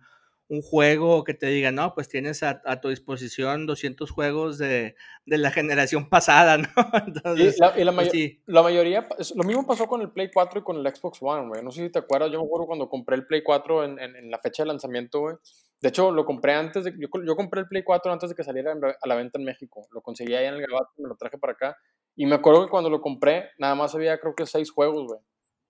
un 0.49 0.61
juego 0.61 1.23
que 1.23 1.33
te 1.33 1.47
diga, 1.47 1.71
no, 1.71 1.93
pues 1.93 2.09
tienes 2.09 2.43
a, 2.43 2.61
tu 2.81 2.89
disposición 2.89 3.65
200 3.65 4.09
juegos 4.11 4.57
de, 4.57 4.95
de, 5.25 5.37
la 5.37 5.51
generación 5.51 6.09
pasada, 6.09 6.57
¿no? 6.57 6.67
Entonces, 7.07 7.57
y, 7.57 7.61
la, 7.61 7.73
pues 7.73 8.13
la, 8.45 8.61
mayoría, 8.61 9.07
lo 9.35 9.43
mismo 9.43 9.65
pasó 9.65 9.87
con 9.87 10.01
el 10.01 10.11
Play 10.11 10.29
4 10.33 10.59
y 10.59 10.63
con 10.63 10.77
el 10.77 10.95
Xbox 10.95 11.19
One, 11.21 11.47
güey. 11.47 11.63
No 11.63 11.71
sé 11.71 11.83
si 11.83 11.91
te 11.91 11.99
acuerdas, 11.99 12.31
yo 12.31 12.39
me 12.39 12.45
acuerdo 12.45 12.67
cuando 12.67 12.89
compré 12.89 13.15
el 13.15 13.25
Play 13.25 13.41
4 13.41 13.85
en, 13.85 13.99
en, 13.99 14.29
la 14.29 14.39
fecha 14.39 14.63
de 14.63 14.67
lanzamiento, 14.67 15.21
güey. 15.21 15.35
De 15.81 15.89
hecho, 15.89 16.11
lo 16.11 16.25
compré 16.25 16.53
antes 16.53 16.85
de, 16.85 16.93
yo, 16.97 17.07
yo, 17.25 17.35
compré 17.35 17.61
el 17.61 17.67
Play 17.67 17.83
4 17.83 18.11
antes 18.11 18.29
de 18.29 18.35
que 18.35 18.43
saliera 18.43 18.73
a 18.73 19.07
la 19.07 19.15
venta 19.15 19.37
en 19.37 19.45
México. 19.45 19.87
Lo 19.91 20.01
conseguí 20.01 20.33
ahí 20.33 20.45
en 20.45 20.53
el 20.53 20.61
Gabato, 20.61 20.91
me 20.97 21.09
lo 21.09 21.15
traje 21.15 21.37
para 21.37 21.53
acá. 21.53 21.77
Y 22.15 22.25
me 22.25 22.35
acuerdo 22.35 22.65
que 22.65 22.69
cuando 22.69 22.89
lo 22.89 23.01
compré, 23.01 23.49
nada 23.57 23.75
más 23.75 23.95
había 23.95 24.19
creo 24.19 24.35
que 24.35 24.45
seis 24.45 24.71
juegos, 24.71 25.07
güey. 25.07 25.19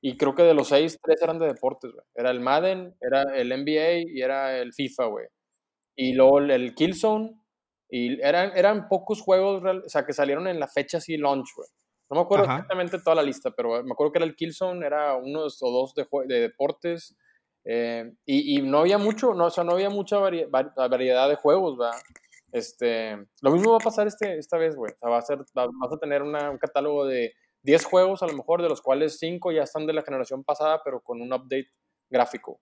Y 0.01 0.17
creo 0.17 0.35
que 0.35 0.43
de 0.43 0.53
los 0.53 0.67
seis, 0.67 0.99
tres 1.01 1.21
eran 1.21 1.39
de 1.39 1.47
deportes, 1.47 1.91
güey. 1.91 2.05
Era 2.13 2.31
el 2.31 2.41
Madden, 2.41 2.95
era 2.99 3.23
el 3.35 3.49
NBA 3.49 4.11
y 4.13 4.21
era 4.21 4.57
el 4.57 4.73
FIFA, 4.73 5.05
güey. 5.05 5.27
Y 5.95 6.13
luego 6.13 6.39
el 6.39 6.75
Killzone 6.75 7.39
Y 7.89 8.19
eran, 8.21 8.51
eran 8.55 8.89
pocos 8.89 9.21
juegos, 9.21 9.63
o 9.63 9.89
sea, 9.89 10.05
que 10.05 10.13
salieron 10.13 10.47
en 10.47 10.59
la 10.59 10.67
fecha 10.67 10.97
así 10.97 11.15
launch, 11.17 11.47
güey. 11.55 11.69
No 12.09 12.17
me 12.17 12.21
acuerdo 12.23 12.45
exactamente 12.45 12.99
toda 12.99 13.15
la 13.15 13.23
lista, 13.23 13.51
pero 13.51 13.83
me 13.83 13.91
acuerdo 13.93 14.11
que 14.11 14.19
era 14.19 14.25
el 14.25 14.35
Killzone, 14.35 14.85
era 14.85 15.15
uno 15.15 15.43
o 15.43 15.71
dos 15.71 15.95
de, 15.95 16.05
de 16.27 16.41
deportes. 16.41 17.15
Eh, 17.65 18.11
y, 18.25 18.57
y, 18.57 18.61
no 18.61 18.79
había 18.79 18.97
mucho, 18.97 19.33
no, 19.33 19.45
o 19.45 19.49
sea, 19.49 19.63
no 19.63 19.71
había 19.71 19.89
mucha 19.89 20.17
variedad 20.19 21.29
de 21.29 21.35
juegos, 21.35 21.77
¿verdad? 21.77 21.97
Este, 22.53 23.17
lo 23.41 23.49
mismo 23.49 23.71
va 23.71 23.77
a 23.77 23.83
pasar 23.83 24.05
este, 24.05 24.37
esta 24.37 24.57
vez, 24.57 24.75
güey. 24.75 24.93
O 24.93 24.97
sea, 24.99 25.09
va 25.09 25.17
a 25.17 25.21
ser, 25.23 25.39
vas 25.55 25.91
a 25.91 25.97
tener 25.97 26.21
una, 26.21 26.51
un 26.51 26.59
catálogo 26.59 27.05
de 27.05 27.33
10 27.63 27.83
juegos, 27.83 28.21
a 28.21 28.27
lo 28.27 28.33
mejor, 28.33 28.61
de 28.61 28.69
los 28.69 28.79
cuales 28.79 29.17
5 29.17 29.51
ya 29.51 29.63
están 29.63 29.87
de 29.87 29.93
la 29.93 30.03
generación 30.03 30.43
pasada, 30.43 30.81
pero 30.83 31.01
con 31.01 31.19
un 31.19 31.33
update 31.33 31.71
gráfico. 32.11 32.61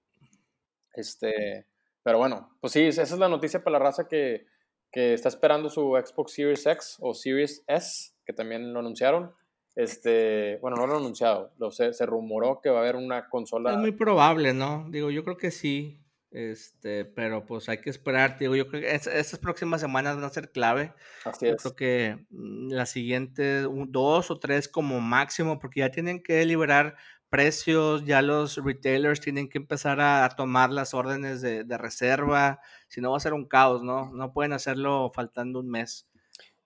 Este, 0.93 1.67
pero 2.03 2.19
bueno, 2.19 2.55
pues 2.61 2.71
sí, 2.71 2.83
esa 2.83 3.03
es 3.03 3.11
la 3.11 3.27
noticia 3.27 3.65
para 3.65 3.79
la 3.79 3.83
raza 3.83 4.07
que, 4.07 4.45
que 4.93 5.13
está 5.13 5.27
esperando 5.27 5.69
su 5.69 5.99
Xbox 6.01 6.33
Series 6.33 6.65
X 6.65 6.97
o 7.01 7.13
Series 7.13 7.61
S, 7.67 8.13
que 8.25 8.31
también 8.31 8.71
lo 8.71 8.79
anunciaron. 8.79 9.33
Este, 9.75 10.57
bueno, 10.61 10.77
no 10.77 10.87
lo 10.87 10.93
han 10.93 10.99
anunciado, 11.01 11.51
lo, 11.57 11.71
se, 11.71 11.93
se 11.93 12.05
rumoró 12.05 12.61
que 12.61 12.69
va 12.69 12.79
a 12.79 12.81
haber 12.81 12.95
una 12.95 13.27
consola. 13.27 13.71
Es 13.71 13.77
muy 13.77 13.91
probable, 13.91 14.53
¿no? 14.53 14.85
Digo, 14.89 15.11
yo 15.11 15.25
creo 15.25 15.37
que 15.37 15.51
sí. 15.51 16.00
Este, 16.31 17.03
pero 17.03 17.45
pues 17.45 17.67
hay 17.67 17.79
que 17.79 17.89
esperar, 17.89 18.39
digo, 18.39 18.55
yo 18.55 18.67
creo 18.67 18.81
que 18.81 18.95
estas 18.95 19.37
próximas 19.37 19.81
semanas 19.81 20.15
van 20.15 20.23
a 20.23 20.29
ser 20.29 20.51
clave. 20.51 20.93
Así 21.25 21.45
yo 21.45 21.53
es. 21.53 21.61
creo 21.61 21.75
que 21.75 22.25
mm, 22.29 22.71
la 22.71 22.85
siguiente, 22.85 23.63
dos 23.87 24.31
o 24.31 24.39
tres 24.39 24.69
como 24.69 25.01
máximo, 25.01 25.59
porque 25.59 25.81
ya 25.81 25.91
tienen 25.91 26.23
que 26.23 26.45
liberar 26.45 26.95
precios, 27.29 28.05
ya 28.05 28.21
los 28.21 28.57
retailers 28.63 29.19
tienen 29.19 29.49
que 29.49 29.57
empezar 29.57 29.99
a, 30.01 30.27
tomar 30.35 30.69
las 30.69 30.93
órdenes 30.93 31.41
de, 31.41 31.63
de, 31.63 31.77
reserva, 31.77 32.59
si 32.87 33.01
no 33.01 33.11
va 33.11 33.17
a 33.17 33.21
ser 33.21 33.33
un 33.33 33.45
caos, 33.45 33.83
¿no? 33.83 34.11
No 34.11 34.33
pueden 34.33 34.53
hacerlo 34.53 35.11
faltando 35.13 35.59
un 35.59 35.69
mes. 35.69 36.07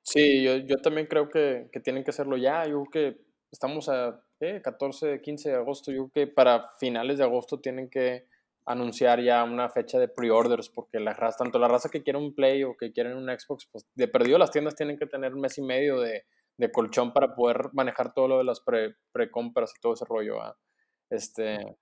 Sí, 0.02 0.44
yo, 0.44 0.58
yo 0.58 0.78
también 0.78 1.08
creo 1.08 1.30
que, 1.30 1.70
que, 1.72 1.80
tienen 1.80 2.04
que 2.04 2.12
hacerlo 2.12 2.38
ya, 2.38 2.66
yo 2.68 2.84
creo 2.84 3.14
que 3.14 3.22
estamos 3.52 3.90
a 3.90 4.22
¿eh? 4.40 4.62
14, 4.64 5.22
15 5.22 5.50
de 5.50 5.56
agosto, 5.56 5.92
yo 5.92 6.10
creo 6.10 6.28
que 6.28 6.34
para 6.34 6.70
finales 6.80 7.18
de 7.18 7.24
agosto 7.24 7.60
tienen 7.60 7.90
que 7.90 8.28
anunciar 8.66 9.22
ya 9.22 9.44
una 9.44 9.70
fecha 9.70 10.00
de 10.00 10.08
pre-orders, 10.08 10.70
porque 10.70 11.00
la 11.00 11.14
raza, 11.14 11.44
tanto 11.44 11.60
la 11.60 11.68
raza 11.68 11.90
que 11.90 12.04
quiere 12.04 12.18
un 12.18 12.34
Play 12.34 12.64
o 12.64 12.76
que 12.76 12.92
quieren 12.92 13.16
un 13.16 13.28
Xbox, 13.28 13.68
pues 13.72 13.86
de 13.94 14.08
perdido 14.08 14.38
las 14.38 14.52
tiendas 14.52 14.76
tienen 14.76 14.98
que 14.98 15.06
tener 15.06 15.34
un 15.34 15.42
mes 15.42 15.58
y 15.58 15.62
medio 15.62 16.00
de, 16.00 16.24
de 16.58 16.72
colchón 16.72 17.14
para 17.14 17.36
poder 17.36 17.70
manejar 17.74 18.14
todo 18.14 18.28
lo 18.28 18.38
de 18.40 18.44
las 18.44 18.62
pre-compras 19.12 19.74
y 19.78 19.82
todo 19.82 19.94
ese 19.94 20.06
rollo. 20.06 20.38
Este, 21.10 21.78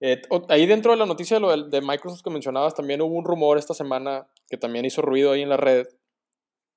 eh, 0.00 0.22
ahí 0.48 0.66
dentro 0.66 0.92
de 0.92 0.98
la 0.98 1.06
noticia 1.06 1.36
de, 1.36 1.40
lo 1.40 1.50
de, 1.50 1.68
de, 1.68 1.80
Microsoft 1.80 2.22
que 2.22 2.30
mencionabas, 2.30 2.74
también 2.74 3.02
hubo 3.02 3.14
un 3.14 3.24
rumor 3.24 3.58
esta 3.58 3.74
semana 3.74 4.26
que 4.48 4.56
también 4.56 4.84
hizo 4.84 5.02
ruido 5.02 5.32
ahí 5.32 5.42
en 5.42 5.48
la 5.48 5.56
red, 5.56 5.86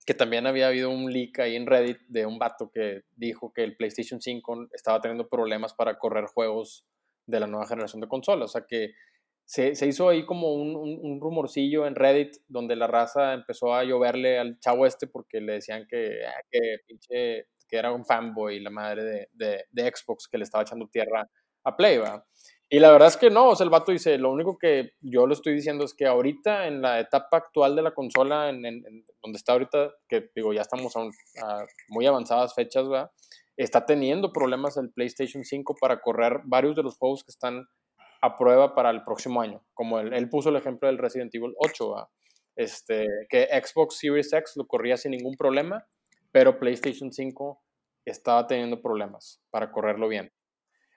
que 0.06 0.14
también 0.14 0.48
había 0.48 0.68
habido 0.68 0.90
un 0.90 1.12
leak 1.12 1.40
ahí 1.40 1.56
en 1.56 1.68
Reddit 1.68 2.00
de 2.08 2.26
un 2.26 2.40
vato 2.40 2.72
que 2.74 3.02
dijo 3.16 3.54
que 3.54 3.64
el 3.64 3.76
PlayStation 3.76 4.22
5 4.22 4.70
estaba 4.74 5.00
teniendo 5.02 5.28
problemas 5.30 5.74
para 5.74 5.98
correr 6.00 6.26
juegos 6.26 6.86
de 7.28 7.40
la 7.40 7.48
nueva 7.48 7.68
generación 7.68 8.02
de 8.02 8.08
consolas. 8.08 8.50
O 8.50 8.54
sea 8.54 8.66
que 8.68 8.94
se, 9.50 9.74
se, 9.74 9.88
hizo 9.88 10.08
ahí 10.08 10.28
como 10.28 10.54
un, 10.54 10.76
un, 10.76 11.20
rumorcillo 11.20 11.88
en 11.88 11.96
Reddit 11.96 12.36
donde 12.48 12.76
la 12.76 12.86
raza 12.86 13.34
empezó 13.34 13.74
a 13.74 13.84
lloverle 13.84 14.38
al 14.38 14.60
chavo 14.60 14.86
este 14.86 15.08
porque 15.08 15.42
le 15.42 15.54
decían 15.54 15.88
que, 15.90 16.20
ah, 16.24 16.44
que, 16.52 17.46
era 17.72 17.92
un 17.92 18.06
fanboy, 18.06 18.60
la 18.60 18.70
madre 18.70 19.28
de, 19.34 19.66
de, 19.72 19.92
Xbox 19.92 20.28
que 20.28 20.38
le 20.38 20.44
estaba 20.44 20.62
echando 20.62 20.88
tierra 20.88 21.28
a 21.64 21.76
Play. 21.76 22.00
Y 22.70 22.78
la 22.78 22.92
verdad 22.92 23.08
es 23.08 23.18
que 23.18 23.32
no, 23.32 23.50
o 23.50 23.56
sea, 23.56 23.64
el 23.64 23.72
vato 23.72 23.92
dice, 23.92 24.20
lo 24.20 24.32
único 24.32 24.56
que 24.60 24.92
yo 25.02 25.26
lo 25.26 25.34
estoy 25.34 25.56
diciendo 25.56 25.84
es 25.84 25.96
que 25.96 26.06
ahorita, 26.06 26.68
en 26.68 26.84
la 26.84 27.00
etapa 27.00 27.38
actual 27.38 27.76
de 27.76 27.82
la 27.82 27.96
consola, 27.96 28.50
en, 28.50 28.62
donde 28.62 29.38
está 29.38 29.54
ahorita, 29.54 29.96
que 30.08 30.30
digo, 30.36 30.54
ya 30.54 30.62
estamos 30.62 30.96
a, 30.96 31.66
muy 31.88 32.06
avanzadas 32.06 32.54
fechas, 32.54 32.88
¿va? 32.88 33.12
Está 33.58 33.84
teniendo 33.84 34.32
problemas 34.32 34.78
el 34.78 34.92
PlayStation 34.92 35.44
5 35.44 35.76
para 35.82 36.02
correr 36.02 36.42
varios 36.46 36.76
de 36.76 36.84
los 36.84 36.98
juegos 37.00 37.24
que 37.24 37.32
están 37.32 37.66
a 38.22 38.38
prueba 38.38 38.76
para 38.76 38.90
el 38.90 39.04
próximo 39.04 39.42
año, 39.42 39.64
como 39.74 40.00
él, 40.00 40.14
él 40.14 40.30
puso 40.30 40.50
el 40.50 40.56
ejemplo 40.56 40.88
del 40.88 40.98
Resident 40.98 41.34
Evil 41.34 41.54
8, 41.58 42.10
este, 42.56 43.08
que 43.30 43.48
Xbox 43.64 43.98
Series 43.98 44.34
X 44.34 44.54
lo 44.58 44.68
corría 44.68 44.98
sin 44.98 45.12
ningún 45.12 45.36
problema, 45.36 45.88
pero 46.32 46.60
PlayStation 46.60 47.12
5 47.12 47.62
estaba 48.06 48.48
teniendo 48.48 48.82
problemas 48.82 49.42
para 49.50 49.72
correrlo 49.72 50.08
bien. 50.08 50.32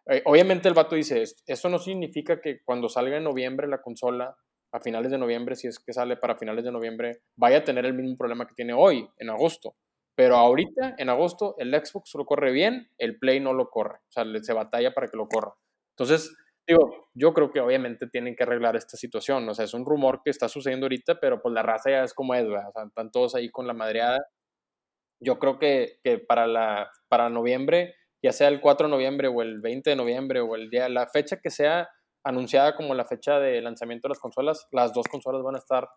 Eh, 0.07 0.23
obviamente 0.25 0.69
el 0.69 0.75
vato 0.75 0.97
dice, 0.97 1.23
eso 1.47 1.69
no 1.69 1.79
significa 1.79 2.41
que 2.41 2.63
cuando 2.65 2.89
salga 2.89 3.17
en 3.17 3.25
noviembre 3.25 3.69
la 3.69 3.81
consola, 3.81 4.37
a 4.73 4.81
finales 4.81 5.11
de 5.11 5.19
noviembre, 5.19 5.55
si 5.55 5.69
es 5.69 5.79
que 5.79 5.93
sale 5.93 6.17
para 6.17 6.35
finales 6.35 6.65
de 6.65 6.73
noviembre, 6.73 7.21
vaya 7.37 7.59
a 7.59 7.65
tener 7.65 7.85
el 7.85 7.95
mismo 7.95 8.17
problema 8.17 8.47
que 8.47 8.55
tiene 8.55 8.73
hoy, 8.73 9.07
en 9.19 9.29
agosto. 9.29 9.77
Pero 10.15 10.37
ahorita, 10.37 10.95
en 10.99 11.09
agosto, 11.11 11.55
el 11.59 11.73
Xbox 11.75 12.15
lo 12.15 12.25
corre 12.25 12.53
bien, 12.53 12.89
el 12.99 13.19
Play 13.19 13.41
no 13.41 13.53
lo 13.53 13.69
corre. 13.71 13.99
O 14.09 14.13
sea, 14.13 14.25
se 14.43 14.53
batalla 14.53 14.93
para 14.95 15.09
que 15.09 15.17
lo 15.17 15.29
corra. 15.29 15.53
Entonces, 15.91 16.35
Digo, 16.67 17.09
yo 17.15 17.35
creo 17.35 17.51
que 17.51 17.61
obviamente 17.61 18.07
tienen 18.07 18.37
que 18.37 18.45
arreglar 18.45 18.77
esta 18.77 18.97
situación. 18.97 19.49
O 19.49 19.55
sea, 19.55 19.65
es 19.65 19.75
un 19.75 19.85
rumor 19.85 20.23
que 20.25 20.31
está 20.31 20.49
sucediendo 20.49 20.87
ahorita, 20.87 21.19
pero 21.21 21.43
pues 21.43 21.53
la 21.53 21.63
raza 21.63 21.91
ya 21.91 22.05
es 22.05 22.15
como 22.15 22.35
es, 22.35 22.47
¿verdad? 22.47 22.69
O 22.69 22.73
sea, 22.73 22.85
están 22.85 23.11
todos 23.11 23.35
ahí 23.35 23.51
con 23.51 23.67
la 23.67 23.75
madreada. 23.75 24.25
Yo 25.21 25.39
creo 25.39 25.59
que, 25.59 25.99
que 26.03 26.19
para, 26.19 26.47
la, 26.47 26.91
para 27.09 27.29
noviembre, 27.29 27.95
ya 28.23 28.33
sea 28.33 28.49
el 28.49 28.61
4 28.61 28.87
de 28.87 28.91
noviembre 28.91 29.29
o 29.29 29.43
el 29.43 29.61
20 29.61 29.91
de 29.91 29.97
noviembre 29.97 30.41
o 30.41 30.55
el 30.55 30.71
día, 30.71 30.89
la 30.89 31.09
fecha 31.09 31.39
que 31.41 31.51
sea 31.51 31.89
anunciada 32.25 32.77
como 32.77 32.95
la 32.95 33.05
fecha 33.05 33.41
de 33.41 33.61
lanzamiento 33.61 34.07
de 34.07 34.11
las 34.11 34.21
consolas, 34.21 34.69
las 34.71 34.93
dos 34.93 35.07
consolas 35.09 35.43
van 35.43 35.57
a 35.57 35.59
estar 35.59 35.89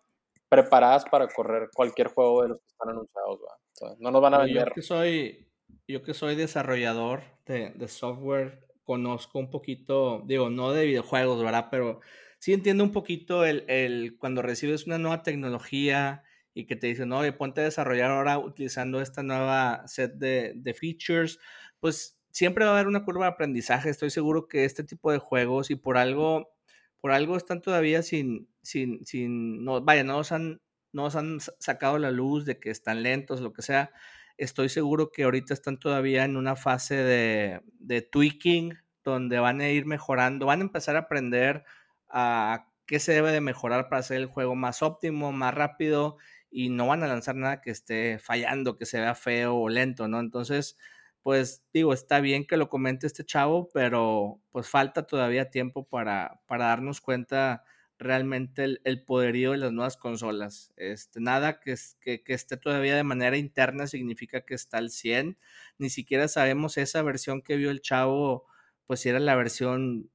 preparadas 0.48 1.04
para 1.04 1.28
correr 1.28 1.70
cualquier 1.74 2.08
juego 2.08 2.42
de 2.42 2.48
los 2.50 2.58
que 2.58 2.66
están 2.66 2.90
anunciados. 2.90 3.40
¿verdad? 3.40 3.56
O 3.56 3.74
sea, 3.74 3.96
no 4.00 4.10
nos 4.10 4.22
van 4.22 4.34
a 4.34 4.38
vender. 4.38 4.68
Yo 4.68 4.74
que 4.74 4.82
soy, 4.82 5.48
yo 5.86 6.02
que 6.02 6.14
soy 6.14 6.34
desarrollador 6.34 7.22
de, 7.46 7.70
de 7.70 7.88
software 7.88 8.65
conozco 8.86 9.38
un 9.40 9.50
poquito, 9.50 10.22
digo, 10.26 10.48
no 10.48 10.72
de 10.72 10.86
videojuegos, 10.86 11.42
¿verdad? 11.42 11.68
Pero 11.70 12.00
sí 12.38 12.52
entiendo 12.52 12.84
un 12.84 12.92
poquito 12.92 13.44
el, 13.44 13.64
el 13.68 14.16
cuando 14.18 14.42
recibes 14.42 14.86
una 14.86 14.98
nueva 14.98 15.22
tecnología 15.22 16.22
y 16.54 16.66
que 16.66 16.76
te 16.76 16.86
dicen, 16.86 17.12
oye, 17.12 17.32
ponte 17.32 17.60
a 17.60 17.64
desarrollar 17.64 18.12
ahora 18.12 18.38
utilizando 18.38 19.00
esta 19.02 19.22
nueva 19.22 19.86
set 19.88 20.14
de, 20.14 20.52
de 20.56 20.72
features, 20.72 21.38
pues 21.80 22.18
siempre 22.30 22.64
va 22.64 22.70
a 22.70 22.74
haber 22.74 22.86
una 22.86 23.04
curva 23.04 23.26
de 23.26 23.32
aprendizaje. 23.32 23.90
Estoy 23.90 24.10
seguro 24.10 24.46
que 24.48 24.64
este 24.64 24.84
tipo 24.84 25.10
de 25.12 25.18
juegos 25.18 25.70
y 25.70 25.74
por 25.74 25.98
algo, 25.98 26.54
por 27.00 27.10
algo 27.12 27.36
están 27.36 27.60
todavía 27.60 28.02
sin, 28.02 28.48
sin, 28.62 29.04
sin, 29.04 29.64
no, 29.64 29.82
vaya, 29.82 30.04
no 30.04 30.18
nos 30.18 30.32
han, 30.32 30.62
no 30.92 31.08
han 31.08 31.40
sacado 31.58 31.98
la 31.98 32.12
luz 32.12 32.46
de 32.46 32.60
que 32.60 32.70
están 32.70 33.02
lentos, 33.02 33.40
lo 33.40 33.52
que 33.52 33.62
sea 33.62 33.90
Estoy 34.36 34.68
seguro 34.68 35.10
que 35.10 35.24
ahorita 35.24 35.54
están 35.54 35.78
todavía 35.78 36.24
en 36.24 36.36
una 36.36 36.56
fase 36.56 36.96
de, 36.96 37.62
de 37.78 38.02
tweaking, 38.02 38.74
donde 39.04 39.38
van 39.38 39.60
a 39.60 39.68
ir 39.68 39.86
mejorando, 39.86 40.46
van 40.46 40.60
a 40.60 40.64
empezar 40.64 40.96
a 40.96 41.00
aprender 41.00 41.64
a 42.08 42.68
qué 42.86 42.98
se 43.00 43.12
debe 43.12 43.32
de 43.32 43.40
mejorar 43.40 43.88
para 43.88 44.00
hacer 44.00 44.18
el 44.18 44.26
juego 44.26 44.54
más 44.54 44.82
óptimo, 44.82 45.32
más 45.32 45.54
rápido, 45.54 46.16
y 46.50 46.70
no 46.70 46.86
van 46.86 47.02
a 47.02 47.08
lanzar 47.08 47.34
nada 47.36 47.60
que 47.60 47.70
esté 47.70 48.18
fallando, 48.18 48.76
que 48.76 48.86
se 48.86 49.00
vea 49.00 49.14
feo 49.14 49.56
o 49.56 49.68
lento, 49.68 50.08
¿no? 50.08 50.20
Entonces, 50.20 50.76
pues 51.22 51.64
digo, 51.72 51.92
está 51.92 52.20
bien 52.20 52.46
que 52.46 52.56
lo 52.56 52.68
comente 52.68 53.06
este 53.06 53.24
chavo, 53.24 53.68
pero 53.72 54.40
pues 54.50 54.68
falta 54.68 55.06
todavía 55.06 55.50
tiempo 55.50 55.88
para, 55.88 56.40
para 56.46 56.66
darnos 56.66 57.00
cuenta 57.00 57.64
realmente 57.98 58.64
el, 58.64 58.80
el, 58.84 59.04
poderío 59.04 59.52
de 59.52 59.58
las 59.58 59.72
nuevas 59.72 59.96
consolas. 59.96 60.72
Este, 60.76 61.20
nada 61.20 61.60
que, 61.60 61.74
que, 62.00 62.22
que, 62.22 62.34
esté 62.34 62.56
todavía 62.56 62.96
de 62.96 63.04
manera 63.04 63.36
interna 63.36 63.86
significa 63.86 64.42
que 64.42 64.54
está 64.54 64.78
al 64.78 64.90
100. 64.90 65.38
Ni 65.78 65.90
siquiera 65.90 66.28
sabemos 66.28 66.76
esa 66.78 67.02
versión 67.02 67.42
que 67.42 67.56
vio 67.56 67.70
el 67.70 67.80
chavo, 67.80 68.46
pues 68.86 69.00
si 69.00 69.08
era 69.08 69.20
la 69.20 69.34
versión 69.36 70.10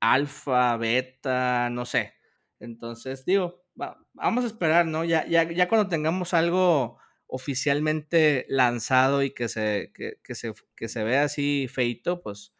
alfa, 0.00 0.76
beta, 0.76 1.70
no 1.70 1.84
sé. 1.86 2.14
Entonces, 2.60 3.24
digo, 3.24 3.64
va, 3.80 3.98
vamos 4.14 4.44
a 4.44 4.48
esperar, 4.48 4.86
¿no? 4.86 5.04
Ya, 5.04 5.26
ya, 5.26 5.44
ya 5.44 5.68
cuando 5.68 5.88
tengamos 5.88 6.34
algo 6.34 6.98
oficialmente 7.26 8.46
lanzado 8.48 9.22
y 9.22 9.32
que 9.32 9.48
se, 9.48 9.92
que 9.94 10.34
se, 10.34 10.54
que 10.76 10.88
se 10.88 11.04
vea 11.04 11.24
así 11.24 11.68
feito, 11.68 12.22
pues 12.22 12.55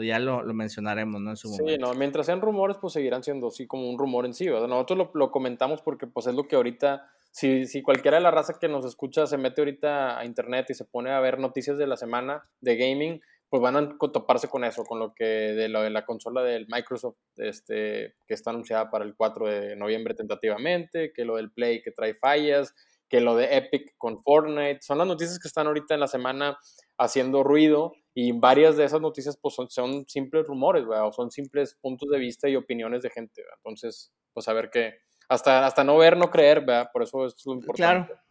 pues 0.00 0.08
ya 0.08 0.18
lo, 0.18 0.42
lo 0.42 0.54
mencionaremos, 0.54 1.20
¿no? 1.20 1.28
En 1.28 1.36
su 1.36 1.48
sí, 1.48 1.76
no, 1.78 1.92
mientras 1.92 2.24
sean 2.24 2.40
rumores, 2.40 2.78
pues 2.80 2.94
seguirán 2.94 3.22
siendo 3.22 3.48
así 3.48 3.66
como 3.66 3.90
un 3.90 3.98
rumor 3.98 4.24
en 4.24 4.32
sí, 4.32 4.48
¿verdad? 4.48 4.66
Nosotros 4.66 4.96
lo, 4.96 5.10
lo, 5.12 5.30
comentamos 5.30 5.82
porque 5.82 6.06
pues 6.06 6.26
es 6.26 6.34
lo 6.34 6.48
que 6.48 6.56
ahorita, 6.56 7.06
si, 7.32 7.66
si 7.66 7.82
cualquiera 7.82 8.16
de 8.16 8.22
la 8.22 8.30
raza 8.30 8.54
que 8.58 8.66
nos 8.66 8.86
escucha 8.86 9.26
se 9.26 9.36
mete 9.36 9.60
ahorita 9.60 10.18
a 10.18 10.24
internet 10.24 10.70
y 10.70 10.74
se 10.74 10.86
pone 10.86 11.10
a 11.10 11.20
ver 11.20 11.38
noticias 11.38 11.76
de 11.76 11.86
la 11.86 11.98
semana 11.98 12.48
de 12.62 12.76
gaming, 12.78 13.20
pues 13.50 13.60
van 13.60 13.76
a 13.76 13.98
toparse 14.10 14.48
con 14.48 14.64
eso, 14.64 14.84
con 14.84 14.98
lo 14.98 15.12
que 15.12 15.24
de, 15.24 15.68
lo 15.68 15.82
de 15.82 15.90
la 15.90 16.06
consola 16.06 16.42
del 16.42 16.66
Microsoft, 16.70 17.18
este, 17.36 18.14
que 18.26 18.32
está 18.32 18.52
anunciada 18.52 18.90
para 18.90 19.04
el 19.04 19.14
4 19.14 19.48
de 19.48 19.76
noviembre 19.76 20.14
tentativamente, 20.14 21.12
que 21.12 21.26
lo 21.26 21.36
del 21.36 21.50
Play 21.50 21.82
que 21.82 21.90
trae 21.90 22.14
fallas, 22.14 22.74
que 23.10 23.20
lo 23.20 23.34
de 23.34 23.56
Epic 23.56 23.96
con 23.98 24.22
Fortnite, 24.22 24.80
son 24.80 24.98
las 24.98 25.06
noticias 25.06 25.40
que 25.40 25.48
están 25.48 25.66
ahorita 25.66 25.94
en 25.94 26.00
la 26.00 26.06
semana 26.06 26.56
haciendo 26.96 27.42
ruido 27.42 27.92
y 28.14 28.32
varias 28.32 28.76
de 28.76 28.84
esas 28.84 29.00
noticias 29.00 29.36
pues 29.36 29.54
son, 29.56 29.68
son 29.68 30.08
simples 30.08 30.46
rumores, 30.46 30.86
¿verdad? 30.86 31.08
o 31.08 31.12
son 31.12 31.30
simples 31.30 31.74
puntos 31.74 32.08
de 32.08 32.18
vista 32.18 32.48
y 32.48 32.54
opiniones 32.54 33.02
de 33.02 33.10
gente. 33.10 33.42
Entonces, 33.56 34.12
pues 34.32 34.46
a 34.46 34.52
ver 34.52 34.70
qué, 34.70 34.94
hasta, 35.28 35.66
hasta 35.66 35.82
no 35.82 35.98
ver, 35.98 36.16
no 36.16 36.30
creer, 36.30 36.60
¿verdad? 36.60 36.90
Por 36.92 37.02
eso 37.02 37.26
es 37.26 37.34
lo 37.44 37.54
importante. 37.54 38.12
Claro. 38.12 38.22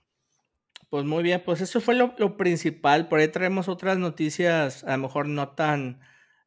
pues 0.89 1.03
muy 1.03 1.23
bien, 1.23 1.43
pues 1.45 1.59
eso 1.59 1.81
fue 1.81 1.95
lo, 1.95 2.37
principal. 2.37 3.09
Por 3.09 3.19
ahí 3.19 3.27
traemos 3.27 3.67
otras 3.67 3.97
noticias, 3.97 4.85
a 4.85 4.91
lo 4.91 4.99
mejor 4.99 5.27
no 5.27 5.55
tan 5.55 5.99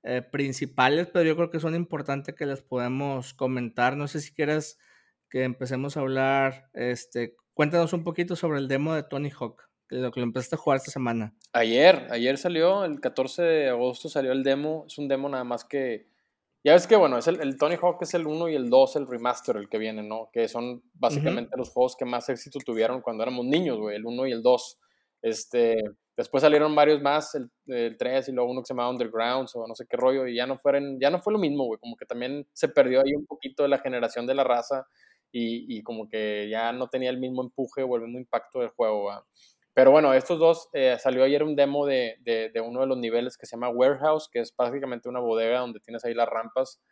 eh, 0.05 0.22
principales, 0.22 1.07
pero 1.12 1.26
yo 1.26 1.37
creo 1.37 1.51
que 1.51 1.61
son 1.61 1.74
importantes 1.74 2.35
que 2.35 2.47
las 2.47 2.62
podemos 2.62 3.35
comentar. 3.35 3.95
No 3.97 4.09
sé 4.09 4.20
si 4.20 4.33
quieres 4.33 4.78
que 5.28 5.45
empecemos 5.45 5.97
a 5.97 6.01
hablar, 6.01 6.70
este, 6.72 7.37
cuéntanos 7.55 7.92
un 7.92 8.05
poquito 8.05 8.36
sobre 8.36 8.59
el 8.59 8.68
demo 8.68 8.94
de 8.94 9.03
Tony 9.03 9.30
Hawk, 9.30 9.62
que 9.88 9.96
lo 9.96 10.11
que 10.11 10.20
lo 10.20 10.26
empezaste 10.26 10.57
a 10.57 10.59
jugar 10.59 10.78
esta 10.78 10.90
semana. 10.90 11.34
Ayer, 11.53 12.07
ayer 12.11 12.38
salió, 12.38 12.84
el 12.84 13.00
14 13.00 13.42
de 13.42 13.68
agosto 13.68 14.09
salió 14.09 14.32
el 14.32 14.42
demo, 14.42 14.84
es 14.86 14.98
un 14.98 15.09
demo 15.09 15.28
nada 15.28 15.44
más 15.44 15.64
que 15.64 16.12
ya 16.64 16.74
ves 16.74 16.86
que, 16.86 16.94
bueno, 16.94 17.18
es 17.18 17.26
el, 17.26 17.59
Tony 17.59 17.74
Hawk 17.74 18.00
es 18.03 18.14
el 18.14 18.26
1 18.26 18.48
y 18.50 18.55
el 18.55 18.70
2, 18.70 18.96
el 18.96 19.09
remaster, 19.09 19.57
el 19.57 19.68
que 19.68 19.78
viene, 19.78 20.05
¿no? 20.05 20.30
Que 20.32 20.46
son 20.46 20.82
básicamente 20.94 21.57
los 21.57 21.70
juegos 21.70 21.96
que 21.96 22.05
más 22.05 22.28
éxito 22.28 22.61
tuvieron 22.64 23.00
cuando 23.00 23.24
éramos 23.24 23.44
niños, 23.44 23.78
güey, 23.78 23.96
el 23.96 24.07
1 24.07 24.28
y 24.28 24.32
el 24.32 24.42
2. 24.42 24.78
Este, 25.22 25.82
después 26.16 26.40
salieron 26.40 26.72
varios 26.76 27.03
más, 27.03 27.34
el, 27.34 27.50
el, 27.66 27.96
3 27.96 28.28
y 28.28 28.32
luego 28.32 28.53
uno 28.53 28.62
que 28.62 28.66
se 28.66 28.74
llamaba 28.74 28.90
Underground 28.90 29.48
o 29.55 29.66
no 29.66 29.74
sé 29.74 29.86
qué 29.88 29.96
rollo, 29.96 30.28
y 30.28 30.36
ya 30.36 30.46
no, 30.46 30.57
fueron, 30.57 31.00
ya 31.00 31.11
no 31.11 31.20
fue 31.20 31.32
lo 31.32 31.40
mismo, 31.40 31.64
güey, 31.64 31.80
como 31.80 31.96
que 31.96 32.07
también 32.07 32.46
se 32.53 32.68
perdió 32.68 33.00
ahí 33.00 33.12
un 33.16 33.26
poquito 33.26 33.64
de 33.64 33.68
la 33.68 33.78
generación 33.78 34.28
de 34.28 34.34
la 34.36 34.44
raza 34.44 34.86
y, 35.33 35.78
y 35.78 35.83
como 35.83 36.09
que 36.09 36.49
ya 36.51 36.72
no 36.72 36.89
tenía 36.89 37.11
el 37.11 37.18
mismo 37.18 37.43
empuje 37.43 37.83
o 37.83 37.97
el 37.97 38.03
mismo 38.03 38.18
impacto 38.18 38.61
del 38.61 38.68
juego, 38.68 39.03
güey. 39.03 39.16
Pero 39.74 39.91
bueno, 39.91 40.12
estos 40.12 40.39
dos, 40.39 40.68
eh, 40.74 40.97
salió 41.01 41.24
ayer 41.24 41.43
un 41.43 41.57
demo 41.57 41.87
de, 41.87 42.16
de, 42.20 42.61
uno 42.61 42.80
de 42.80 42.87
los 42.87 42.99
niveles 42.99 43.39
que 43.39 43.47
se 43.47 43.57
llama 43.57 43.70
Warehouse, 43.70 44.28
que 44.30 44.41
es 44.41 44.55
básicamente 44.55 45.09
una 45.09 45.20
bodega 45.20 45.61
donde 45.61 45.80
tienes 45.80 46.05
ahí 46.05 46.12
las 46.12 46.28
rampas. 46.28 46.83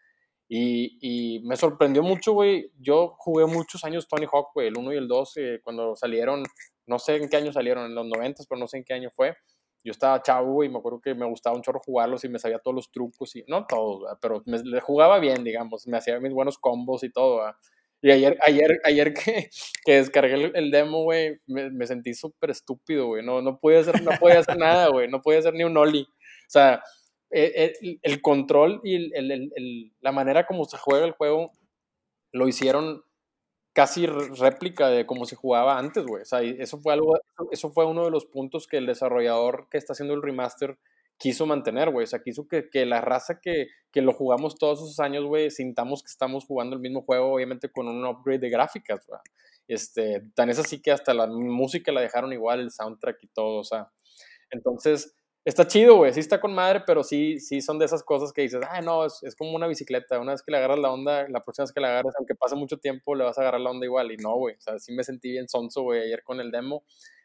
Y, 0.49 0.99
y 1.01 1.41
me 1.41 1.57
sorprendió 1.57 2.03
mucho, 2.03 2.33
güey. 2.33 2.73
Yo 2.79 3.15
jugué 3.19 3.45
muchos 3.45 3.85
años 3.85 4.09
Tony 4.09 4.27
Hawk, 4.31 4.49
güey, 4.55 4.69
el 4.69 4.79
1 4.79 4.95
y 4.95 4.97
el 4.97 5.09
2, 5.09 5.37
eh, 5.37 5.61
cuando 5.63 5.95
salieron, 5.95 6.43
no 6.87 6.99
sé 6.99 7.17
en 7.17 7.29
qué 7.29 7.37
año 7.37 7.53
salieron, 7.53 7.85
en 7.85 7.95
los 7.95 8.07
90, 8.07 8.45
pero 8.49 8.59
no 8.59 8.67
sé 8.67 8.79
en 8.79 8.85
qué 8.85 8.95
año 8.95 9.11
fue. 9.11 9.37
Yo 9.85 9.93
estaba 9.93 10.21
chavo 10.23 10.65
y 10.65 10.69
me 10.69 10.79
acuerdo 10.79 11.01
que 11.01 11.15
me 11.15 11.27
gustaba 11.27 11.57
un 11.57 11.63
chorro 11.63 11.81
jugarlos 11.85 12.25
y 12.25 12.29
me 12.29 12.39
sabía 12.39 12.59
todos 12.59 12.75
los 12.75 12.91
trucos, 12.91 13.37
y 13.37 13.45
no 13.47 13.67
todos, 13.67 14.19
pero 14.21 14.43
me, 14.47 14.81
jugaba 14.81 15.19
bien, 15.19 15.45
digamos, 15.45 15.87
me 15.87 15.99
hacía 15.99 16.19
mis 16.21 16.33
buenos 16.33 16.59
combos 16.59 17.05
y 17.05 17.11
todo. 17.11 17.43
Y 18.03 18.11
ayer, 18.11 18.39
ayer, 18.47 18.81
ayer 18.85 19.13
que, 19.15 19.51
que 19.85 19.97
descargué 19.97 20.51
el, 20.55 20.71
demo, 20.71 21.03
güey, 21.03 21.39
me, 21.47 21.71
me, 21.71 21.87
sentí 21.87 22.15
súper 22.15 22.51
estúpido, 22.51 23.07
güey. 23.09 23.25
No, 23.25 23.43
no 23.43 23.59
podía 23.59 23.81
hacer, 23.81 24.03
no 24.03 24.11
podía 24.19 24.39
hacer 24.39 24.57
nada, 24.57 24.89
güey. 24.89 25.09
No 25.09 25.21
podía 25.21 25.41
hacer 25.41 25.55
ni 25.55 25.65
un 25.65 25.77
ollie. 25.77 26.03
O 26.03 26.51
sea, 26.51 26.83
el, 27.31 27.73
e, 27.83 27.99
el 28.03 28.23
control 28.23 28.81
y 28.85 29.15
el, 29.15 29.93
la 30.01 30.13
manera 30.13 30.47
como 30.47 30.65
se 30.65 30.79
juega 30.79 31.05
el 31.05 31.13
juego 31.13 31.53
lo 32.33 32.49
hicieron 32.49 33.03
casi 33.73 34.07
réplica 34.07 34.89
de 34.89 35.07
cómo 35.07 35.27
se 35.27 35.37
jugaba 35.37 35.79
antes, 35.79 36.05
güey. 36.05 36.23
O 36.23 36.27
sea, 36.27 36.43
eso 36.43 36.79
fue 36.79 36.93
algo, 36.93 37.19
eso 37.51 37.71
fue 37.71 37.87
uno 37.87 38.05
de 38.05 38.11
los 38.11 38.27
puntos 38.27 38.67
que 38.67 38.79
el 38.79 38.87
desarrollador 38.87 39.69
que 39.71 39.79
está 39.79 39.93
haciendo 39.93 40.15
el 40.15 40.23
remaster 40.23 40.79
quiso 41.21 41.47
mantener, 41.47 41.91
güey. 41.91 42.05
O 42.05 42.07
sea, 42.07 42.23
quiso 42.23 42.49
que, 42.49 42.87
la 42.87 43.01
raza 43.01 43.41
que, 43.41 43.69
que, 43.93 44.01
lo 44.01 44.13
jugamos 44.13 44.57
todos 44.57 44.81
esos 44.81 44.99
años, 44.99 45.25
güey, 45.27 45.51
sintamos 45.51 46.03
que 46.03 46.09
estamos 46.09 46.47
jugando 46.47 46.75
el 46.75 46.83
mismo 46.83 47.03
juego, 47.03 47.35
obviamente 47.35 47.71
con 47.71 47.87
un 47.87 48.05
upgrade 48.05 48.41
de 48.41 48.51
gráficas, 48.51 49.07
güey. 49.07 49.21
Este, 49.69 50.23
tan 50.35 50.51
es 50.51 50.59
así 50.59 50.83
que 50.83 50.91
hasta 50.91 51.15
la 51.15 51.29
música 51.29 51.93
la 51.93 52.01
dejaron 52.01 52.33
igual, 52.33 52.61
el 52.61 52.73
soundtrack 52.73 53.19
y 53.23 53.29
todo, 53.29 53.59
o 53.61 53.65
sea. 53.65 53.93
Entonces, 54.51 55.15
está 55.45 55.67
chido, 55.67 55.97
güey. 55.97 56.13
Sí 56.15 56.21
está 56.21 56.41
con 56.41 56.55
madre, 56.55 56.83
pero 56.87 57.05
sí, 57.05 57.39
sí 57.39 57.61
son 57.61 57.79
de 57.79 57.85
esas 57.85 58.03
cosas 58.03 58.33
que 58.33 58.43
dices, 58.43 58.61
ah, 58.69 58.81
no, 58.81 59.05
es, 59.05 59.23
es, 59.23 59.37
como 59.37 59.55
una 59.55 59.69
bicicleta. 59.69 60.19
Una 60.19 60.33
vez 60.33 60.43
que 60.43 60.53
le 60.53 60.59
agarras 60.59 60.79
la 60.79 60.91
onda, 60.91 61.29
la 61.29 61.41
próxima 61.41 61.65
vez 61.65 61.73
que 61.73 61.81
la 61.81 61.89
agarras, 61.89 62.15
aunque 62.19 62.35
pase 62.35 62.57
mucho 62.57 62.79
tiempo, 62.79 63.15
le 63.15 63.25
vas 63.25 63.39
a 63.39 63.43
agarrar 63.43 63.61
la 63.61 63.71
onda 63.71 63.85
igual. 63.87 64.11
Y 64.11 64.17
no, 64.17 64.35
güey. 64.37 64.57
O 64.57 64.61
sea, 64.61 64.79
sí 64.79 64.95
me 64.95 65.05
sentí 65.05 65.31
bien 65.31 65.49
sonso, 65.49 65.83
güey, 65.83 66.01
ayer 66.03 66.23
con 66.25 66.41
el 66.41 66.51
demo. 66.51 66.83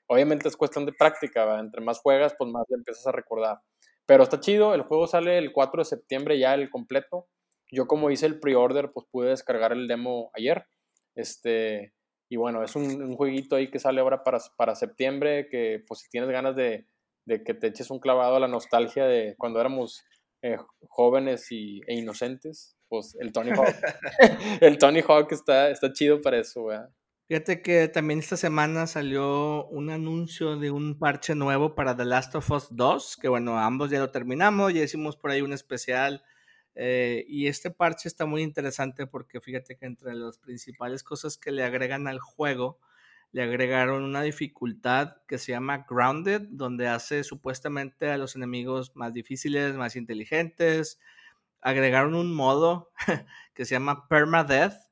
Obviamente 0.08 0.48
es 0.48 0.58
cuestión 0.58 0.86
de 0.86 0.94
práctica, 0.94 1.46
¿verdad? 1.46 1.62
Entre 1.62 1.82
más 1.82 2.00
juegas, 2.00 2.36
pues 2.38 2.52
más 2.52 2.66
le 2.70 2.76
empiezas 2.76 3.08
a 3.08 3.12
recordar. 3.12 3.60
Pero 4.06 4.24
está 4.24 4.40
chido, 4.40 4.74
el 4.76 4.84
juego 4.84 5.08
sale 5.08 5.38
el 5.38 5.52
4 5.52 5.82
de 5.82 5.86
septiembre 5.86 6.40
ya 6.40 6.54
el 6.54 6.70
completo. 6.70 7.28
Yo 7.72 7.88
como 7.88 8.12
hice 8.12 8.28
el 8.28 8.40
pre-order, 8.40 8.92
pues 8.94 9.08
pude 9.12 9.30
descargar 9.30 9.72
el 9.72 9.88
demo 9.88 10.30
ayer. 10.34 10.66
Este, 11.16 11.94
y 12.30 12.38
bueno, 12.38 12.64
es 12.64 12.76
un, 12.76 13.16
jueguito 13.16 13.56
ahí 13.56 13.70
que 13.70 13.80
sale 13.80 14.02
ahora 14.02 14.24
para, 14.24 14.40
para 14.58 14.76
septiembre, 14.76 15.48
que 15.50 15.84
pues 15.88 16.02
si 16.02 16.10
tienes 16.10 16.30
ganas 16.30 16.56
de, 16.56 16.88
de, 17.26 17.44
que 17.44 17.54
te 17.54 17.68
eches 17.68 17.90
un 17.90 18.00
clavado 18.00 18.36
a 18.36 18.40
la 18.40 18.48
nostalgia 18.48 19.06
de 19.06 19.36
cuando 19.38 19.60
éramos 19.60 20.04
eh, 20.44 20.58
jóvenes 20.90 21.52
y, 21.52 21.82
e 21.88 21.96
inocentes, 21.96 22.78
pues 22.88 23.16
el 23.20 23.32
Tony 23.32 23.52
Hawk, 23.52 23.76
el 24.62 24.78
Tony 24.78 25.02
Hawk 25.02 25.32
está, 25.32 25.70
está 25.70 25.92
chido 25.92 26.22
para 26.22 26.40
eso, 26.40 26.66
¿verdad? 26.66 26.90
Fíjate 27.28 27.64
que 27.64 27.88
también 27.88 28.20
esta 28.20 28.38
semana 28.38 28.86
salió 28.86 29.66
un 29.70 29.90
anuncio 29.90 30.58
de 30.58 30.70
un 30.70 31.00
parche 31.00 31.34
nuevo 31.34 31.74
para 31.74 31.98
The 31.98 32.06
Last 32.06 32.36
of 32.36 32.52
Us 32.52 32.68
2, 32.70 33.18
que 33.20 33.28
bueno, 33.28 33.58
ambos 33.58 33.90
ya 33.90 33.98
lo 33.98 34.12
terminamos, 34.12 34.72
ya 34.76 34.84
hicimos 34.84 35.18
por 35.18 35.32
ahí 35.32 35.42
un 35.42 35.52
especial. 35.52 36.24
Eh, 36.76 37.26
y 37.28 37.48
este 37.48 37.72
parche 37.72 38.10
está 38.10 38.28
muy 38.28 38.44
interesante 38.44 39.08
porque 39.08 39.42
fíjate 39.42 39.76
que 39.76 39.88
entre 39.88 40.14
las 40.14 40.38
principales 40.38 41.02
cosas 41.02 41.38
que 41.40 41.52
le 41.52 41.64
agregan 41.64 42.08
al 42.08 42.20
juego, 42.20 42.80
le 43.32 43.42
agregaron 43.42 44.04
una 44.04 44.22
dificultad 44.22 45.16
que 45.28 45.40
se 45.40 45.52
llama 45.52 45.88
Grounded, 45.90 46.44
donde 46.52 46.88
hace 46.88 47.24
supuestamente 47.24 48.12
a 48.12 48.20
los 48.20 48.36
enemigos 48.36 48.96
más 48.96 49.14
difíciles, 49.14 49.74
más 49.74 49.96
inteligentes. 49.96 51.00
Agregaron 51.60 52.14
un 52.14 52.36
modo 52.36 52.92
que 53.56 53.66
se 53.66 53.74
llama 53.74 54.08
Permadeath, 54.10 54.85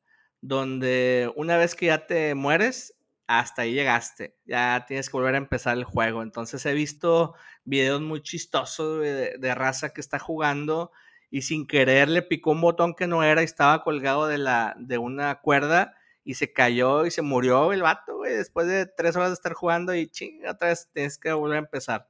donde 0.44 1.32
una 1.38 1.56
vez 1.56 1.74
que 1.74 1.86
ya 1.86 2.06
te 2.06 2.36
mueres, 2.36 2.96
hasta 3.28 3.62
ahí 3.62 3.74
llegaste, 3.74 4.36
ya 4.46 4.84
tienes 4.86 5.10
que 5.10 5.16
volver 5.16 5.36
a 5.36 5.38
empezar 5.38 5.78
el 5.78 5.86
juego. 5.86 6.22
Entonces 6.22 6.66
he 6.66 6.74
visto 6.74 7.34
videos 7.64 8.02
muy 8.02 8.22
chistosos 8.22 9.02
de, 9.02 9.56
raza 9.56 9.94
que 9.94 10.02
está 10.02 10.20
jugando 10.20 10.92
y 11.32 11.44
sin 11.44 11.66
querer 11.66 12.10
le 12.10 12.22
picó 12.22 12.52
un 12.52 12.60
botón 12.60 12.94
que 12.94 13.08
no 13.08 13.24
era 13.24 13.42
y 13.42 13.46
estaba 13.46 13.84
colgado 13.84 14.28
de, 14.28 14.38
la, 14.38 14.76
de 14.78 14.98
una 14.98 15.40
cuerda 15.40 15.96
y 16.26 16.34
se 16.34 16.52
cayó 16.52 17.06
y 17.06 17.12
se 17.12 17.22
murió 17.22 17.72
el 17.72 17.82
vato, 17.82 18.18
güey, 18.18 18.36
después 18.36 18.68
de 18.68 18.86
tres 18.86 19.16
horas 19.16 19.30
de 19.30 19.36
estar 19.36 19.54
jugando 19.54 19.96
y 19.96 20.08
chinga, 20.08 20.52
otra 20.52 20.70
vez 20.70 20.90
tienes 20.94 21.18
que 21.18 21.32
volver 21.32 21.56
a 21.56 21.60
empezar. 21.60 22.10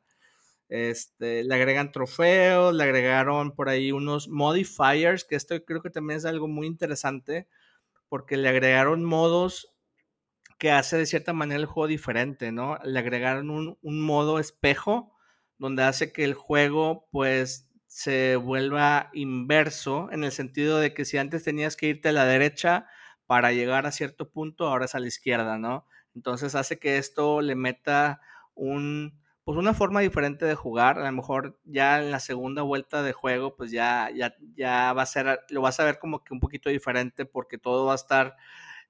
Este, 0.70 1.44
le 1.44 1.54
agregan 1.54 1.92
trofeos, 1.92 2.74
le 2.74 2.84
agregaron 2.84 3.54
por 3.54 3.70
ahí 3.70 3.92
unos 3.92 4.28
modifiers, 4.28 5.24
que 5.24 5.36
esto 5.36 5.56
creo 5.64 5.84
que 5.84 5.92
también 5.92 6.18
es 6.18 6.26
algo 6.26 6.48
muy 6.48 6.66
interesante 6.66 7.48
porque 8.14 8.38
le 8.38 8.48
agregaron 8.48 9.04
modos 9.04 9.74
que 10.60 10.70
hace 10.70 10.98
de 10.98 11.08
cierta 11.08 11.34
manera 11.34 11.60
el 11.60 11.66
juego 11.66 11.88
diferente, 11.88 12.52
¿no? 12.52 12.78
Le 12.84 13.00
agregaron 13.00 13.50
un, 13.50 14.02
modo 14.02 14.38
espejo 14.38 15.18
donde 15.58 15.82
hace 15.82 16.14
que 16.14 16.24
el 16.24 16.36
juego 16.36 17.08
pues 17.10 17.72
se 17.88 18.36
vuelva 18.36 19.10
inverso 19.14 20.12
en 20.12 20.24
el 20.24 20.32
sentido 20.32 20.78
de 20.78 20.94
que 20.94 21.06
si 21.06 21.18
antes 21.18 21.44
tenías 21.44 21.76
que 21.76 21.88
irte 21.88 22.10
a 22.10 22.12
la 22.12 22.26
derecha 22.26 22.86
para 23.26 23.52
llegar 23.52 23.88
a 23.88 23.92
cierto 23.92 24.30
punto, 24.30 24.68
ahora 24.68 24.86
es 24.86 24.94
a 24.94 25.00
la 25.00 25.08
izquierda, 25.08 25.58
¿no? 25.58 25.88
Entonces 26.14 26.54
hace 26.54 26.78
que 26.78 27.00
esto 27.00 27.42
le 27.42 27.56
meta 27.56 28.22
un, 28.54 29.23
pues 29.44 29.58
una 29.58 29.74
forma 29.74 30.00
diferente 30.02 30.46
de 30.46 30.56
jugar. 30.56 31.00
A 31.00 31.06
lo 31.06 31.12
mejor 31.12 31.60
ya 31.66 32.02
en 32.02 32.12
la 32.12 32.20
segunda 32.20 32.62
vuelta 32.62 33.04
de 33.04 33.14
juego, 33.14 33.56
pues 33.56 33.72
ya, 33.72 34.10
ya, 34.16 34.36
ya 34.56 34.94
va 34.94 35.04
a 35.04 35.06
ser, 35.06 35.42
lo 35.50 35.62
vas 35.62 35.80
a 35.80 35.86
ver 35.86 36.00
como 36.00 36.24
que 36.24 36.34
un 36.34 36.40
poquito 36.40 36.70
diferente 36.70 37.26
porque 37.26 37.58
todo 37.58 37.86
va 37.86 37.94
a 37.94 37.96
estar 37.96 38.36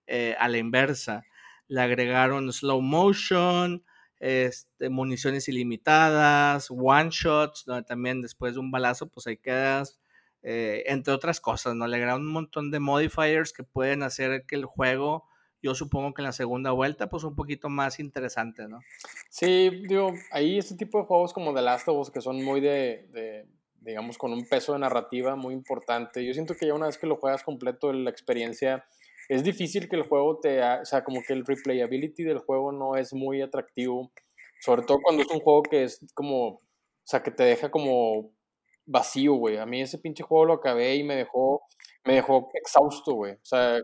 eh, 0.07 0.35
a 0.39 0.47
la 0.49 0.57
inversa. 0.57 1.23
Le 1.67 1.81
agregaron 1.81 2.51
slow 2.53 2.81
motion, 2.81 3.83
este, 4.19 4.89
municiones 4.89 5.47
ilimitadas, 5.49 6.69
one 6.69 7.09
shots, 7.11 7.65
donde 7.65 7.83
también 7.83 8.21
después 8.21 8.53
de 8.53 8.59
un 8.59 8.71
balazo, 8.71 9.07
pues 9.07 9.27
ahí 9.27 9.37
quedas. 9.37 9.99
Eh, 10.43 10.83
entre 10.87 11.13
otras 11.13 11.39
cosas, 11.39 11.73
¿no? 11.75 11.87
Le 11.87 11.95
agregaron 11.95 12.23
un 12.27 12.33
montón 12.33 12.69
de 12.69 12.79
modifiers 12.79 13.53
que 13.53 13.63
pueden 13.63 14.03
hacer 14.03 14.45
que 14.45 14.55
el 14.55 14.65
juego 14.65 15.25
yo 15.63 15.73
supongo 15.73 16.13
que 16.13 16.21
en 16.21 16.25
la 16.25 16.33
segunda 16.33 16.71
vuelta, 16.71 17.09
pues 17.09 17.23
un 17.23 17.35
poquito 17.35 17.69
más 17.69 17.99
interesante, 17.99 18.67
¿no? 18.67 18.81
Sí, 19.29 19.71
digo, 19.87 20.11
ahí 20.31 20.57
este 20.57 20.75
tipo 20.75 20.99
de 20.99 21.05
juegos 21.05 21.33
como 21.33 21.53
The 21.53 21.61
Last 21.61 21.87
of 21.87 21.97
Us, 21.97 22.11
que 22.11 22.19
son 22.21 22.43
muy 22.43 22.59
de, 22.59 23.47
digamos, 23.79 24.17
con 24.17 24.33
un 24.33 24.45
peso 24.45 24.73
de 24.73 24.79
narrativa 24.79 25.35
muy 25.37 25.53
importante. 25.53 26.25
Yo 26.25 26.33
siento 26.33 26.53
que 26.55 26.67
ya 26.67 26.73
una 26.73 26.87
vez 26.87 26.97
que 26.97 27.07
lo 27.07 27.15
juegas 27.15 27.43
completo, 27.43 27.93
la 27.93 28.09
experiencia, 28.09 28.85
es 29.29 29.43
difícil 29.43 29.87
que 29.87 29.95
el 29.95 30.03
juego 30.03 30.39
te, 30.41 30.61
o 30.61 30.85
sea, 30.85 31.03
como 31.05 31.21
que 31.25 31.31
el 31.31 31.45
replayability 31.45 32.23
del 32.23 32.39
juego 32.39 32.73
no 32.73 32.97
es 32.97 33.13
muy 33.13 33.41
atractivo, 33.41 34.11
sobre 34.59 34.83
todo 34.83 34.99
cuando 35.01 35.23
es 35.23 35.29
un 35.29 35.39
juego 35.39 35.63
que 35.63 35.85
es 35.85 36.05
como, 36.13 36.47
o 36.47 36.61
sea, 37.05 37.23
que 37.23 37.31
te 37.31 37.43
deja 37.43 37.71
como 37.71 38.31
vacío, 38.85 39.35
güey. 39.35 39.57
A 39.57 39.65
mí 39.65 39.81
ese 39.81 39.97
pinche 39.97 40.23
juego 40.23 40.43
lo 40.43 40.53
acabé 40.55 40.95
y 40.95 41.03
me 41.03 41.15
dejó, 41.15 41.61
me 42.03 42.15
dejó 42.15 42.49
exhausto, 42.53 43.13
güey. 43.13 43.33
O 43.33 43.45
sea, 43.45 43.79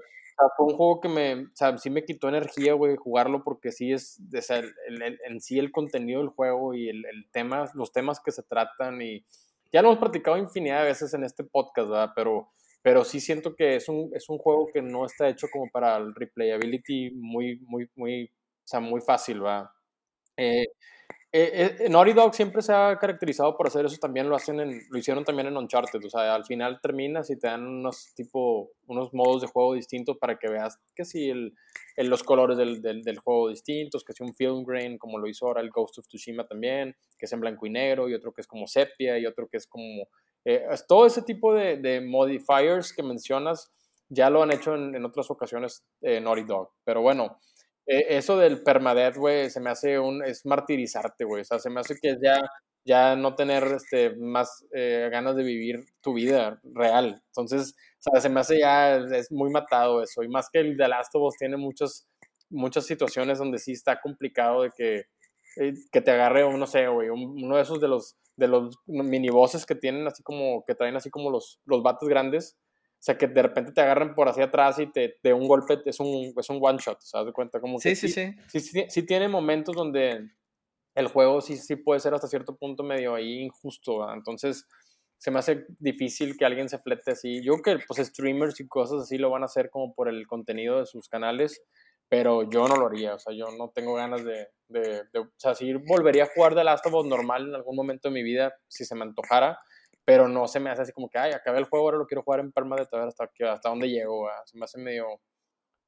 fue 0.56 0.68
un 0.68 0.76
juego 0.76 1.02
que 1.02 1.10
me, 1.10 1.44
o 1.46 1.52
sea, 1.54 1.78
sí 1.78 1.90
me 1.90 2.06
quitó 2.06 2.30
energía, 2.30 2.74
güey, 2.74 2.96
jugarlo 2.96 3.44
porque 3.44 3.72
sí 3.72 3.92
es, 3.92 4.20
o 4.36 4.42
sea, 4.42 4.60
el, 4.60 5.20
en 5.26 5.42
sí 5.42 5.60
el 5.60 5.72
contenido 5.72 6.22
del 6.22 6.30
juego 6.30 6.74
y 6.74 6.90
el, 6.90 7.06
el, 7.06 7.30
tema, 7.32 7.70
los 7.74 7.92
temas 7.92 8.20
que 8.20 8.32
se 8.32 8.44
tratan 8.44 9.02
y 9.02 9.26
ya 9.72 9.82
lo 9.82 9.90
hemos 9.90 10.00
practicado 10.00 10.38
infinidad 10.38 10.80
de 10.82 10.88
veces 10.88 11.14
en 11.14 11.24
este 11.24 11.44
podcast, 11.44 11.90
¿verdad? 11.90 12.12
Pero, 12.16 12.50
pero 12.82 13.04
sí 13.04 13.20
siento 13.20 13.56
que 13.56 13.76
es 13.76 13.90
un, 13.90 14.12
es 14.14 14.30
un 14.30 14.38
juego 14.38 14.68
que 14.74 14.82
no 14.82 15.06
está 15.06 15.28
hecho 15.30 15.48
como 15.52 15.70
para 15.72 15.98
el 15.98 16.16
replayability 16.16 17.12
muy, 17.12 17.60
muy, 17.68 17.90
muy, 17.96 18.26
o 18.26 18.68
sea, 18.68 18.80
muy 18.80 19.02
fácil, 19.02 19.42
¿verdad? 19.42 19.70
Eh, 20.38 20.66
eh, 21.32 21.78
eh, 21.82 21.90
Naughty 21.90 22.14
Dog 22.14 22.34
siempre 22.34 22.64
se 22.64 22.74
ha 22.74 22.98
caracterizado 22.98 23.56
por 23.56 23.68
hacer 23.68 23.86
eso, 23.86 23.98
también 23.98 24.28
lo 24.28 24.36
hacen 24.36 24.60
en, 24.60 24.82
lo 24.90 24.98
hicieron 24.98 25.24
también 25.24 25.48
en 25.48 25.58
Uncharted, 25.58 26.04
o 26.04 26.10
sea, 26.10 26.34
al 26.34 26.44
final 26.44 26.80
terminas 26.82 27.30
y 27.30 27.38
te 27.38 27.48
dan 27.48 27.68
unos 27.68 28.16
tipo, 28.16 28.72
unos 28.88 29.14
modos 29.14 29.42
de 29.42 29.48
juego 29.48 29.76
distintos 29.76 30.18
para 30.18 30.40
que 30.40 30.50
veas 30.50 30.80
que 30.96 31.06
si 31.06 31.30
el, 31.30 31.54
los 31.98 32.24
colores 32.24 32.58
del, 32.58 32.82
del, 32.82 33.20
juego 33.20 33.50
distintos, 33.50 34.04
que 34.04 34.14
si 34.14 34.24
un 34.24 34.34
film 34.34 34.64
grain, 34.64 34.98
como 34.98 35.20
lo 35.20 35.28
hizo 35.28 35.46
ahora 35.46 35.62
el 35.62 35.70
Ghost 35.70 36.00
of 36.00 36.08
Tsushima 36.08 36.48
también, 36.48 36.96
que 37.16 37.28
es 37.28 37.32
en 37.32 37.42
blanco 37.42 37.68
y 37.68 37.70
negro, 37.70 38.10
y 38.10 38.16
otro 38.16 38.34
que 38.34 38.42
es 38.42 38.48
como 38.48 38.66
sepia, 38.66 39.20
y 39.20 39.28
otro 39.28 39.48
que 39.48 39.58
es 39.58 39.68
como, 39.68 40.08
eh, 40.46 40.66
todo 40.88 41.06
ese 41.06 41.22
tipo 41.22 41.54
de, 41.54 41.78
de, 41.78 42.02
modifiers 42.02 42.92
que 42.92 43.04
mencionas, 43.04 43.72
ya 44.08 44.32
lo 44.32 44.42
han 44.42 44.52
hecho 44.52 44.74
en, 44.74 44.96
en 44.96 45.06
otras 45.06 45.30
ocasiones 45.30 45.84
Naughty 46.02 46.44
Dog, 46.44 46.72
pero 46.84 47.04
bueno, 47.04 47.38
e, 47.90 48.18
eso 48.18 48.38
del 48.38 48.62
permadeath, 48.62 49.18
güey, 49.18 49.50
se 49.50 49.60
me 49.60 49.72
hace 49.72 49.98
un, 49.98 50.24
es 50.24 50.46
martirizarte, 50.46 51.26
güey, 51.26 51.42
o 51.42 51.46
sea, 51.46 51.58
se 51.58 51.72
me 51.72 51.80
hace 51.80 51.96
que 52.00 52.18
ya, 52.24 52.40
ya 52.86 53.16
no 53.16 53.34
tener, 53.34 53.64
este, 53.64 54.16
más 54.16 54.64
eh, 54.76 55.10
ganas 55.12 55.36
de 55.36 55.44
vivir 55.44 55.84
tu 56.00 56.14
vida 56.14 56.62
real, 56.64 57.20
entonces, 57.30 57.74
o 57.98 58.12
sea, 58.12 58.22
se 58.22 58.30
me 58.30 58.42
hace 58.42 58.60
ya, 58.60 58.98
es 58.98 59.32
muy 59.32 59.50
matado 59.50 60.04
eso, 60.04 60.22
y 60.22 60.30
más 60.30 60.50
que 60.54 60.60
el 60.60 60.78
de 60.78 60.88
Last 60.88 61.16
of 61.16 61.24
Us 61.24 61.38
tiene 61.38 61.58
muchas, 61.58 62.08
muchas 62.52 62.86
situaciones 62.86 63.40
donde 63.40 63.58
sí 63.58 63.72
está 63.72 64.00
complicado 64.00 64.62
de 64.62 64.70
que, 64.78 65.06
eh, 65.58 65.74
que 65.92 66.02
te 66.02 66.12
agarre, 66.12 66.48
no 66.56 66.68
sé, 66.68 66.88
güey, 66.88 67.10
uno 67.10 67.56
de 67.56 67.64
esos 67.64 67.82
de 67.82 67.88
los, 67.88 68.16
de 68.36 68.48
los 68.48 68.78
minibosses 68.86 69.66
que 69.66 69.74
tienen 69.74 70.06
así 70.06 70.22
como, 70.22 70.64
que 70.64 70.76
traen 70.76 70.96
así 70.96 71.10
como 71.10 71.32
los, 71.32 71.60
los 71.66 71.82
bates 71.82 72.08
grandes, 72.08 72.56
o 73.00 73.02
sea, 73.02 73.18
que 73.18 73.28
de 73.28 73.42
repente 73.42 73.72
te 73.72 73.80
agarran 73.80 74.14
por 74.14 74.28
hacia 74.28 74.46
atrás 74.46 74.78
y 74.78 74.92
te 74.92 75.16
de 75.24 75.32
un 75.32 75.48
golpe 75.48 75.80
es 75.86 76.02
un, 76.02 76.34
es 76.38 76.50
un 76.50 76.60
one 76.62 76.80
shot, 76.80 77.00
¿sabes 77.00 77.28
de 77.28 77.32
cuenta? 77.32 77.62
Como 77.62 77.80
sí, 77.80 77.96
sí, 77.96 78.10
sí, 78.10 78.36
sí, 78.50 78.60
sí. 78.60 78.86
Sí, 78.90 79.06
tiene 79.06 79.30
momentos 79.30 79.74
donde 79.74 80.30
el 80.96 81.08
juego 81.08 81.40
sí, 81.40 81.56
sí 81.56 81.78
puede 81.78 82.02
ser 82.02 82.14
hasta 82.14 82.28
cierto 82.28 82.58
punto 82.58 82.84
medio 82.84 83.16
ahí 83.16 83.40
injusto, 83.40 84.12
entonces 84.14 84.68
se 85.18 85.32
me 85.32 85.40
hace 85.40 85.66
difícil 85.80 86.36
que 86.38 86.46
alguien 86.46 86.70
se 86.70 86.80
flete 86.80 87.12
así. 87.12 87.42
Yo 87.44 87.54
creo 87.58 87.78
que 87.78 87.86
pues 87.88 88.06
streamers 88.06 88.60
y 88.60 88.68
cosas 88.68 89.04
así 89.04 89.18
lo 89.18 89.30
van 89.30 89.44
a 89.44 89.46
hacer 89.46 89.70
como 89.70 89.94
por 89.94 90.10
el 90.10 90.28
contenido 90.28 90.80
de 90.80 90.86
sus 90.86 91.08
canales, 91.08 91.62
pero 92.10 92.50
yo 92.50 92.68
no 92.68 92.76
lo 92.76 92.88
haría, 92.88 93.16
o 93.16 93.20
sea, 93.20 93.34
yo 93.34 93.46
no 93.58 93.70
tengo 93.70 93.94
ganas 93.96 94.26
de, 94.26 94.48
de, 94.68 95.04
de 95.14 95.20
o 95.20 95.32
sea, 95.38 95.56
si 95.56 95.74
volvería 95.74 96.24
a 96.24 96.30
jugar 96.34 96.54
The 96.54 96.64
Last 96.66 96.86
of 96.86 96.94
Us 96.96 97.06
normal 97.06 97.48
en 97.48 97.56
algún 97.56 97.76
momento 97.78 98.10
de 98.10 98.14
mi 98.14 98.24
vida, 98.24 98.54
si 98.68 98.84
se 98.84 98.96
me 98.96 99.04
antojara, 99.04 99.58
pero 100.10 100.28
no 100.28 100.48
se 100.48 100.60
me 100.60 100.72
hace 100.72 100.82
así 100.82 100.92
como 100.92 101.08
que, 101.08 101.20
ay, 101.20 101.34
acabé 101.34 101.60
el 101.60 101.66
juego, 101.66 101.86
ahora 101.86 102.00
lo 102.00 102.08
quiero 102.08 102.24
jugar 102.24 102.40
en 102.40 102.52
permanente, 102.52 102.90
a 102.96 103.00
ver 103.00 103.10
hasta, 103.10 103.30
hasta 103.52 103.70
dónde 103.70 103.90
llego, 103.90 104.28
se 104.46 104.58
me 104.58 104.66
hace 104.66 104.80
medio, 104.80 105.06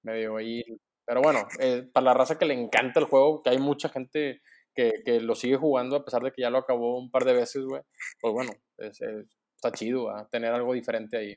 medio 0.03 0.37
ahí. 0.37 0.63
Pero 1.03 1.23
bueno, 1.23 1.47
eh, 1.59 1.89
para 1.91 2.05
la 2.05 2.13
raza 2.13 2.37
que 2.37 2.45
le 2.45 2.53
encanta 2.53 2.99
el 2.99 3.07
juego, 3.07 3.41
que 3.41 3.49
hay 3.49 3.57
mucha 3.57 3.89
gente 3.89 4.41
que, 4.75 5.01
que, 5.03 5.19
lo 5.21 5.33
sigue 5.33 5.57
jugando 5.57 5.95
a 5.95 6.05
pesar 6.05 6.21
de 6.21 6.31
que 6.31 6.43
ya 6.43 6.51
lo 6.51 6.59
acabó 6.59 6.99
un 6.99 7.09
par 7.09 7.25
de 7.25 7.33
veces, 7.33 7.63
güey, 7.65 7.81
pues 8.19 8.31
bueno, 8.31 8.51
está 8.77 9.71
chido, 9.71 10.07
tener 10.31 10.53
algo 10.53 10.73
diferente 10.73 11.17
ahí. 11.17 11.35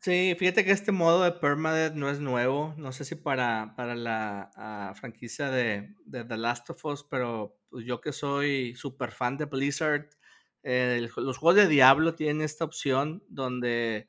Sí, 0.00 0.36
fíjate 0.38 0.64
que 0.64 0.70
este 0.70 0.92
modo 0.92 1.24
de 1.24 1.32
permadeath 1.32 1.94
no 1.94 2.08
es 2.08 2.20
nuevo. 2.20 2.72
No 2.76 2.92
sé 2.92 3.04
si 3.04 3.16
para, 3.16 3.74
para 3.76 3.96
la 3.96 4.92
franquicia 4.94 5.50
de, 5.50 5.92
de, 6.04 6.22
The 6.22 6.36
Last 6.36 6.70
of 6.70 6.84
Us, 6.84 7.04
pero 7.10 7.58
pues 7.68 7.84
yo 7.84 8.00
que 8.00 8.12
soy 8.12 8.76
súper 8.76 9.10
fan 9.10 9.38
de 9.38 9.46
Blizzard, 9.46 10.08
los 11.16 11.38
juegos 11.38 11.56
de 11.56 11.68
Diablo 11.68 12.14
tienen 12.14 12.42
esta 12.42 12.64
opción 12.64 13.22
donde 13.28 14.08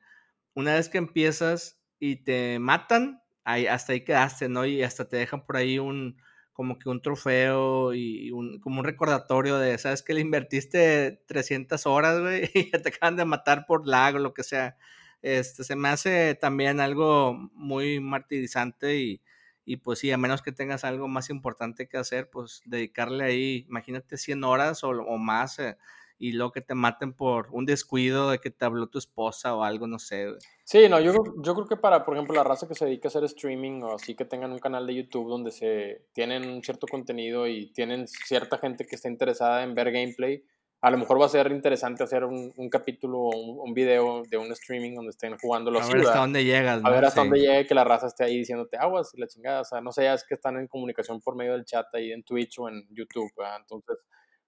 una 0.54 0.74
vez 0.74 0.88
que 0.88 0.98
empiezas 0.98 1.80
y 2.00 2.16
te 2.24 2.58
matan, 2.58 3.22
ahí, 3.44 3.66
hasta 3.66 3.92
ahí 3.92 4.04
quedaste, 4.04 4.48
¿no? 4.48 4.66
Y 4.66 4.82
hasta 4.82 5.08
te 5.08 5.16
dejan 5.18 5.44
por 5.46 5.56
ahí 5.56 5.78
un, 5.78 6.16
como 6.52 6.78
que 6.78 6.88
un 6.88 7.00
trofeo 7.02 7.94
y 7.94 8.32
un, 8.32 8.60
como 8.60 8.80
un 8.80 8.84
recordatorio 8.84 9.58
de, 9.58 9.78
¿sabes 9.78 10.02
que 10.02 10.14
Le 10.14 10.20
invertiste 10.20 11.22
300 11.26 11.86
horas, 11.86 12.20
güey, 12.20 12.50
y 12.54 12.70
te 12.72 12.88
acaban 12.88 13.16
de 13.16 13.24
matar 13.24 13.64
por 13.66 13.86
lag 13.86 14.16
o 14.16 14.18
lo 14.18 14.34
que 14.34 14.42
sea. 14.44 14.76
Este, 15.22 15.64
se 15.64 15.76
me 15.76 15.88
hace 15.88 16.34
también 16.36 16.80
algo 16.80 17.34
muy 17.54 18.00
martirizante 18.00 18.98
y, 18.98 19.22
y 19.64 19.76
pues 19.78 19.98
sí, 20.00 20.10
a 20.12 20.18
menos 20.18 20.42
que 20.42 20.52
tengas 20.52 20.84
algo 20.84 21.08
más 21.08 21.30
importante 21.30 21.88
que 21.88 21.98
hacer, 21.98 22.30
pues 22.30 22.62
dedicarle 22.64 23.24
ahí, 23.24 23.66
imagínate 23.68 24.16
100 24.16 24.44
horas 24.44 24.82
o, 24.84 24.90
o 24.90 25.18
más. 25.18 25.58
Eh, 25.60 25.76
y 26.18 26.32
luego 26.32 26.52
que 26.52 26.60
te 26.60 26.74
maten 26.74 27.12
por 27.12 27.48
un 27.52 27.64
descuido 27.64 28.30
de 28.30 28.38
que 28.38 28.50
te 28.50 28.64
habló 28.64 28.88
tu 28.88 28.98
esposa 28.98 29.54
o 29.54 29.62
algo, 29.62 29.86
no 29.86 29.98
sé. 29.98 30.26
Sí, 30.64 30.88
no, 30.88 31.00
yo, 31.00 31.14
yo 31.42 31.54
creo 31.54 31.66
que 31.66 31.76
para, 31.76 32.04
por 32.04 32.14
ejemplo, 32.14 32.34
la 32.34 32.44
raza 32.44 32.66
que 32.66 32.74
se 32.74 32.84
dedica 32.84 33.08
a 33.08 33.10
hacer 33.10 33.24
streaming 33.24 33.82
o 33.82 33.94
así 33.94 34.14
que 34.14 34.24
tengan 34.24 34.52
un 34.52 34.58
canal 34.58 34.86
de 34.86 34.94
YouTube 34.94 35.28
donde 35.28 35.50
se 35.50 36.06
tienen 36.12 36.48
un 36.48 36.62
cierto 36.62 36.86
contenido 36.86 37.46
y 37.46 37.72
tienen 37.72 38.06
cierta 38.08 38.58
gente 38.58 38.86
que 38.86 38.96
está 38.96 39.08
interesada 39.08 39.62
en 39.62 39.74
ver 39.74 39.92
gameplay, 39.92 40.44
a 40.80 40.90
lo 40.90 40.98
mejor 40.98 41.20
va 41.20 41.26
a 41.26 41.28
ser 41.28 41.50
interesante 41.50 42.04
hacer 42.04 42.24
un, 42.24 42.52
un 42.56 42.70
capítulo 42.70 43.18
o 43.18 43.64
un, 43.64 43.74
video 43.74 44.22
de 44.30 44.36
un 44.36 44.52
streaming 44.52 44.94
donde 44.94 45.10
estén 45.10 45.36
jugando 45.36 45.72
los 45.72 45.82
A 45.82 45.92
ver 45.92 46.06
hasta 46.06 46.18
dónde 46.20 46.44
llegas. 46.44 46.84
A 46.84 46.90
ver 46.90 47.04
hasta 47.04 47.20
dónde 47.20 47.40
llegue 47.40 47.66
que 47.66 47.74
la 47.74 47.82
raza 47.82 48.06
esté 48.06 48.24
ahí 48.24 48.38
diciéndote 48.38 48.76
aguas 48.76 49.12
y 49.14 49.20
la 49.20 49.26
chingada. 49.26 49.62
O 49.62 49.64
sea, 49.64 49.80
no 49.80 49.90
sé, 49.90 50.12
es 50.12 50.24
que 50.24 50.34
están 50.34 50.56
en 50.56 50.68
comunicación 50.68 51.20
por 51.20 51.34
medio 51.34 51.52
del 51.52 51.64
chat 51.64 51.86
ahí 51.94 52.12
en 52.12 52.22
Twitch 52.22 52.60
o 52.60 52.68
en 52.68 52.86
YouTube. 52.90 53.32
Entonces, 53.58 53.98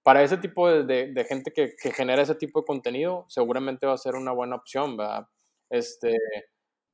para 0.03 0.23
ese 0.23 0.37
tipo 0.37 0.69
de, 0.69 1.11
de, 1.11 1.23
gente 1.25 1.51
que, 1.51 1.75
que, 1.81 1.91
genera 1.91 2.21
ese 2.21 2.35
tipo 2.35 2.61
de 2.61 2.65
contenido, 2.65 3.25
seguramente 3.29 3.85
va 3.85 3.93
a 3.93 3.97
ser 3.97 4.15
una 4.15 4.31
buena 4.31 4.55
opción, 4.55 4.97
¿verdad? 4.97 5.27
Este, 5.69 6.17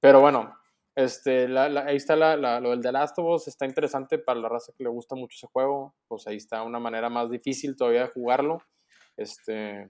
pero 0.01 0.19
bueno, 0.19 0.53
este, 0.95 1.47
la, 1.47 1.65
ahí 1.85 1.95
está 1.95 2.15
la, 2.15 2.59
lo 2.59 2.71
del 2.71 2.81
The 2.81 2.91
Last 2.91 3.17
of 3.19 3.25
Us, 3.27 3.47
está 3.47 3.65
interesante 3.65 4.19
para 4.19 4.39
la 4.39 4.49
raza 4.49 4.73
que 4.77 4.83
le 4.83 4.89
gusta 4.89 5.15
mucho 5.15 5.35
ese 5.35 5.47
juego, 5.47 5.95
pues 6.07 6.27
ahí 6.27 6.37
está 6.37 6.63
una 6.63 6.79
manera 6.79 7.09
más 7.09 7.29
difícil 7.29 7.75
todavía 7.75 8.01
de 8.01 8.07
jugarlo, 8.09 8.57
este, 9.15 9.89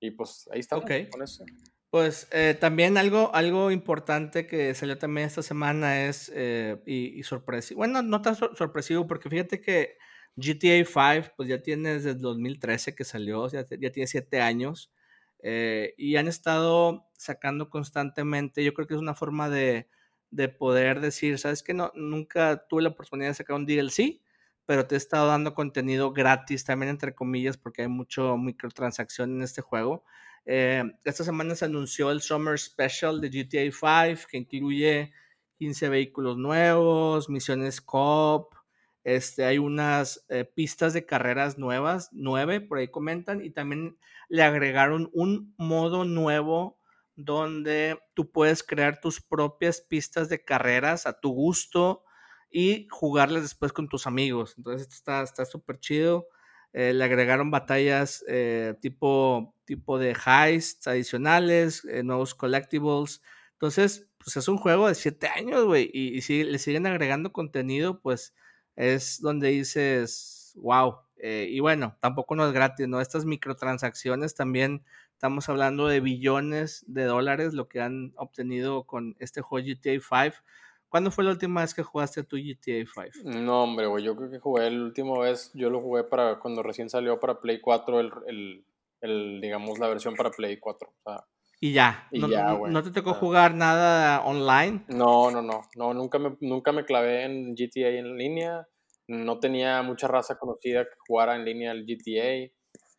y 0.00 0.12
pues 0.12 0.48
ahí 0.52 0.60
está 0.60 0.76
okay. 0.76 1.08
con 1.08 1.22
eso. 1.22 1.44
Pues 1.90 2.28
eh, 2.32 2.56
también 2.58 2.96
algo, 2.96 3.34
algo 3.34 3.70
importante 3.70 4.46
que 4.46 4.74
salió 4.74 4.96
también 4.98 5.26
esta 5.26 5.42
semana 5.42 6.06
es, 6.06 6.30
eh, 6.34 6.80
y, 6.86 7.18
y 7.18 7.22
sorpresivo, 7.24 7.78
bueno, 7.78 8.02
no 8.02 8.22
tan 8.22 8.36
sorpresivo, 8.36 9.06
porque 9.06 9.28
fíjate 9.28 9.60
que 9.60 9.98
GTA 10.36 10.84
5, 10.84 11.34
pues 11.36 11.48
ya 11.48 11.62
tiene 11.62 11.94
desde 11.94 12.10
el 12.10 12.20
2013 12.20 12.94
que 12.94 13.04
salió, 13.04 13.48
ya, 13.48 13.66
ya 13.68 13.90
tiene 13.92 14.06
siete 14.06 14.40
años. 14.40 14.90
Eh, 15.42 15.94
y 15.98 16.16
han 16.16 16.28
estado 16.28 17.08
sacando 17.14 17.68
constantemente. 17.70 18.64
Yo 18.64 18.74
creo 18.74 18.86
que 18.86 18.94
es 18.94 19.00
una 19.00 19.14
forma 19.14 19.48
de, 19.50 19.88
de 20.30 20.48
poder 20.48 21.00
decir, 21.00 21.38
sabes 21.38 21.62
que 21.62 21.74
no, 21.74 21.92
nunca 21.94 22.66
tuve 22.68 22.82
la 22.82 22.90
oportunidad 22.90 23.30
de 23.30 23.34
sacar 23.34 23.56
un 23.56 23.66
DLC, 23.66 24.22
pero 24.66 24.86
te 24.86 24.94
he 24.94 24.98
estado 24.98 25.28
dando 25.28 25.54
contenido 25.54 26.12
gratis, 26.12 26.64
también 26.64 26.90
entre 26.90 27.14
comillas, 27.14 27.56
porque 27.56 27.82
hay 27.82 27.88
mucho 27.88 28.36
microtransacción 28.38 29.36
en 29.36 29.42
este 29.42 29.60
juego. 29.62 30.04
Eh, 30.46 30.82
esta 31.04 31.24
semana 31.24 31.54
se 31.54 31.66
anunció 31.66 32.10
el 32.10 32.22
Summer 32.22 32.58
Special 32.58 33.20
de 33.20 33.30
GTA 33.30 33.70
5, 34.16 34.28
que 34.30 34.38
incluye 34.38 35.12
15 35.58 35.88
vehículos 35.88 36.38
nuevos, 36.38 37.28
misiones 37.28 37.80
COP, 37.80 38.54
este, 39.04 39.44
hay 39.44 39.58
unas 39.58 40.24
eh, 40.28 40.44
pistas 40.44 40.92
de 40.92 41.06
carreras 41.06 41.58
nuevas, 41.58 42.08
nueve, 42.12 42.60
por 42.60 42.78
ahí 42.78 42.88
comentan, 42.88 43.44
y 43.44 43.50
también 43.50 43.98
le 44.28 44.42
agregaron 44.42 45.10
un 45.12 45.54
modo 45.58 46.04
nuevo 46.04 46.78
donde 47.14 47.98
tú 48.14 48.30
puedes 48.30 48.62
crear 48.62 49.00
tus 49.00 49.20
propias 49.20 49.80
pistas 49.80 50.28
de 50.28 50.44
carreras 50.44 51.06
a 51.06 51.20
tu 51.20 51.30
gusto 51.30 52.04
y 52.50 52.86
jugarlas 52.90 53.42
después 53.42 53.72
con 53.72 53.88
tus 53.88 54.06
amigos. 54.06 54.54
Entonces 54.56 54.88
esto 54.88 55.22
está 55.22 55.44
súper 55.44 55.78
chido. 55.80 56.28
Eh, 56.72 56.94
le 56.94 57.04
agregaron 57.04 57.50
batallas 57.50 58.24
eh, 58.28 58.74
tipo, 58.80 59.54
tipo 59.66 59.98
de 59.98 60.16
heists 60.26 60.86
adicionales, 60.86 61.84
nuevos 62.02 62.34
collectibles. 62.34 63.20
Entonces, 63.52 64.08
pues 64.18 64.36
es 64.36 64.48
un 64.48 64.56
juego 64.56 64.88
de 64.88 64.94
siete 64.94 65.28
años, 65.28 65.64
güey. 65.66 65.90
Y, 65.92 66.16
y 66.16 66.22
si 66.22 66.44
le 66.44 66.58
siguen 66.58 66.86
agregando 66.86 67.32
contenido, 67.32 68.00
pues 68.00 68.34
es 68.76 69.20
donde 69.20 69.48
dices, 69.48 70.52
wow. 70.56 70.96
Eh, 71.16 71.46
y 71.50 71.60
bueno, 71.60 71.96
tampoco 72.00 72.34
no 72.34 72.46
es 72.46 72.52
gratis, 72.52 72.88
¿no? 72.88 73.00
Estas 73.00 73.24
microtransacciones 73.24 74.34
también 74.34 74.84
estamos 75.12 75.48
hablando 75.48 75.86
de 75.86 76.00
billones 76.00 76.84
de 76.88 77.04
dólares, 77.04 77.54
lo 77.54 77.68
que 77.68 77.80
han 77.80 78.12
obtenido 78.16 78.84
con 78.84 79.14
este 79.20 79.40
juego 79.40 79.66
GTA 79.66 79.92
5. 80.00 80.42
¿Cuándo 80.88 81.10
fue 81.10 81.24
la 81.24 81.30
última 81.30 81.62
vez 81.62 81.74
que 81.74 81.82
jugaste 81.82 82.24
tu 82.24 82.36
GTA 82.36 82.84
5? 83.12 83.30
No, 83.38 83.62
hombre, 83.62 83.86
güey, 83.86 84.04
yo 84.04 84.16
creo 84.16 84.30
que 84.30 84.40
jugué 84.40 84.68
la 84.70 84.84
última 84.84 85.18
vez, 85.20 85.52
yo 85.54 85.70
lo 85.70 85.80
jugué 85.80 86.04
para 86.04 86.40
cuando 86.40 86.62
recién 86.62 86.90
salió 86.90 87.20
para 87.20 87.40
Play 87.40 87.60
4, 87.60 88.00
el, 88.00 88.12
el, 88.26 88.64
el 89.00 89.40
digamos, 89.40 89.78
la 89.78 89.88
versión 89.88 90.16
para 90.16 90.30
Play 90.30 90.58
4. 90.58 90.88
O 90.88 91.02
sea, 91.02 91.24
y 91.62 91.72
ya. 91.72 92.08
no, 92.10 92.66
no, 92.66 92.82
te 92.82 92.90
tocó 92.90 93.14
jugar 93.14 93.54
nada 93.54 94.24
online? 94.24 94.84
No, 94.88 95.30
no, 95.30 95.42
no. 95.42 95.60
No, 95.76 95.94
nunca 95.94 96.18
me, 96.18 96.36
nunca 96.40 96.72
me 96.72 96.84
clavé 96.84 97.22
en 97.22 97.54
GTA 97.54 97.90
en 97.90 98.16
línea. 98.16 98.66
No 99.06 99.38
tenía 99.38 99.80
mucha 99.82 100.08
raza 100.08 100.36
conocida 100.36 100.82
que 100.82 100.96
jugara 101.06 101.36
en 101.36 101.44
línea 101.44 101.70
el 101.70 101.86
GTA. 101.86 102.52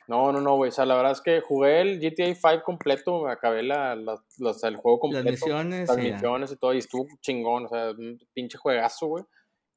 No, 0.08 0.32
no, 0.32 0.40
no, 0.40 0.56
güey. 0.56 0.70
O 0.70 0.72
sea, 0.72 0.86
la 0.86 0.96
verdad 0.96 1.12
es 1.12 1.20
que 1.20 1.42
jugué 1.42 1.82
el 1.82 2.00
GTA 2.00 2.34
5 2.34 2.64
completo, 2.64 3.28
acabé 3.28 3.64
la, 3.64 3.92
el 3.96 4.76
juego 4.78 4.98
completo. 4.98 5.26
Las 5.26 5.42
misiones. 5.42 5.90
Las 5.90 5.98
misiones 5.98 6.52
y 6.54 6.56
todo, 6.56 6.74
y 6.74 6.78
estuvo 6.78 7.06
chingón. 7.20 7.66
O 7.66 7.68
sea, 7.68 7.92
un 7.92 8.18
pinche 8.34 8.58
juegazo, 8.58 9.08
güey. 9.08 9.26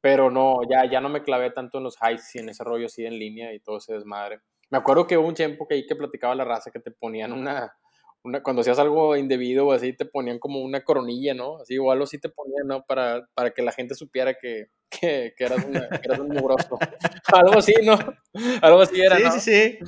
pero 0.01 0.31
no, 0.31 0.61
ya, 0.71 0.89
ya 0.89 1.01
no 1.01 1.09
me 1.09 1.25
clavé 1.25 1.51
tanto 1.51 1.79
en 1.79 1.85
los 1.85 1.97
highs 2.01 2.37
y 2.37 2.39
en 2.39 2.51
ese 2.51 2.63
rollo 2.63 2.87
así 2.87 3.05
en 3.05 3.19
línea 3.19 3.53
y 3.53 3.59
todo 3.59 3.79
ese 3.79 3.95
desmadre. 3.95 4.43
Me 4.71 4.79
acuerdo 4.79 5.09
que 5.09 5.19
hubo 5.19 5.27
un 5.27 5.35
tiempo 5.35 5.67
que 5.67 5.75
ahí 5.75 5.87
que 5.89 5.97
platicaba 5.97 6.37
la 6.37 6.45
raza 6.45 6.71
que 6.71 6.79
te 6.79 6.93
ponían 6.93 7.33
una, 7.33 7.73
cuando 8.43 8.61
hacías 8.61 8.79
algo 8.79 9.17
indebido 9.17 9.67
o 9.67 9.73
así, 9.73 9.93
te 9.93 10.05
ponían 10.05 10.39
como 10.39 10.61
una 10.61 10.85
coronilla, 10.85 11.35
¿no? 11.35 11.59
Así, 11.59 11.79
o 11.79 11.91
algo 11.91 12.05
así 12.05 12.19
te 12.19 12.29
ponían, 12.29 12.67
¿no? 12.67 12.85
Para, 12.85 13.29
para 13.35 13.51
que 13.51 13.63
la 13.63 13.73
gente 13.73 13.95
supiera 13.95 14.35
que, 14.35 14.69
que, 14.89 15.35
que 15.37 15.45
eras, 15.45 15.65
eras, 16.03 16.19
un 16.19 16.29
mugroso. 16.29 16.79
algo 17.33 17.59
así, 17.59 17.75
¿no? 17.83 17.99
Algo 18.63 18.83
así 18.83 19.01
era, 19.01 19.17
sí, 19.17 19.23
¿no? 19.23 19.31
Sí, 19.33 19.41
sí, 19.41 19.79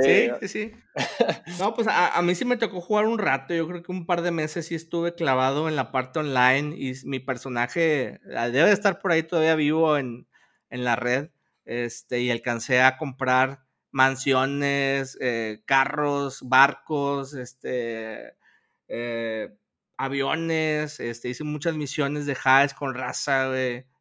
sí. 0.00 0.30
Sí, 0.40 0.48
sí, 0.48 0.72
No, 1.58 1.74
pues 1.74 1.86
a, 1.86 2.16
a, 2.16 2.22
mí 2.22 2.34
sí 2.34 2.44
me 2.44 2.56
tocó 2.56 2.80
jugar 2.80 3.06
un 3.06 3.18
rato. 3.18 3.54
Yo 3.54 3.66
creo 3.66 3.82
que 3.82 3.92
un 3.92 4.06
par 4.06 4.22
de 4.22 4.30
meses 4.30 4.66
sí 4.66 4.74
estuve 4.74 5.14
clavado 5.14 5.68
en 5.68 5.76
la 5.76 5.92
parte 5.92 6.18
online 6.18 6.74
y 6.76 6.92
mi 7.04 7.20
personaje 7.20 8.20
ah, 8.36 8.48
debe 8.50 8.72
estar 8.72 9.00
por 9.00 9.12
ahí 9.12 9.22
todavía 9.22 9.54
vivo 9.54 9.96
en, 9.96 10.26
en 10.70 10.84
la 10.84 10.96
red. 10.96 11.30
Este, 11.64 12.20
y 12.20 12.30
alcancé 12.30 12.80
a 12.80 12.96
comprar 12.96 13.67
mansiones, 13.98 15.18
eh, 15.20 15.60
carros, 15.66 16.40
barcos, 16.42 17.34
este, 17.34 18.34
eh, 18.86 19.48
aviones, 19.96 21.00
este, 21.00 21.30
hice 21.30 21.42
muchas 21.42 21.74
misiones 21.74 22.24
de 22.26 22.36
Hades 22.44 22.74
con 22.74 22.94
raza, 22.94 23.50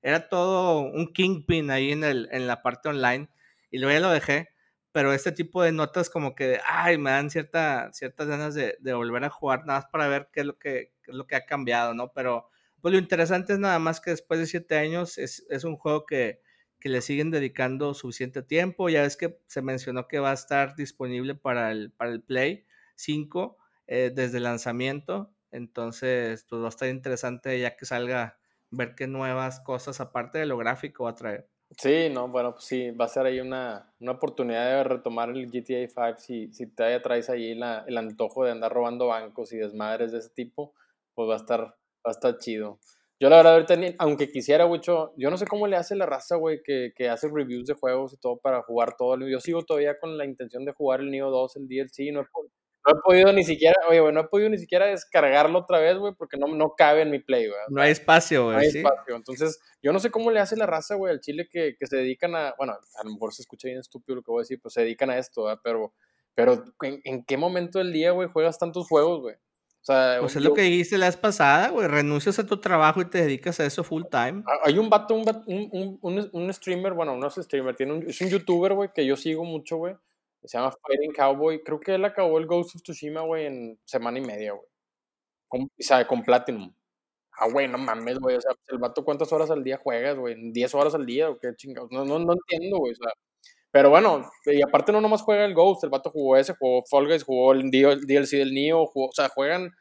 Era 0.03 0.29
todo 0.29 0.81
un 0.81 1.11
kingpin 1.13 1.71
ahí 1.71 1.91
en, 1.91 2.03
el, 2.03 2.29
en 2.31 2.45
la 2.45 2.61
parte 2.61 2.89
online 2.89 3.27
y 3.71 3.79
luego 3.79 3.93
ya 3.99 4.07
lo 4.07 4.11
dejé. 4.13 4.49
Pero 4.91 5.13
este 5.13 5.31
tipo 5.31 5.63
de 5.63 5.71
notas 5.71 6.09
como 6.11 6.35
que, 6.35 6.59
ay, 6.67 6.97
me 6.99 7.09
dan 7.11 7.29
cierta, 7.31 7.91
ciertas 7.91 8.27
ganas 8.27 8.53
de, 8.55 8.77
de 8.79 8.93
volver 8.93 9.23
a 9.23 9.29
jugar, 9.31 9.65
nada 9.65 9.79
más 9.79 9.89
para 9.91 10.07
ver 10.07 10.29
qué 10.31 10.41
es 10.41 10.45
lo 10.45 10.57
que, 10.59 10.93
qué 11.01 11.11
es 11.11 11.17
lo 11.17 11.25
que 11.27 11.35
ha 11.35 11.45
cambiado, 11.45 11.93
¿no? 11.95 12.13
Pero 12.13 12.49
pues 12.81 12.93
lo 12.93 12.99
interesante 12.99 13.53
es 13.53 13.59
nada 13.59 13.79
más 13.79 13.99
que 13.99 14.11
después 14.11 14.39
de 14.39 14.45
siete 14.45 14.77
años 14.77 15.17
es, 15.17 15.45
es 15.49 15.63
un 15.63 15.75
juego 15.75 16.05
que, 16.05 16.39
que 16.79 16.89
le 16.89 17.01
siguen 17.01 17.31
dedicando 17.31 17.93
suficiente 17.93 18.41
tiempo. 18.43 18.89
Ya 18.89 19.01
ves 19.01 19.17
que 19.17 19.39
se 19.47 19.61
mencionó 19.61 20.07
que 20.07 20.19
va 20.19 20.31
a 20.31 20.33
estar 20.33 20.75
disponible 20.75 21.35
para 21.35 21.71
el, 21.71 21.91
para 21.91 22.11
el 22.11 22.21
Play 22.21 22.65
5 22.95 23.57
eh, 23.87 24.11
desde 24.13 24.37
el 24.37 24.43
lanzamiento. 24.43 25.33
Entonces, 25.51 26.45
pues 26.49 26.61
va 26.61 26.67
a 26.67 26.69
estar 26.69 26.89
interesante 26.89 27.59
ya 27.59 27.75
que 27.75 27.85
salga 27.85 28.39
ver 28.69 28.95
qué 28.95 29.07
nuevas 29.07 29.59
cosas, 29.61 30.01
aparte 30.01 30.39
de 30.39 30.45
lo 30.45 30.57
gráfico, 30.57 31.05
va 31.05 31.11
a 31.11 31.15
traer. 31.15 31.49
Sí, 31.77 32.09
no, 32.09 32.29
bueno, 32.29 32.53
pues 32.53 32.65
sí, 32.65 32.91
va 32.91 33.05
a 33.05 33.07
ser 33.09 33.25
ahí 33.25 33.41
una, 33.41 33.93
una 33.99 34.13
oportunidad 34.13 34.65
de 34.77 34.83
retomar 34.85 35.29
el 35.29 35.51
GTA 35.51 35.87
5. 35.87 36.17
Si, 36.17 36.53
si 36.53 36.67
te 36.67 36.99
traes 37.01 37.29
ahí 37.29 37.55
la, 37.55 37.83
el 37.87 37.97
antojo 37.97 38.45
de 38.45 38.51
andar 38.51 38.71
robando 38.71 39.07
bancos 39.07 39.51
y 39.51 39.57
desmadres 39.57 40.13
de 40.13 40.19
ese 40.19 40.29
tipo, 40.29 40.73
pues 41.13 41.29
va 41.29 41.33
a 41.33 41.37
estar, 41.37 41.61
va 41.61 41.75
a 42.05 42.11
estar 42.11 42.37
chido. 42.37 42.79
Yo 43.19 43.29
la 43.29 43.37
verdad 43.37 43.53
ahorita, 43.53 43.95
aunque 43.97 44.29
quisiera, 44.29 44.67
mucho, 44.67 45.13
yo 45.17 45.31
no 45.31 45.37
sé 45.37 45.47
cómo 45.47 45.65
le 45.65 45.75
hace 45.75 45.95
la 45.95 46.05
raza, 46.05 46.35
güey, 46.35 46.61
que, 46.63 46.93
que, 46.95 47.09
hace 47.09 47.27
reviews 47.33 47.65
de 47.65 47.73
juegos 47.73 48.13
y 48.13 48.17
todo 48.17 48.37
para 48.37 48.61
jugar 48.61 48.95
todo. 48.95 49.17
Yo 49.27 49.39
sigo 49.39 49.63
todavía 49.63 49.97
con 49.99 50.17
la 50.19 50.25
intención 50.25 50.65
de 50.65 50.71
jugar 50.71 50.99
el 50.99 51.09
Neo 51.09 51.31
2, 51.31 51.55
el 51.55 51.67
DLC, 51.67 52.13
no 52.13 52.21
he, 52.21 52.23
no 52.23 52.91
he 52.91 53.01
podido 53.03 53.33
ni 53.33 53.43
siquiera, 53.43 53.75
oye, 53.89 54.01
güey, 54.01 54.13
no 54.13 54.19
he 54.19 54.27
podido 54.27 54.49
ni 54.49 54.59
siquiera 54.59 54.85
descargarlo 54.85 55.57
otra 55.59 55.79
vez, 55.79 55.97
güey, 55.97 56.13
porque 56.13 56.37
no, 56.37 56.47
no 56.47 56.75
cabe 56.77 57.01
en 57.01 57.09
mi 57.09 57.17
play, 57.17 57.47
güey. 57.47 57.59
No 57.69 57.81
hay 57.81 57.91
espacio, 57.91 58.45
güey. 58.45 58.55
No 58.55 58.61
hay 58.61 58.67
espacio. 58.67 59.15
Entonces, 59.15 59.59
yo 59.81 59.91
no 59.91 59.99
sé 59.99 60.11
cómo 60.11 60.29
le 60.29 60.39
hace 60.39 60.55
la 60.55 60.67
raza, 60.67 60.93
güey, 60.93 61.11
al 61.11 61.19
chile 61.19 61.47
que, 61.51 61.75
que, 61.75 61.87
se 61.87 61.97
dedican 61.97 62.35
a, 62.35 62.53
bueno, 62.59 62.73
a 62.73 63.03
lo 63.03 63.11
mejor 63.11 63.33
se 63.33 63.41
escucha 63.41 63.67
bien 63.67 63.79
estúpido 63.79 64.17
lo 64.17 64.21
que 64.21 64.31
voy 64.31 64.41
a 64.41 64.43
decir, 64.43 64.59
pues 64.61 64.75
se 64.75 64.81
dedican 64.81 65.09
a 65.09 65.17
esto, 65.17 65.45
¿verdad? 65.45 65.59
Pero, 65.63 65.93
pero 66.35 66.65
¿en, 66.83 67.01
¿en 67.03 67.25
qué 67.25 67.35
momento 67.35 67.79
del 67.79 67.91
día, 67.91 68.11
güey, 68.11 68.29
juegas 68.29 68.59
tantos 68.59 68.87
juegos, 68.87 69.21
güey? 69.21 69.35
O 69.89 69.93
sea, 69.93 70.17
pues 70.19 70.35
es 70.35 70.43
lo 70.43 70.53
que 70.53 70.63
dijiste 70.63 70.97
la 70.97 71.05
vez 71.05 71.15
pasada, 71.15 71.69
güey. 71.69 71.87
Renuncias 71.87 72.37
a 72.39 72.45
tu 72.45 72.59
trabajo 72.59 72.99
y 72.99 73.05
te 73.05 73.21
dedicas 73.21 73.57
a 73.61 73.65
eso 73.65 73.85
full 73.85 74.03
time. 74.11 74.43
Hay 74.65 74.77
un 74.77 74.89
vato, 74.89 75.13
un, 75.13 75.23
un, 75.45 75.97
un, 76.01 76.29
un 76.33 76.53
streamer, 76.53 76.91
bueno, 76.93 77.15
no 77.15 77.25
es 77.25 77.35
streamer, 77.35 77.73
tiene 77.73 78.03
es 78.05 78.19
un 78.19 78.27
youtuber, 78.27 78.73
güey, 78.73 78.89
que 78.93 79.05
yo 79.05 79.15
sigo 79.15 79.45
mucho, 79.45 79.77
güey. 79.77 79.95
Se 80.43 80.57
llama 80.57 80.73
Fighting 80.85 81.13
Cowboy. 81.13 81.63
Creo 81.63 81.79
que 81.79 81.95
él 81.95 82.03
acabó 82.03 82.37
el 82.37 82.47
Ghost 82.47 82.75
of 82.75 82.81
Tsushima, 82.81 83.21
güey, 83.21 83.45
en 83.45 83.79
semana 83.85 84.19
y 84.19 84.21
media, 84.23 84.51
güey. 84.53 84.67
o 85.63 85.67
sea, 85.79 86.05
con 86.05 86.21
Platinum. 86.21 86.73
Ah, 87.39 87.47
güey, 87.49 87.69
no 87.69 87.77
mames, 87.77 88.19
güey. 88.19 88.35
O 88.35 88.41
sea, 88.41 88.51
el 88.67 88.79
vato, 88.79 89.05
¿cuántas 89.05 89.31
horas 89.31 89.49
al 89.51 89.63
día 89.63 89.77
juegas, 89.77 90.17
güey? 90.17 90.35
¿10 90.51 90.73
horas 90.75 90.95
al 90.95 91.05
día 91.05 91.29
o 91.29 91.39
qué 91.39 91.55
chingados? 91.55 91.91
No, 91.91 92.03
no, 92.03 92.19
no 92.19 92.33
entiendo, 92.33 92.77
güey. 92.79 92.91
O 92.93 92.95
sea, 92.95 93.11
pero 93.77 93.91
bueno, 93.91 94.27
y 94.47 94.59
aparte 94.63 94.91
no 94.91 94.99
nomás 94.99 95.21
juega 95.21 95.45
el 95.45 95.53
Ghost, 95.53 95.83
el 95.83 95.91
vato 95.91 96.09
jugó 96.09 96.35
ese, 96.35 96.55
jugó 96.55 96.81
Fall 96.89 97.05
Guys, 97.05 97.23
jugó 97.23 97.51
el 97.51 97.69
DLC 97.69 98.37
del 98.37 98.51
Neo, 98.51 98.87
jugó, 98.87 99.09
o 99.09 99.11
sea, 99.13 99.29
juegan 99.29 99.71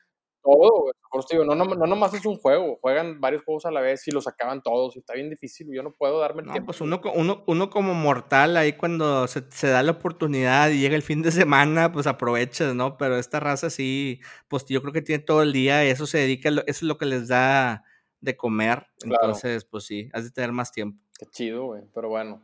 todo, 0.43 0.91
Por 1.11 1.21
eso 1.21 1.29
digo, 1.31 1.47
no, 1.47 1.55
no, 1.55 1.65
no, 1.65 1.87
nomás 1.87 2.13
es 2.13 2.27
un 2.27 2.37
juego, 2.37 2.77
juegan 2.83 3.23
varios 3.23 3.43
juegos 3.43 3.65
a 3.65 3.71
la 3.71 3.81
vez 3.81 4.07
y 4.07 4.11
los 4.11 4.29
acaban 4.29 4.61
todos 4.61 4.95
y 4.97 4.99
está 4.99 5.15
bien 5.15 5.31
difícil, 5.31 5.69
yo 5.73 5.83
no 5.83 5.95
puedo 5.95 6.21
darme 6.21 6.43
el 6.43 6.49
no, 6.49 6.53
tiempo. 6.53 6.67
Pues 6.67 6.83
uno, 6.83 7.01
uno, 7.15 7.43
uno 7.47 7.71
como 7.71 7.95
mortal 7.95 8.59
ahí 8.59 8.75
cuando 8.75 9.27
se, 9.29 9.51
se, 9.51 9.69
da 9.69 9.83
la 9.83 9.93
oportunidad 9.93 10.69
y 10.69 10.79
llega 10.79 10.95
el 10.95 11.01
fin 11.01 11.23
de 11.23 11.33
semana, 11.33 11.91
pues 11.91 12.07
aprovechas, 12.07 12.75
¿no? 12.75 12.99
Pero 12.99 13.17
esta 13.17 13.41
raza 13.41 13.71
sí, 13.71 14.21
pues 14.47 14.67
yo 14.67 14.83
creo 14.83 14.93
que 14.93 15.01
tiene 15.01 15.25
todo 15.25 15.41
el 15.41 15.55
día 15.55 15.87
y 15.87 15.89
eso 15.89 16.07
se 16.07 16.19
dedica, 16.19 16.51
eso 16.51 16.63
es 16.67 16.83
lo 16.83 16.99
que 16.99 17.07
les 17.07 17.29
da 17.29 17.83
de 18.21 18.37
comer, 18.37 18.89
entonces 19.03 19.65
pues 19.65 19.85
sí, 19.85 20.11
has 20.13 20.25
de 20.25 20.33
tener 20.33 20.53
más 20.53 20.71
tiempo. 20.71 21.03
Qué 21.19 21.25
chido, 21.31 21.65
güey, 21.65 21.81
pero 21.95 22.11
bueno. 22.11 22.43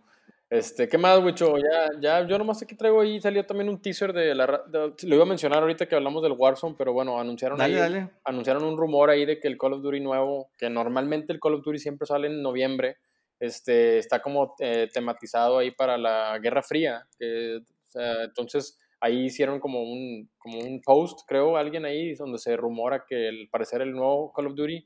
Este, 0.52 0.86
¿qué 0.86 0.98
más, 0.98 1.18
Wicho? 1.24 1.56
Ya, 1.56 1.88
ya, 1.98 2.26
yo 2.26 2.36
nomás 2.36 2.62
aquí 2.62 2.74
traigo 2.74 3.00
ahí, 3.00 3.18
salió 3.22 3.46
también 3.46 3.70
un 3.70 3.80
teaser 3.80 4.12
de 4.12 4.34
la... 4.34 4.62
lo 4.70 5.14
iba 5.14 5.22
a 5.22 5.26
mencionar 5.26 5.60
ahorita 5.60 5.86
que 5.86 5.94
hablamos 5.94 6.22
del 6.22 6.32
Warzone, 6.32 6.74
pero 6.76 6.92
bueno, 6.92 7.18
anunciaron 7.18 7.58
ahí, 7.58 7.74
anunciaron 8.22 8.62
un 8.64 8.76
rumor 8.76 9.08
ahí 9.08 9.24
de 9.24 9.40
que 9.40 9.48
el 9.48 9.56
Call 9.56 9.72
of 9.72 9.80
Duty 9.80 10.00
nuevo, 10.00 10.50
que 10.58 10.68
normalmente 10.68 11.32
el 11.32 11.40
Call 11.40 11.54
of 11.54 11.64
Duty 11.64 11.78
siempre 11.78 12.06
sale 12.06 12.26
en 12.26 12.42
noviembre, 12.42 12.98
este, 13.40 13.96
está 13.96 14.20
como 14.20 14.54
eh, 14.58 14.90
tematizado 14.92 15.56
ahí 15.56 15.70
para 15.70 15.96
la 15.96 16.38
Guerra 16.38 16.62
Fría, 16.62 17.06
que, 17.18 17.56
o 17.56 17.90
sea, 17.90 18.24
entonces 18.24 18.78
ahí 19.00 19.24
hicieron 19.24 19.58
como 19.58 19.82
un, 19.82 20.28
como 20.36 20.58
un 20.58 20.82
post, 20.82 21.20
creo, 21.26 21.56
alguien 21.56 21.86
ahí, 21.86 22.12
donde 22.12 22.36
se 22.36 22.58
rumora 22.58 23.06
que 23.08 23.28
al 23.28 23.48
parecer 23.50 23.80
el 23.80 23.92
nuevo 23.92 24.30
Call 24.34 24.48
of 24.48 24.54
Duty 24.54 24.84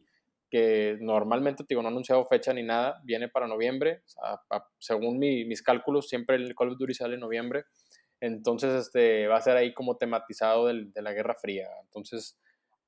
que 0.51 0.97
normalmente, 1.01 1.65
digo, 1.69 1.83
no 1.83 1.89
ha 1.89 1.91
anunciado 1.91 2.25
fecha 2.27 2.53
ni 2.53 2.63
nada, 2.63 3.01
viene 3.05 3.29
para 3.29 3.49
noviembre, 3.49 4.03
según 4.79 5.19
mis 5.19 5.63
cálculos, 5.63 6.09
siempre 6.09 6.37
el 6.37 6.55
Call 6.55 6.71
of 6.71 6.79
Duty 6.79 6.95
sale 6.95 7.15
en 7.15 7.21
noviembre, 7.21 7.65
entonces 8.21 8.87
este, 8.87 9.27
va 9.27 9.37
a 9.37 9.43
ser 9.43 9.57
ahí 9.57 9.75
como 9.75 9.97
tematizado 9.97 10.67
del, 10.67 10.93
de 10.93 11.03
la 11.03 11.13
Guerra 11.13 11.35
Fría, 11.35 11.69
entonces 11.83 12.39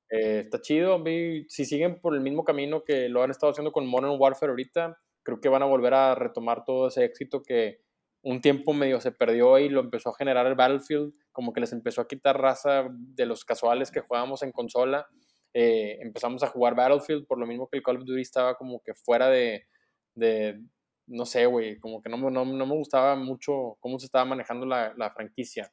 eh, 0.09 0.39
está 0.39 0.59
chido, 0.61 1.03
si 1.47 1.65
siguen 1.65 1.99
por 2.01 2.15
el 2.15 2.21
mismo 2.21 2.43
camino 2.43 2.83
que 2.83 3.09
lo 3.09 3.23
han 3.23 3.31
estado 3.31 3.51
haciendo 3.51 3.71
con 3.71 3.85
Modern 3.87 4.15
Warfare 4.19 4.51
ahorita, 4.51 4.97
creo 5.23 5.39
que 5.39 5.49
van 5.49 5.61
a 5.61 5.67
volver 5.67 5.93
a 5.93 6.15
retomar 6.15 6.63
todo 6.65 6.87
ese 6.87 7.05
éxito 7.05 7.43
que 7.43 7.81
un 8.21 8.41
tiempo 8.41 8.73
medio 8.73 8.99
se 8.99 9.11
perdió 9.11 9.59
y 9.59 9.69
lo 9.69 9.79
empezó 9.79 10.09
a 10.09 10.15
generar 10.15 10.45
el 10.47 10.55
Battlefield, 10.55 11.13
como 11.31 11.53
que 11.53 11.61
les 11.61 11.71
empezó 11.71 12.01
a 12.01 12.07
quitar 12.07 12.39
raza 12.39 12.87
de 12.91 13.25
los 13.25 13.45
casuales 13.45 13.91
que 13.91 14.01
jugábamos 14.01 14.43
en 14.43 14.51
consola, 14.51 15.07
eh, 15.53 15.97
empezamos 16.01 16.43
a 16.43 16.47
jugar 16.47 16.75
Battlefield 16.75 17.25
por 17.25 17.39
lo 17.39 17.47
mismo 17.47 17.67
que 17.67 17.77
el 17.77 17.83
Call 17.83 17.97
of 17.97 18.05
Duty 18.05 18.21
estaba 18.21 18.55
como 18.55 18.81
que 18.81 18.93
fuera 18.93 19.29
de, 19.29 19.65
de 20.15 20.61
no 21.07 21.25
sé, 21.25 21.45
güey, 21.47 21.79
como 21.79 22.01
que 22.01 22.09
no, 22.09 22.17
no, 22.17 22.45
no, 22.45 22.65
me 22.65 22.75
gustaba 22.75 23.15
mucho 23.15 23.77
cómo 23.79 23.99
se 23.99 24.05
estaba 24.05 24.25
manejando 24.25 24.65
la, 24.65 24.93
la, 24.95 25.11
franquicia. 25.11 25.71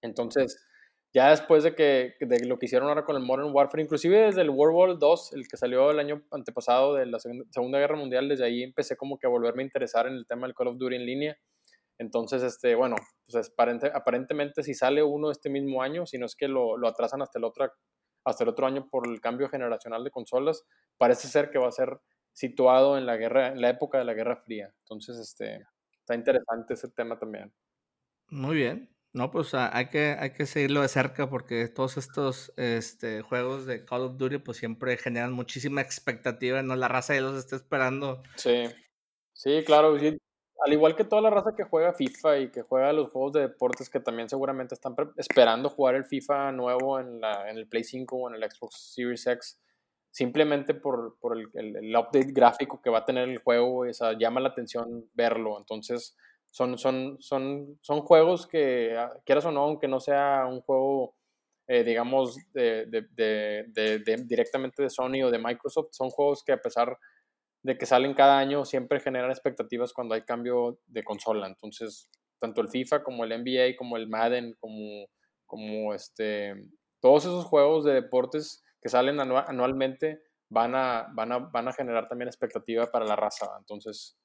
Entonces, 0.00 0.64
ya 1.12 1.30
después 1.30 1.64
de 1.64 1.74
que 1.74 2.14
de 2.20 2.46
lo 2.46 2.58
que 2.58 2.66
hicieron 2.66 2.88
ahora 2.88 3.04
con 3.04 3.16
el 3.16 3.22
Modern 3.22 3.52
Warfare, 3.52 3.82
inclusive 3.82 4.26
desde 4.26 4.42
el 4.42 4.50
World 4.50 4.76
War 4.76 4.98
2, 4.98 5.32
el 5.32 5.48
que 5.48 5.56
salió 5.56 5.90
el 5.90 5.98
año 5.98 6.22
antepasado 6.30 6.94
de 6.94 7.06
la 7.06 7.18
Segunda 7.18 7.80
Guerra 7.80 7.96
Mundial, 7.96 8.28
desde 8.28 8.44
ahí 8.44 8.62
empecé 8.62 8.96
como 8.96 9.18
que 9.18 9.26
a 9.26 9.30
volverme 9.30 9.62
a 9.62 9.66
interesar 9.66 10.06
en 10.06 10.14
el 10.14 10.26
tema 10.26 10.46
del 10.46 10.54
Call 10.54 10.68
of 10.68 10.78
Duty 10.78 10.94
en 10.94 11.06
línea. 11.06 11.38
Entonces, 11.98 12.42
este, 12.44 12.76
bueno, 12.76 12.96
pues 13.26 13.52
aparentemente 13.92 14.62
si 14.62 14.72
sale 14.72 15.02
uno 15.02 15.30
este 15.32 15.50
mismo 15.50 15.82
año, 15.82 16.06
si 16.06 16.16
no 16.16 16.26
es 16.26 16.36
que 16.36 16.48
lo, 16.48 16.76
lo 16.76 16.88
atrasan 16.88 17.22
hasta 17.22 17.38
el 17.38 17.44
otro 17.44 17.72
hasta 18.24 18.44
el 18.44 18.50
otro 18.50 18.66
año 18.66 18.88
por 18.88 19.08
el 19.08 19.20
cambio 19.20 19.48
generacional 19.48 20.04
de 20.04 20.10
consolas, 20.10 20.64
parece 20.98 21.28
ser 21.28 21.50
que 21.50 21.58
va 21.58 21.68
a 21.68 21.72
ser 21.72 22.00
situado 22.32 22.96
en 22.98 23.06
la 23.06 23.16
guerra, 23.16 23.48
en 23.48 23.60
la 23.60 23.70
época 23.70 23.98
de 23.98 24.04
la 24.04 24.14
Guerra 24.14 24.36
Fría. 24.36 24.72
Entonces, 24.80 25.18
este, 25.18 25.66
está 25.98 26.14
interesante 26.14 26.74
ese 26.74 26.88
tema 26.88 27.18
también. 27.18 27.52
Muy 28.28 28.56
bien. 28.56 28.88
No, 29.12 29.32
pues 29.32 29.54
ah, 29.54 29.70
hay 29.76 29.88
que, 29.88 30.16
hay 30.18 30.32
que 30.34 30.46
seguirlo 30.46 30.82
de 30.82 30.88
cerca 30.88 31.28
porque 31.28 31.66
todos 31.66 31.96
estos 31.96 32.52
este, 32.56 33.22
juegos 33.22 33.66
de 33.66 33.84
Call 33.84 34.02
of 34.02 34.18
Duty 34.18 34.38
pues 34.38 34.58
siempre 34.58 34.96
generan 34.96 35.32
muchísima 35.32 35.80
expectativa, 35.80 36.62
¿no? 36.62 36.76
La 36.76 36.86
raza 36.86 37.14
ya 37.14 37.20
los 37.20 37.36
está 37.36 37.56
esperando. 37.56 38.22
Sí, 38.36 38.66
sí, 39.32 39.64
claro 39.66 39.96
al 40.62 40.72
igual 40.72 40.94
que 40.94 41.04
toda 41.04 41.22
la 41.22 41.30
raza 41.30 41.54
que 41.56 41.64
juega 41.64 41.94
FIFA 41.94 42.38
y 42.38 42.50
que 42.50 42.62
juega 42.62 42.92
los 42.92 43.10
juegos 43.10 43.32
de 43.32 43.40
deportes 43.40 43.88
que 43.88 44.00
también 44.00 44.28
seguramente 44.28 44.74
están 44.74 44.94
esperando 45.16 45.70
jugar 45.70 45.94
el 45.94 46.04
FIFA 46.04 46.52
nuevo 46.52 47.00
en, 47.00 47.20
la, 47.20 47.48
en 47.50 47.56
el 47.56 47.66
Play 47.66 47.84
5 47.84 48.16
o 48.16 48.28
en 48.28 48.34
el 48.34 48.50
Xbox 48.50 48.92
Series 48.94 49.26
X, 49.26 49.58
simplemente 50.10 50.74
por, 50.74 51.16
por 51.18 51.38
el, 51.38 51.48
el, 51.54 51.96
update 51.96 52.32
gráfico 52.32 52.80
que 52.82 52.90
va 52.90 52.98
a 52.98 53.04
tener 53.04 53.28
el 53.28 53.38
juego, 53.38 53.86
llama 54.18 54.40
la 54.40 54.50
atención 54.50 55.08
verlo. 55.14 55.56
Entonces, 55.58 56.16
son, 56.50 56.76
son, 56.78 57.16
son, 57.20 57.78
son 57.80 58.00
juegos 58.02 58.46
que, 58.46 58.96
ah, 58.98 59.12
quieras 59.24 59.46
o 59.46 59.52
no, 59.52 59.62
aunque 59.62 59.88
no 59.88 60.00
sea 60.00 60.46
un 60.46 60.60
juego, 60.60 61.14
eh, 61.68 61.84
digamos, 61.84 62.36
de, 62.52 62.86
de, 62.86 63.64
de, 63.72 64.16
directamente 64.26 64.82
de 64.82 64.90
Sony 64.90 65.22
o 65.24 65.30
de 65.30 65.38
Microsoft, 65.38 65.88
son 65.92 66.10
juegos 66.10 66.42
que 66.44 66.52
a 66.52 66.60
pesar 66.60 66.88
de 66.88 66.96
que 67.62 67.86
salen 67.86 68.14
cada 68.14 68.38
año 68.38 68.64
siempre 68.64 69.00
generan 69.00 69.30
expectativas 69.30 69.92
cuando 69.92 70.14
hay 70.14 70.22
cambio 70.22 70.78
de 70.86 71.04
consola. 71.04 71.46
Entonces, 71.46 72.10
tanto 72.38 72.60
el 72.60 72.68
FIFA 72.68 73.02
como 73.02 73.24
el 73.24 73.30
NBA, 73.30 73.76
como 73.76 73.96
el 73.96 74.08
Madden, 74.08 74.54
como, 74.58 75.06
como 75.46 75.94
este, 75.94 76.54
todos 77.00 77.24
esos 77.24 77.44
juegos 77.44 77.84
de 77.84 77.94
deportes 77.94 78.64
que 78.80 78.88
salen 78.88 79.20
anualmente 79.20 80.22
van 80.48 80.74
a, 80.74 81.08
van, 81.14 81.32
a, 81.32 81.38
van 81.38 81.68
a 81.68 81.72
generar 81.72 82.08
también 82.08 82.28
expectativa 82.28 82.90
para 82.90 83.04
la 83.04 83.16
raza. 83.16 83.46
Entonces, 83.58 84.18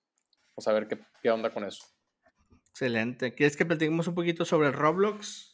vamos 0.55 0.67
a 0.67 0.73
ver 0.73 0.87
qué, 0.87 0.99
qué 1.21 1.29
onda 1.29 1.51
con 1.51 1.65
eso. 1.65 1.85
Excelente. 2.69 3.33
¿Quieres 3.33 3.55
que 3.55 3.65
platiquemos 3.65 4.07
un 4.07 4.15
poquito 4.15 4.43
sobre 4.43 4.71
Roblox? 4.71 5.53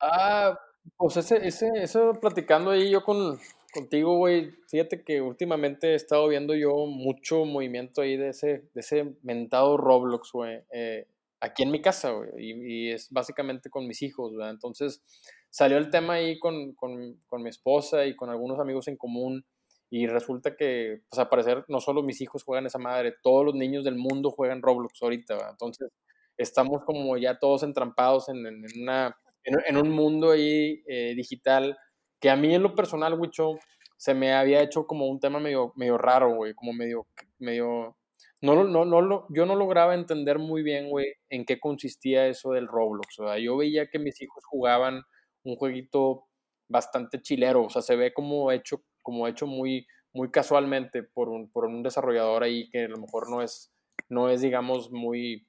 Ah, 0.00 0.58
pues 0.96 1.16
ese, 1.16 1.46
ese, 1.46 1.70
eso 1.76 2.12
platicando 2.20 2.70
ahí 2.70 2.90
yo 2.90 3.02
con, 3.04 3.38
contigo, 3.78 4.16
güey. 4.16 4.52
Fíjate 4.68 5.04
que 5.04 5.20
últimamente 5.20 5.92
he 5.92 5.94
estado 5.94 6.28
viendo 6.28 6.54
yo 6.54 6.74
mucho 6.86 7.44
movimiento 7.44 8.02
ahí 8.02 8.16
de 8.16 8.30
ese, 8.30 8.68
de 8.74 8.80
ese 8.80 9.14
mentado 9.22 9.76
Roblox, 9.76 10.32
güey. 10.32 10.60
Eh, 10.72 11.06
aquí 11.40 11.62
en 11.62 11.70
mi 11.70 11.80
casa, 11.80 12.10
güey. 12.10 12.30
Y, 12.36 12.90
es 12.90 13.10
básicamente 13.10 13.70
con 13.70 13.86
mis 13.86 14.02
hijos, 14.02 14.34
¿verdad? 14.34 14.50
Entonces 14.50 15.02
salió 15.50 15.78
el 15.78 15.90
tema 15.90 16.14
ahí 16.14 16.38
con, 16.38 16.74
con, 16.74 17.20
con, 17.26 17.42
mi 17.42 17.48
esposa 17.48 18.04
y 18.04 18.16
con 18.16 18.30
algunos 18.30 18.58
amigos 18.58 18.88
en 18.88 18.96
común. 18.96 19.44
Y 19.90 20.06
resulta 20.06 20.56
que, 20.56 21.02
pues 21.08 21.18
al 21.18 21.28
parecer, 21.28 21.64
no 21.68 21.80
solo 21.80 22.02
mis 22.02 22.20
hijos 22.20 22.44
juegan 22.44 22.66
esa 22.66 22.78
madre, 22.78 23.14
todos 23.22 23.46
los 23.46 23.54
niños 23.54 23.84
del 23.84 23.96
mundo 23.96 24.30
juegan 24.30 24.60
Roblox 24.60 25.02
ahorita, 25.02 25.34
¿verdad? 25.34 25.50
Entonces 25.52 25.90
estamos 26.36 26.84
como 26.84 27.16
ya 27.16 27.38
todos 27.38 27.62
entrampados 27.62 28.28
en, 28.28 28.46
en 28.46 28.64
una, 28.82 29.16
en, 29.44 29.76
un 29.76 29.90
mundo 29.90 30.32
ahí 30.32 30.82
eh, 30.86 31.14
digital 31.16 31.76
que 32.20 32.30
a 32.30 32.36
mí 32.36 32.54
en 32.54 32.62
lo 32.62 32.74
personal, 32.74 33.18
Wicho, 33.18 33.58
se 33.96 34.14
me 34.14 34.32
había 34.32 34.62
hecho 34.62 34.86
como 34.86 35.06
un 35.06 35.20
tema 35.20 35.40
medio, 35.40 35.72
medio 35.76 35.98
raro, 35.98 36.34
güey, 36.34 36.54
como 36.54 36.72
medio, 36.72 37.06
medio, 37.38 37.96
no, 38.40 38.64
no, 38.64 38.84
no, 38.84 39.26
yo 39.30 39.46
no 39.46 39.56
lograba 39.56 39.94
entender 39.94 40.38
muy 40.38 40.62
bien, 40.62 40.88
güey, 40.88 41.14
en 41.28 41.44
qué 41.44 41.58
consistía 41.58 42.26
eso 42.28 42.52
del 42.52 42.68
Roblox, 42.68 43.18
o 43.20 43.26
sea, 43.26 43.38
yo 43.38 43.56
veía 43.56 43.88
que 43.88 43.98
mis 43.98 44.20
hijos 44.22 44.44
jugaban 44.44 45.02
un 45.44 45.56
jueguito 45.56 46.24
bastante 46.68 47.20
chilero, 47.20 47.64
o 47.64 47.70
sea, 47.70 47.82
se 47.82 47.96
ve 47.96 48.12
como 48.12 48.52
hecho, 48.52 48.82
como 49.02 49.26
hecho 49.26 49.46
muy, 49.46 49.86
muy 50.12 50.30
casualmente 50.30 51.02
por 51.02 51.28
un, 51.28 51.50
por 51.50 51.64
un 51.64 51.82
desarrollador 51.82 52.42
ahí 52.42 52.68
que 52.70 52.84
a 52.84 52.88
lo 52.88 52.98
mejor 52.98 53.30
no 53.30 53.42
es, 53.42 53.72
no 54.08 54.28
es 54.28 54.40
digamos, 54.40 54.90
muy, 54.90 55.46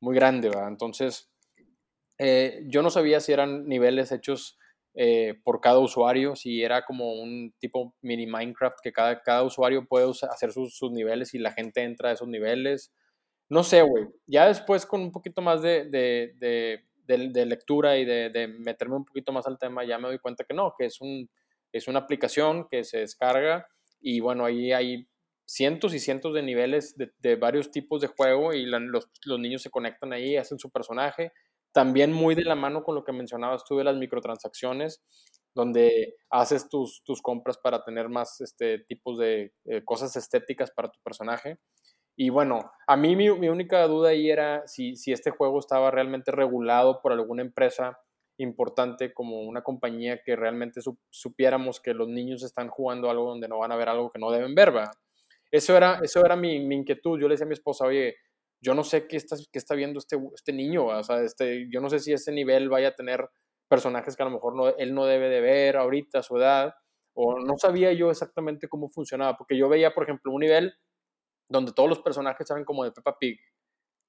muy 0.00 0.14
grande, 0.14 0.48
¿verdad? 0.48 0.68
Entonces, 0.68 1.30
eh, 2.18 2.62
yo 2.66 2.82
no 2.82 2.90
sabía 2.90 3.20
si 3.20 3.32
eran 3.32 3.66
niveles 3.66 4.12
hechos 4.12 4.58
eh, 4.94 5.40
por 5.42 5.60
cada 5.60 5.78
usuario, 5.78 6.36
si 6.36 6.62
era 6.62 6.84
como 6.84 7.14
un 7.14 7.54
tipo 7.58 7.94
mini 8.02 8.26
Minecraft 8.26 8.78
que 8.82 8.92
cada, 8.92 9.22
cada 9.22 9.42
usuario 9.42 9.86
puede 9.86 10.10
hacer 10.30 10.52
sus, 10.52 10.76
sus, 10.76 10.92
niveles 10.92 11.32
y 11.32 11.38
la 11.38 11.52
gente 11.52 11.82
entra 11.82 12.10
a 12.10 12.12
esos 12.12 12.28
niveles. 12.28 12.92
No 13.48 13.64
sé, 13.64 13.82
güey. 13.82 14.08
Ya 14.26 14.48
después 14.48 14.84
con 14.84 15.00
un 15.00 15.10
poquito 15.10 15.40
más 15.40 15.62
de, 15.62 15.84
de, 15.84 16.34
de, 16.38 16.82
de 17.06 17.46
lectura 17.46 17.96
y 17.96 18.04
de, 18.04 18.48
meterme 18.58 18.96
un 18.96 19.04
poquito 19.04 19.32
más 19.32 19.46
al 19.46 19.58
tema, 19.58 19.84
ya 19.84 19.98
me 19.98 20.08
doy 20.08 20.18
cuenta 20.18 20.44
que 20.44 20.54
no, 20.54 20.74
que 20.78 20.86
es, 20.86 21.00
un, 21.00 21.28
es 21.72 21.88
una 21.88 22.00
aplicación 22.00 22.66
que 22.70 22.84
se 22.84 22.98
descarga 22.98 23.66
y 24.00 24.20
bueno, 24.20 24.44
ahí 24.44 24.72
hay 24.72 25.08
cientos 25.46 25.94
y 25.94 26.00
cientos 26.00 26.34
de 26.34 26.42
niveles 26.42 26.96
de, 26.96 27.36
varios 27.36 27.70
tipos 27.70 28.00
de 28.00 28.08
juego 28.08 28.52
y 28.52 28.66
los, 28.66 29.10
los 29.24 29.40
niños 29.40 29.62
se 29.62 29.70
conectan 29.70 30.12
ahí, 30.12 30.36
hacen 30.36 30.58
su 30.58 30.70
personaje 30.70 31.32
también 31.72 32.12
muy 32.12 32.34
de 32.34 32.44
la 32.44 32.54
mano 32.54 32.82
con 32.84 32.94
lo 32.94 33.04
que 33.04 33.12
mencionabas 33.12 33.64
tú 33.64 33.76
de 33.76 33.84
las 33.84 33.96
microtransacciones, 33.96 35.02
donde 35.54 36.14
haces 36.30 36.68
tus, 36.68 37.02
tus 37.04 37.20
compras 37.20 37.58
para 37.58 37.84
tener 37.84 38.08
más 38.08 38.40
este, 38.40 38.78
tipos 38.80 39.18
de 39.18 39.52
eh, 39.64 39.82
cosas 39.84 40.16
estéticas 40.16 40.70
para 40.70 40.90
tu 40.90 40.98
personaje. 41.02 41.58
Y 42.16 42.30
bueno, 42.30 42.70
a 42.86 42.96
mí 42.96 43.16
mi, 43.16 43.28
única 43.28 43.86
duda 43.86 44.10
ahí 44.10 44.30
era 44.30 44.66
si, 44.66 44.96
si 44.96 45.12
este 45.12 45.30
juego 45.30 45.58
estaba 45.58 45.90
realmente 45.90 46.30
regulado 46.30 47.00
por 47.00 47.12
alguna 47.12 47.42
empresa 47.42 47.98
importante 48.38 49.12
como 49.12 49.42
una 49.42 49.62
compañía 49.62 50.22
que 50.22 50.36
realmente 50.36 50.80
supiéramos 51.10 51.80
que 51.80 51.94
los 51.94 52.08
niños 52.08 52.42
están 52.42 52.68
jugando 52.68 53.10
algo 53.10 53.28
donde 53.28 53.48
no 53.48 53.58
van 53.58 53.72
a 53.72 53.76
ver 53.76 53.88
algo 53.88 54.10
que 54.10 54.18
no 54.18 54.30
deben 54.30 54.54
ver, 54.54 54.74
¿va? 54.74 54.90
Eso 55.50 55.76
era, 55.76 56.00
eso 56.02 56.24
era 56.24 56.34
mi, 56.34 56.58
mi 56.60 56.76
inquietud. 56.76 57.18
Yo 57.20 57.28
le 57.28 57.34
decía 57.34 57.44
a 57.44 57.48
mi 57.48 57.54
esposa, 57.54 57.84
oye, 57.84 58.16
yo 58.62 58.74
no 58.74 58.84
sé 58.84 59.08
qué 59.08 59.16
está, 59.16 59.74
viendo 59.74 59.98
este, 59.98 60.16
este 60.34 60.52
niño, 60.52 60.86
o 60.86 61.02
sea, 61.02 61.20
este, 61.22 61.68
yo 61.68 61.80
no 61.80 61.90
sé 61.90 61.98
si 61.98 62.12
ese 62.12 62.30
nivel 62.30 62.68
vaya 62.68 62.88
a 62.88 62.94
tener 62.94 63.28
personajes 63.68 64.16
que 64.16 64.22
a 64.22 64.26
lo 64.26 64.32
mejor 64.32 64.76
él 64.78 64.94
no 64.94 65.04
debe 65.04 65.28
de 65.28 65.40
ver 65.40 65.76
ahorita 65.76 66.20
a 66.20 66.22
su 66.22 66.36
edad, 66.36 66.74
o 67.14 67.40
no 67.40 67.58
sabía 67.58 67.92
yo 67.92 68.10
exactamente 68.10 68.68
cómo 68.68 68.88
funcionaba, 68.88 69.36
porque 69.36 69.58
yo 69.58 69.68
veía, 69.68 69.92
por 69.92 70.04
ejemplo, 70.04 70.32
un 70.32 70.40
nivel 70.40 70.74
donde 71.48 71.72
todos 71.72 71.88
los 71.88 71.98
personajes 71.98 72.46
saben 72.46 72.64
como 72.64 72.84
de 72.84 72.92
Peppa 72.92 73.18
Pig, 73.18 73.38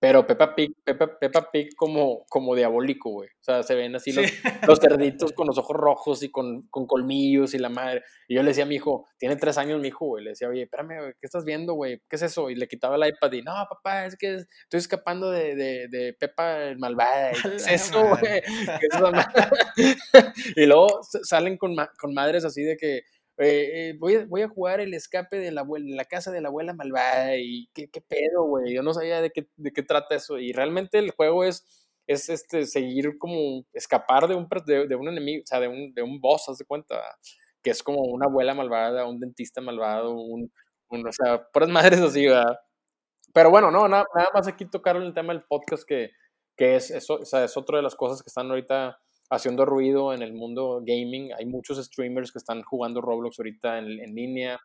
pero 0.04 0.28
Peppa 0.28 0.54
Pig, 0.54 0.76
Peppa, 0.84 1.18
Peppa 1.18 1.49
Pig 1.49 1.78
como, 1.78 2.26
como 2.28 2.56
diabólico, 2.56 3.10
güey. 3.10 3.30
O 3.30 3.43
sea, 3.43 3.64
se 3.64 3.74
ven 3.74 3.95
así 3.95 4.12
los, 4.12 4.26
los, 4.68 4.80
cerditos 4.82 5.32
con 5.32 5.47
los 5.47 5.58
ojos 5.58 5.78
rojos 5.78 6.24
y 6.24 6.30
con, 6.30 6.64
con, 6.64 6.88
colmillos 6.88 7.54
y 7.54 7.58
la 7.58 7.70
madre. 7.70 8.04
Y 8.28 8.36
yo 8.36 8.43
le 8.43 8.49
decía 8.49 8.66
a 8.66 8.68
mi 8.68 8.76
hijo, 8.76 9.08
tiene 9.18 9.38
tres 9.38 9.58
años 9.58 9.80
mi 9.80 9.88
hijo, 9.88 10.06
güey. 10.06 10.26
Le 10.26 10.32
decía, 10.32 10.49
oye, 10.49 10.64
espérame, 10.64 10.99
güey, 10.99 11.14
¿qué 11.14 11.26
estás 11.26 11.45
viendo, 11.45 11.76
güey? 11.76 12.01
¿Qué 12.10 12.18
es 12.18 12.22
eso? 12.22 12.49
Y 12.49 12.56
le 12.56 12.68
quitaba 12.68 12.97
el 12.97 13.08
iPad 13.08 13.32
y, 13.32 13.43
no, 13.43 13.54
papá, 13.70 14.06
es 14.06 14.18
que 14.18 14.36
estoy 14.36 14.78
escapando 14.78 15.32
de, 15.32 15.56
de, 15.56 15.88
de 15.88 16.14
Peppa 16.20 16.64
el 16.64 16.80
malvada. 16.80 17.32
¿Qué 17.41 17.56
es 17.56 17.68
eso, 17.70 18.06
güey? 18.06 18.41
y 20.58 20.66
luego 20.66 20.99
salen 21.01 21.58
con, 21.58 21.78
con 21.97 22.14
madres 22.14 22.43
así 22.43 22.62
de 22.62 22.76
que, 22.76 23.04
eh, 23.38 23.90
eh, 23.90 23.96
voy, 24.00 24.16
a, 24.16 24.26
voy, 24.26 24.42
a, 24.44 24.48
jugar 24.48 24.80
el 24.80 24.94
escape 24.94 25.38
de 25.38 25.52
la, 25.52 25.62
abuela, 25.62 25.96
la 25.96 26.06
casa 26.06 26.32
de 26.32 26.42
la 26.42 26.50
abuela 26.50 26.74
malvada 26.74 27.36
y 27.38 27.68
qué, 27.74 27.90
qué 27.90 28.02
pedo, 28.02 28.44
güey. 28.44 28.74
Yo 28.74 28.84
no 28.84 28.94
sabía 28.94 29.22
de 29.22 29.32
qué, 29.32 29.48
de 29.56 29.72
qué 29.72 29.84
trata 29.84 30.16
eso. 30.16 30.38
Y 30.38 30.52
realmente 30.54 31.00
el 31.00 31.12
juego 31.12 31.44
es, 31.44 31.84
es 32.08 32.30
este, 32.30 32.66
seguir 32.66 33.18
como 33.18 33.66
escapar 33.74 34.28
de 34.28 34.36
un, 34.36 34.48
de, 34.66 34.96
un 34.96 35.08
enemigo, 35.08 35.42
o 35.44 35.48
sea, 35.48 35.60
de 35.60 35.68
un, 35.68 35.94
de 35.94 36.04
un 36.04 36.20
boss, 36.20 36.50
haz 36.50 36.58
de 36.58 36.66
cuenta, 36.66 37.02
que 37.62 37.72
es 37.72 37.82
como 37.82 38.02
una 38.02 38.28
abuela 38.28 38.54
malvada, 38.54 39.08
un 39.08 39.20
dentista 39.20 39.62
malvado, 39.62 40.14
un, 40.14 40.52
un 40.90 41.08
o 41.08 41.12
sea, 41.12 41.44
puras 41.52 41.70
madres 42.00 42.02
así, 42.02 42.28
¿verdad? 42.28 42.58
Pero 43.34 43.50
bueno, 43.50 43.72
no, 43.72 43.88
nada, 43.88 44.06
nada 44.16 44.30
más 44.34 44.48
aquí 44.48 44.66
tocar 44.66 44.96
el 44.98 45.14
tema 45.14 45.34
del 45.34 45.44
podcast 45.44 45.84
que, 45.88 46.12
que 46.56 46.76
es, 46.76 46.92
eso, 46.92 47.16
o 47.16 47.26
sea, 47.26 47.44
es 47.44 47.58
otra 47.58 47.78
de 47.78 47.84
las 47.84 47.96
cosas 47.96 48.22
que 48.22 48.30
están 48.30 48.50
ahorita 48.50 49.00
haciendo 49.34 49.66
ruido 49.66 50.14
en 50.14 50.22
el 50.22 50.34
mundo 50.34 50.82
gaming. 50.86 51.34
Hay 51.34 51.46
muchos 51.46 51.84
streamers 51.84 52.32
que 52.32 52.40
están 52.40 52.62
jugando 52.64 53.02
Roblox 53.02 53.40
ahorita 53.40 53.80
en, 53.80 54.00
en, 54.00 54.16
línea. 54.16 54.60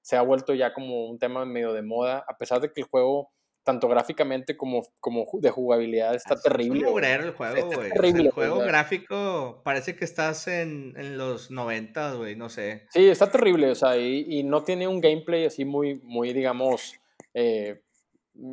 Se 0.00 0.16
ha 0.16 0.22
vuelto 0.22 0.54
ya 0.54 0.72
como 0.72 1.06
un 1.06 1.18
tema 1.18 1.44
medio 1.44 1.72
de 1.72 1.82
moda, 1.82 2.24
a 2.28 2.36
pesar 2.36 2.60
de 2.60 2.72
que 2.72 2.80
el 2.80 2.86
juego, 2.86 3.30
tanto 3.64 3.88
gráficamente 3.88 4.56
como, 4.56 4.82
como 5.00 5.26
de 5.34 5.50
jugabilidad, 5.50 6.14
está 6.14 6.36
terrible. 6.40 6.80
Es 6.80 7.20
el 7.20 7.32
juego, 7.32 7.70
güey. 7.72 7.90
el 8.16 8.30
juego 8.30 8.58
gráfico 8.60 9.60
parece 9.64 9.96
que 9.96 10.04
estás 10.04 10.48
en, 10.48 10.94
en 10.96 11.18
los 11.18 11.50
90, 11.50 12.14
güey, 12.14 12.36
no 12.36 12.48
sé. 12.48 12.86
Sí, 12.90 13.08
está 13.08 13.30
terrible, 13.30 13.70
o 13.70 13.74
sea, 13.74 13.96
y, 13.96 14.26
y, 14.28 14.42
no 14.42 14.62
tiene 14.62 14.88
un 14.88 15.00
gameplay 15.00 15.46
así 15.46 15.64
muy, 15.64 16.00
muy 16.02 16.32
digamos, 16.32 16.94
eh, 17.34 17.82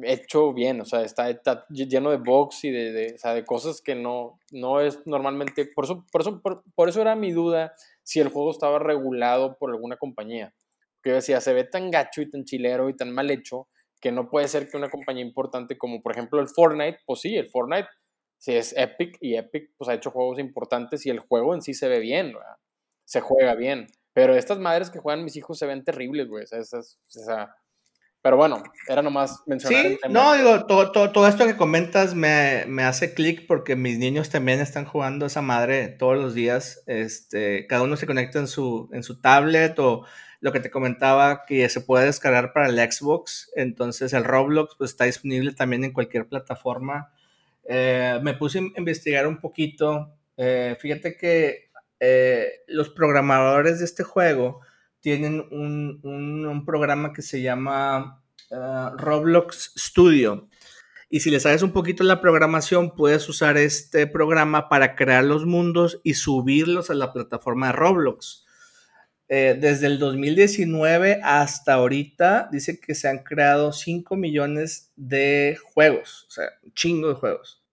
hecho 0.04 0.54
bien, 0.54 0.82
o 0.82 0.86
sea, 0.86 1.02
está, 1.02 1.66
lleno 1.70 2.12
de 2.12 2.18
bugs 2.18 2.64
y 2.64 2.72
de, 2.72 3.14
o 3.16 3.18
sea, 3.18 3.34
de, 3.34 3.46
cosas 3.46 3.82
que 3.82 3.96
no, 3.96 4.40
no 4.52 4.82
es 4.82 5.06
normalmente, 5.06 5.66
por 5.66 5.86
eso, 5.86 6.06
por, 6.12 6.22
eso, 6.22 6.42
por, 6.42 6.90
eso 6.90 7.02
era 7.02 7.16
mi 7.16 7.32
duda 7.32 7.74
si 8.04 8.20
el 8.20 8.30
juego 8.30 8.52
estaba 8.52 8.80
regulado 8.80 9.58
por 9.58 9.72
alguna 9.72 9.98
compañía. 9.98 10.54
Que 11.02 11.14
decía, 11.14 11.40
se 11.40 11.54
ve 11.54 11.64
tan 11.64 11.92
gacho 11.92 12.22
y 12.22 12.30
tan 12.30 12.44
chilero 12.44 12.90
y 12.90 12.96
tan 12.96 13.12
mal 13.12 13.32
hecho 13.32 13.70
que 14.02 14.12
no 14.12 14.30
puede 14.30 14.48
ser 14.50 14.70
que 14.70 14.78
una 14.78 14.90
compañía 14.90 15.24
importante 15.24 15.78
como 15.78 16.02
por 16.02 16.12
ejemplo 16.12 16.42
el 16.42 16.50
Fortnite, 16.50 17.00
pues 17.06 17.22
sí, 17.22 17.36
el 17.36 17.50
Fortnite 17.50 17.88
sí 18.38 18.56
es 18.56 18.76
Epic 18.78 19.18
y 19.22 19.36
Epic 19.36 19.72
pues 19.78 19.90
ha 19.90 19.94
hecho 19.94 20.12
juegos 20.12 20.40
importantes 20.40 21.06
y 21.06 21.10
el 21.10 21.20
juego 21.20 21.54
en 21.54 21.62
sí 21.62 21.74
se 21.74 21.88
ve 21.88 22.00
bien, 22.00 22.34
se 23.06 23.22
juega 23.22 23.56
bien. 23.56 23.88
Pero 24.12 24.36
estas 24.36 24.60
madres 24.60 24.90
que 24.90 25.00
juegan 25.00 25.24
mis 25.24 25.38
hijos 25.38 25.58
se 25.58 25.66
ven 25.66 25.84
terribles, 25.84 26.28
güey. 26.28 26.44
O 26.44 26.48
sea 26.48 27.56
pero 28.22 28.36
bueno, 28.36 28.62
era 28.88 29.02
nomás 29.02 29.44
mencionar. 29.46 29.86
Sí, 29.86 30.00
no, 30.10 30.34
digo, 30.34 30.66
todo, 30.66 30.92
todo, 30.92 31.12
todo, 31.12 31.28
esto 31.28 31.46
que 31.46 31.56
comentas 31.56 32.16
me, 32.16 32.66
me 32.68 32.84
hace 32.84 33.14
clic 33.14 33.48
porque 33.48 33.76
mis 33.76 33.98
niños 33.98 34.30
también 34.30 34.60
están 34.60 34.86
jugando 34.86 35.26
esa 35.26 35.42
madre 35.42 35.88
todos 35.88 36.18
los 36.18 36.34
días. 36.34 36.84
Este, 36.86 37.66
cada 37.68 37.84
uno 37.84 37.96
se 37.96 38.08
conecta 38.08 38.40
en 38.40 38.48
su, 38.48 38.90
en 38.92 39.04
su 39.04 39.22
tablet 39.22 39.80
o 39.80 40.06
lo 40.42 40.52
que 40.52 40.60
te 40.60 40.72
comentaba 40.72 41.46
que 41.46 41.68
se 41.70 41.82
puede 41.82 42.06
descargar 42.06 42.52
para 42.52 42.68
el 42.68 42.92
Xbox. 42.92 43.52
Entonces 43.56 44.12
el 44.14 44.26
Roblox 44.26 44.76
pues, 44.78 44.92
está 44.92 45.06
disponible 45.06 45.54
también 45.54 45.86
en 45.86 45.94
cualquier 45.94 46.28
plataforma. 46.28 47.14
Eh, 47.66 48.20
me 48.22 48.34
puse 48.34 48.60
a 48.60 48.64
investigar 48.78 49.28
un 49.28 49.40
poquito. 49.40 50.14
Eh, 50.36 50.76
fíjate 50.80 51.16
que 51.16 51.70
eh, 52.00 52.64
los 52.68 52.90
programadores 52.90 53.80
de 53.80 53.86
este 53.86 54.04
juego 54.04 54.62
tienen 55.02 55.46
un, 55.52 56.00
un, 56.04 56.66
programa 56.66 57.14
que 57.14 57.22
se 57.22 57.42
llama 57.42 58.22
uh, 58.52 58.98
Roblox 58.98 59.74
Studio. 59.78 60.50
Y 61.10 61.22
si 61.22 61.32
le 61.32 61.40
sabes 61.40 61.64
un 61.64 61.72
poquito 61.72 62.04
la 62.04 62.22
programación, 62.22 62.96
puedes 62.96 63.28
usar 63.30 63.58
este 63.58 64.06
programa 64.06 64.70
para 64.70 64.96
crear 64.96 65.24
los 65.24 65.46
mundos 65.46 66.00
y 66.04 66.14
subirlos 66.14 66.90
a 66.90 66.94
la 66.94 67.14
plataforma 67.14 67.68
de 67.68 67.74
Roblox. 67.74 68.46
eh, 69.30 69.58
desde 69.60 69.88
el 69.88 70.00
2019 70.00 71.22
hasta 71.24 71.74
ahorita, 71.74 72.50
dice 72.52 72.80
que 72.80 72.96
se 72.96 73.08
han 73.08 73.20
creado 73.20 73.74
5 73.74 74.16
millones 74.16 74.92
de 74.96 75.58
juegos, 75.74 76.26
o 76.30 76.32
sea, 76.32 76.46
un 76.64 76.74
chingo 76.74 77.10
de 77.10 77.16
juegos. 77.16 77.64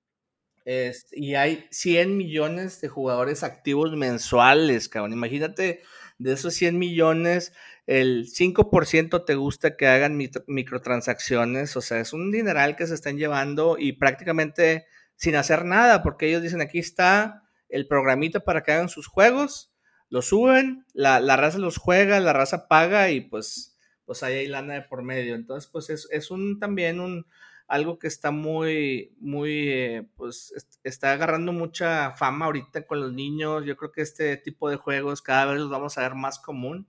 y 1.12 1.34
hay 1.34 1.66
100 1.70 2.16
millones 2.16 2.80
de 2.80 2.88
jugadores 2.88 3.42
activos 3.42 3.96
mensuales, 3.96 4.88
cabrón. 4.88 5.12
Imagínate, 5.12 5.82
de 6.18 6.32
esos 6.32 6.54
100 6.54 6.78
millones, 6.78 7.52
el 7.86 8.26
5% 8.26 9.24
te 9.24 9.34
gusta 9.34 9.76
que 9.76 9.86
hagan 9.86 10.18
microtransacciones, 10.46 11.76
o 11.76 11.80
sea, 11.80 12.00
es 12.00 12.12
un 12.12 12.30
dineral 12.30 12.76
que 12.76 12.86
se 12.86 12.94
están 12.94 13.18
llevando 13.18 13.76
y 13.78 13.92
prácticamente 13.92 14.86
sin 15.14 15.36
hacer 15.36 15.64
nada, 15.64 16.02
porque 16.02 16.28
ellos 16.28 16.42
dicen, 16.42 16.60
aquí 16.60 16.78
está 16.78 17.42
el 17.68 17.86
programita 17.86 18.40
para 18.40 18.62
que 18.62 18.72
hagan 18.72 18.88
sus 18.88 19.06
juegos 19.06 19.72
lo 20.08 20.22
suben, 20.22 20.86
la, 20.92 21.20
raza 21.36 21.58
los 21.58 21.78
juega, 21.78 22.20
la 22.20 22.32
raza 22.32 22.68
paga 22.68 23.10
y 23.10 23.20
pues, 23.20 23.76
pues 24.04 24.22
ahí 24.22 24.34
hay 24.34 24.46
lana 24.46 24.74
de 24.74 24.82
por 24.82 25.02
medio. 25.02 25.34
Entonces, 25.34 25.68
pues 25.70 25.90
es, 25.90 26.30
un 26.30 26.58
también 26.58 27.00
un 27.00 27.26
algo 27.68 27.98
que 27.98 28.06
está 28.06 28.30
muy, 28.30 29.14
muy, 29.18 29.68
eh, 29.68 30.08
pues 30.16 30.52
está 30.84 31.12
agarrando 31.12 31.52
mucha 31.52 32.12
fama 32.12 32.46
ahorita 32.46 32.86
con 32.86 33.00
los 33.00 33.12
niños. 33.12 33.64
Yo 33.64 33.76
creo 33.76 33.92
que 33.92 34.02
este 34.02 34.36
tipo 34.36 34.70
de 34.70 34.76
juegos 34.76 35.22
cada 35.22 35.46
vez 35.46 35.60
los 35.60 35.70
vamos 35.70 35.98
a 35.98 36.02
ver 36.02 36.14
más 36.14 36.38
común. 36.38 36.86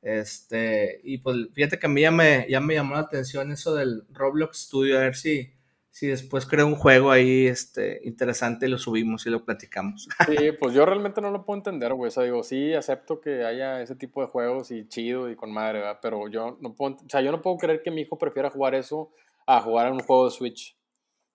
Este, 0.00 1.00
y 1.02 1.18
pues 1.18 1.36
fíjate 1.54 1.78
que 1.78 1.86
a 1.86 1.88
mí 1.88 2.02
ya 2.02 2.10
me, 2.10 2.46
ya 2.48 2.60
me 2.60 2.74
llamó 2.74 2.94
la 2.94 3.00
atención 3.00 3.50
eso 3.50 3.74
del 3.74 4.04
Roblox 4.10 4.66
Studio, 4.66 4.98
a 4.98 5.00
ver 5.00 5.16
si, 5.16 5.54
si 5.90 6.08
después 6.08 6.44
creo 6.44 6.66
un 6.66 6.74
juego 6.74 7.10
ahí 7.10 7.46
este, 7.46 8.00
interesante, 8.04 8.68
lo 8.68 8.76
subimos 8.76 9.26
y 9.26 9.30
lo 9.30 9.44
platicamos. 9.44 10.08
Sí, 10.26 10.52
pues 10.58 10.74
yo 10.74 10.84
realmente 10.84 11.22
no 11.22 11.30
lo 11.30 11.46
puedo 11.46 11.58
entender, 11.58 11.94
güey. 11.94 12.08
O 12.08 12.10
sea, 12.10 12.24
digo, 12.24 12.42
sí, 12.42 12.74
acepto 12.74 13.20
que 13.20 13.44
haya 13.44 13.80
ese 13.80 13.96
tipo 13.96 14.20
de 14.20 14.26
juegos 14.26 14.70
y 14.70 14.86
chido 14.88 15.30
y 15.30 15.36
con 15.36 15.52
madre, 15.52 15.78
¿verdad? 15.78 16.00
Pero 16.02 16.28
yo 16.28 16.58
no 16.60 16.74
puedo, 16.74 16.96
o 16.96 17.08
sea, 17.08 17.22
yo 17.22 17.32
no 17.32 17.40
puedo 17.40 17.56
creer 17.56 17.82
que 17.82 17.90
mi 17.90 18.02
hijo 18.02 18.18
prefiera 18.18 18.50
jugar 18.50 18.74
eso 18.74 19.10
a 19.46 19.60
jugar 19.60 19.88
a 19.88 19.92
un 19.92 20.00
juego 20.00 20.26
de 20.26 20.30
Switch. 20.30 20.76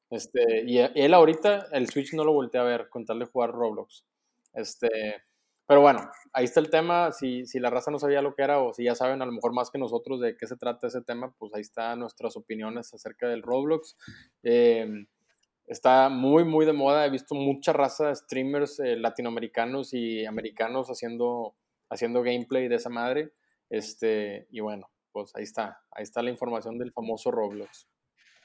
Este, 0.09 0.63
y 0.65 0.79
él 0.79 1.13
ahorita, 1.13 1.67
el 1.71 1.87
Switch 1.89 2.13
no 2.13 2.23
lo 2.23 2.33
volteé 2.33 2.59
a 2.59 2.63
ver 2.63 2.89
con 2.89 3.05
tal 3.05 3.19
de 3.19 3.25
jugar 3.25 3.51
Roblox. 3.51 4.05
Este, 4.53 4.89
pero 5.69 5.81
bueno, 5.81 6.09
ahí 6.33 6.45
está 6.45 6.59
el 6.59 6.71
tema. 6.71 7.11
Si, 7.11 7.45
si 7.45 7.59
la 7.59 7.69
raza 7.69 7.91
no 7.91 7.99
sabía 7.99 8.23
lo 8.23 8.33
que 8.33 8.41
era 8.41 8.59
o 8.59 8.73
si 8.73 8.85
ya 8.85 8.95
saben 8.95 9.21
a 9.21 9.25
lo 9.27 9.31
mejor 9.31 9.53
más 9.53 9.69
que 9.69 9.77
nosotros 9.77 10.19
de 10.19 10.35
qué 10.35 10.47
se 10.47 10.57
trata 10.57 10.87
ese 10.87 11.03
tema, 11.03 11.31
pues 11.37 11.53
ahí 11.53 11.61
están 11.61 11.99
nuestras 11.99 12.35
opiniones 12.35 12.91
acerca 12.91 13.27
del 13.27 13.43
Roblox. 13.43 13.95
Em, 14.41 15.05
está 15.67 16.09
muy, 16.09 16.43
muy 16.43 16.65
de 16.65 16.73
moda. 16.73 17.05
He 17.05 17.11
visto 17.11 17.35
mucha 17.35 17.71
raza 17.71 18.07
de 18.07 18.15
streamers 18.15 18.79
eh, 18.79 18.95
latinoamericanos 18.95 19.93
y 19.93 20.25
americanos 20.25 20.87
haciendo, 20.89 21.53
haciendo 21.87 22.23
gameplay 22.23 22.67
de 22.67 22.75
esa 22.75 22.89
madre. 22.89 23.31
Este, 23.69 24.47
y 24.49 24.61
bueno, 24.61 24.89
pues 25.11 25.35
ahí 25.35 25.43
está. 25.43 25.83
Ahí 25.91 26.01
está 26.01 26.23
la 26.23 26.31
información 26.31 26.79
del 26.79 26.91
famoso 26.91 27.29
Roblox. 27.29 27.87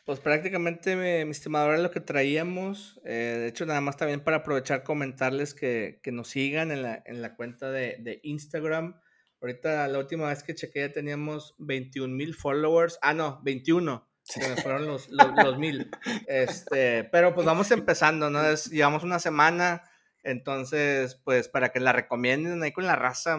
Pues 0.05 0.21
prácticamente, 0.21 0.97
mi, 0.97 1.31
estimado, 1.31 1.73
era 1.73 1.79
lo 1.79 1.91
que 1.91 2.01
traíamos. 2.01 3.01
Eh, 3.07 3.39
de 3.41 3.49
hecho, 3.49 3.65
nada 3.65 3.81
más 3.81 3.97
también 3.97 4.21
para 4.21 4.39
aprovechar, 4.39 4.83
comentarles 4.83 5.55
que, 5.55 5.99
nos 6.13 6.29
sigan 6.29 6.71
en 6.71 6.83
la, 6.83 7.37
cuenta 7.37 7.71
de, 7.71 8.21
Instagram. 8.23 9.01
Ahorita, 9.41 9.89
la 9.89 9.99
última 9.99 10.29
vez 10.29 10.43
que 10.43 10.55
chequeé, 10.55 10.91
teníamos 10.91 11.55
21 11.59 12.15
mil 12.15 12.35
followers. 12.35 12.99
Ah, 13.01 13.15
no, 13.15 13.41
21. 13.45 14.07
Se 14.23 14.47
me 14.47 14.57
fueron 14.61 14.87
los, 14.87 15.09
los, 15.09 15.59
mil. 15.59 15.91
Este, 16.29 17.05
pero 17.05 17.35
pues 17.35 17.47
vamos 17.47 17.71
empezando, 17.71 18.29
¿no? 18.29 18.47
Es, 18.47 18.67
llevamos 18.67 19.05
una 19.05 19.19
semana. 19.19 19.85
Entonces, 20.23 21.15
pues 21.25 21.49
para 21.49 21.71
que 21.71 21.81
la 21.81 21.93
recomienden 21.93 22.63
ahí 22.63 22.73
con 22.73 22.87
la 22.87 22.97
raza, 22.97 23.39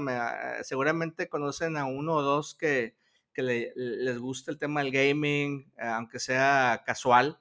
seguramente 0.63 1.29
conocen 1.29 1.77
a 1.77 1.85
uno 1.85 2.13
o 2.13 2.21
dos 2.23 2.55
que, 2.55 2.95
que 3.35 3.73
les 3.75 4.17
gusta 4.17 4.49
el 4.49 4.57
tema 4.57 4.81
del 4.81 4.91
gaming, 4.91 5.71
eh, 5.77 5.83
aunque 5.83 6.19
sea 6.19 6.83
casual. 6.85 7.37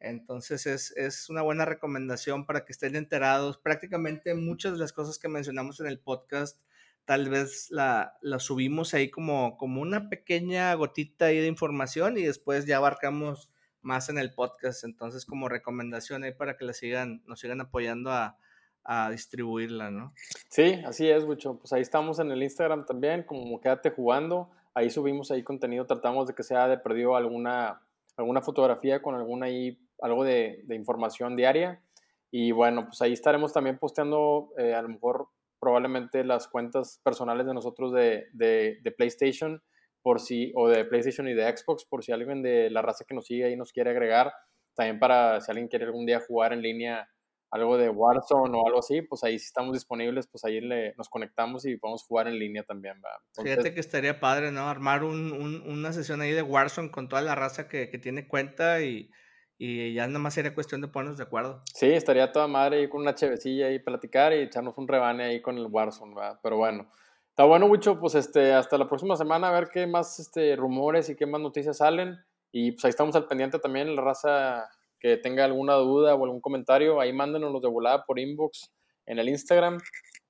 Entonces 0.00 0.66
es, 0.66 1.30
una 1.30 1.42
buena 1.42 1.64
recomendación 1.64 2.44
para 2.44 2.64
que 2.64 2.72
estén 2.72 2.96
enterados. 2.96 3.56
Prácticamente 3.58 4.34
muchas 4.34 4.72
de 4.72 4.78
las 4.78 4.92
cosas 4.92 5.18
que 5.18 5.28
mencionamos 5.28 5.80
en 5.80 5.86
el 5.86 6.00
podcast, 6.00 6.60
tal 7.04 7.28
vez 7.30 7.68
la, 7.70 8.18
subimos 8.38 8.94
ahí 8.94 9.10
como, 9.10 9.56
como 9.56 9.80
una 9.80 10.08
pequeña 10.08 10.74
gotita 10.74 11.26
ahí 11.26 11.38
de 11.38 11.46
información 11.46 12.18
y 12.18 12.24
después 12.24 12.66
ya 12.66 12.76
abarcamos 12.76 13.50
más 13.80 14.08
en 14.08 14.18
el 14.18 14.34
podcast. 14.34 14.84
Entonces 14.84 15.24
como 15.24 15.48
recomendación 15.48 16.24
ahí 16.24 16.32
para 16.32 16.56
que 16.56 16.64
la 16.64 16.72
sigan, 16.72 17.22
nos 17.26 17.40
sigan 17.40 17.60
apoyando 17.60 18.10
a, 18.10 18.38
a 18.84 19.10
distribuirla, 19.10 19.90
¿no? 19.90 20.14
Sí, 20.48 20.80
así 20.84 21.08
es, 21.08 21.24
mucho. 21.24 21.58
Pues 21.58 21.72
ahí 21.72 21.82
estamos 21.82 22.18
en 22.18 22.32
el 22.32 22.42
Instagram 22.42 22.86
también, 22.86 23.22
como 23.22 23.60
quédate 23.60 23.90
jugando. 23.90 24.50
Ahí 24.74 24.90
subimos 24.90 25.30
ahí 25.30 25.42
contenido, 25.42 25.86
tratamos 25.86 26.26
de 26.26 26.34
que 26.34 26.42
sea 26.42 26.68
de 26.68 26.78
perdido 26.78 27.16
alguna, 27.16 27.82
alguna 28.16 28.42
fotografía 28.42 29.02
con 29.02 29.14
alguna 29.14 29.46
ahí, 29.46 29.78
algo 30.00 30.24
de, 30.24 30.64
información 30.70 31.36
diaria. 31.36 31.82
Y 32.30 32.52
bueno, 32.52 32.86
pues 32.86 33.00
ahí 33.02 33.12
estaremos 33.12 33.52
también 33.52 33.78
posteando 33.78 34.50
eh, 34.58 34.74
a 34.74 34.82
lo 34.82 34.88
mejor 34.88 35.28
probablemente 35.60 36.24
las 36.24 36.48
cuentas 36.48 37.00
personales 37.02 37.46
de 37.46 37.54
nosotros 37.54 37.92
de, 37.92 38.26
de, 38.32 38.94
PlayStation 38.96 39.62
por 40.02 40.20
si, 40.20 40.52
o 40.54 40.68
de 40.68 40.84
PlayStation 40.84 41.28
y 41.28 41.34
de 41.34 41.56
Xbox, 41.56 41.84
por 41.84 42.04
si 42.04 42.12
alguien 42.12 42.42
de 42.42 42.70
la 42.70 42.82
raza 42.82 43.04
que 43.06 43.14
nos 43.14 43.26
sigue 43.26 43.44
ahí 43.44 43.56
nos 43.56 43.72
quiere 43.72 43.90
agregar. 43.90 44.32
También 44.74 44.98
para 44.98 45.40
si 45.40 45.50
alguien 45.50 45.68
quiere 45.68 45.86
algún 45.86 46.06
día 46.06 46.20
jugar 46.20 46.52
en 46.52 46.62
línea 46.62 47.08
algo 47.50 47.78
de 47.78 47.88
Warzone 47.88 48.56
o 48.56 48.66
algo 48.66 48.80
así, 48.80 49.02
pues 49.02 49.24
ahí 49.24 49.38
si 49.38 49.46
estamos 49.46 49.72
disponibles, 49.72 50.26
pues 50.26 50.44
ahí 50.44 50.60
le, 50.60 50.94
nos 50.96 51.08
conectamos 51.08 51.64
y 51.64 51.76
podemos 51.76 52.02
jugar 52.04 52.28
en 52.28 52.38
línea 52.38 52.62
también. 52.62 53.00
Fíjate 53.42 53.72
que 53.72 53.80
estaría 53.80 54.20
padre, 54.20 54.52
¿no? 54.52 54.68
Armar 54.68 55.04
un, 55.04 55.32
un, 55.32 55.62
una 55.66 55.92
sesión 55.92 56.20
ahí 56.20 56.32
de 56.32 56.42
Warzone 56.42 56.90
con 56.90 57.08
toda 57.08 57.22
la 57.22 57.34
raza 57.34 57.68
que, 57.68 57.88
que 57.88 57.98
tiene 57.98 58.28
cuenta 58.28 58.82
y, 58.82 59.10
y, 59.56 59.94
ya 59.94 60.06
nada 60.06 60.18
más 60.18 60.34
sería 60.34 60.54
cuestión 60.54 60.80
de 60.80 60.88
ponernos 60.88 61.18
de 61.18 61.24
acuerdo. 61.24 61.62
Sí, 61.72 61.86
estaría 61.86 62.32
toda 62.32 62.46
madre 62.48 62.78
ahí 62.78 62.88
con 62.88 63.00
una 63.00 63.14
chevecilla 63.14 63.70
y 63.70 63.78
platicar 63.78 64.32
y 64.32 64.40
echarnos 64.40 64.76
un 64.76 64.88
rebane 64.88 65.24
ahí 65.24 65.40
con 65.40 65.56
el 65.56 65.66
Warzone, 65.66 66.14
¿verdad? 66.14 66.38
Pero 66.42 66.56
bueno. 66.58 66.88
Está 67.30 67.44
bueno, 67.44 67.68
mucho, 67.68 68.00
pues 68.00 68.16
este, 68.16 68.52
hasta 68.52 68.76
la 68.76 68.88
próxima 68.88 69.16
semana 69.16 69.48
a 69.48 69.52
ver 69.52 69.68
qué 69.72 69.86
más 69.86 70.18
este, 70.18 70.56
rumores 70.56 71.08
y 71.08 71.14
qué 71.14 71.24
más 71.24 71.40
noticias 71.40 71.76
salen. 71.76 72.18
Y 72.50 72.72
pues 72.72 72.84
ahí 72.84 72.90
estamos 72.90 73.14
al 73.14 73.28
pendiente 73.28 73.60
también, 73.60 73.94
la 73.94 74.02
raza 74.02 74.68
que 75.00 75.16
tenga 75.16 75.44
alguna 75.44 75.74
duda 75.74 76.14
o 76.14 76.24
algún 76.24 76.40
comentario, 76.40 77.00
ahí 77.00 77.12
mándenos 77.12 77.60
de 77.60 77.68
volada 77.68 78.04
por 78.04 78.18
inbox 78.18 78.72
en 79.06 79.18
el 79.18 79.28
Instagram. 79.28 79.78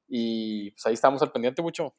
Y 0.07 0.71
pues 0.73 0.87
ahí 0.87 0.95
estamos 0.95 1.23
al 1.23 1.33
pendiente 1.33 1.63
mucho. 1.63 1.95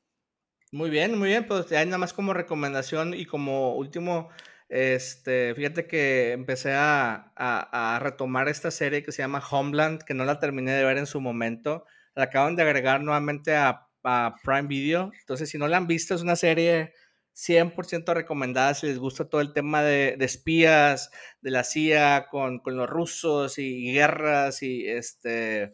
Muy 0.71 0.89
bien, 0.91 1.17
muy 1.17 1.29
bien, 1.29 1.47
pues 1.47 1.71
hay 1.71 1.85
nada 1.85 1.97
más 1.97 2.13
como 2.13 2.33
recomendación 2.33 3.15
y 3.15 3.25
como 3.25 3.75
último, 3.75 4.29
este, 4.67 5.55
fíjate 5.55 5.87
que 5.87 6.31
empecé 6.31 6.73
a, 6.73 7.33
a, 7.35 7.97
retomar 7.99 8.47
esta 8.49 8.69
serie 8.69 9.03
que 9.03 9.11
se 9.11 9.23
llama 9.23 9.43
Homeland, 9.49 10.03
que 10.03 10.13
no 10.13 10.25
la 10.25 10.39
terminé 10.39 10.73
de 10.73 10.83
ver 10.83 10.99
en 10.99 11.07
su 11.07 11.21
momento, 11.21 11.85
la 12.13 12.25
acaban 12.25 12.55
de 12.55 12.61
agregar 12.61 13.01
nuevamente 13.01 13.55
a, 13.55 13.87
a 14.03 14.35
Prime 14.43 14.67
Video, 14.67 15.11
entonces 15.21 15.49
si 15.49 15.57
no 15.57 15.67
la 15.67 15.77
han 15.77 15.87
visto 15.87 16.13
es 16.13 16.21
una 16.21 16.35
serie 16.35 16.93
100% 17.39 18.13
recomendada 18.13 18.73
si 18.73 18.87
les 18.87 18.99
gusta 18.99 19.29
todo 19.29 19.39
el 19.39 19.53
tema 19.53 19.81
de, 19.81 20.17
espías, 20.19 21.09
de 21.41 21.51
la 21.51 21.63
CIA 21.63 22.27
con, 22.29 22.61
los 22.65 22.89
rusos 22.89 23.57
y, 23.57 23.91
guerras 23.93 24.61
y 24.63 24.87
este... 24.87 25.73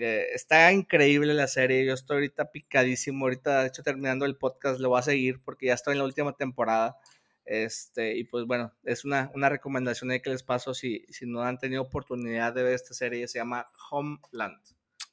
Eh, 0.00 0.28
está 0.32 0.70
increíble 0.72 1.34
la 1.34 1.48
serie, 1.48 1.84
yo 1.84 1.92
estoy 1.92 2.18
ahorita 2.18 2.52
picadísimo, 2.52 3.24
ahorita 3.24 3.62
de 3.62 3.68
hecho 3.68 3.82
terminando 3.82 4.26
el 4.26 4.36
podcast 4.36 4.78
lo 4.78 4.90
voy 4.90 5.00
a 5.00 5.02
seguir 5.02 5.42
porque 5.42 5.66
ya 5.66 5.74
estoy 5.74 5.94
en 5.94 5.98
la 5.98 6.04
última 6.04 6.34
temporada. 6.34 6.98
Este, 7.44 8.16
y 8.16 8.24
pues 8.24 8.44
bueno, 8.46 8.72
es 8.84 9.04
una, 9.04 9.32
una 9.34 9.48
recomendación 9.48 10.10
ahí 10.10 10.20
que 10.20 10.30
les 10.30 10.44
paso 10.44 10.72
si, 10.72 11.04
si 11.08 11.26
no 11.26 11.42
han 11.42 11.58
tenido 11.58 11.82
oportunidad 11.82 12.52
de 12.52 12.62
ver 12.62 12.74
esta 12.74 12.94
serie, 12.94 13.26
se 13.26 13.38
llama 13.38 13.66
Homeland. 13.90 14.60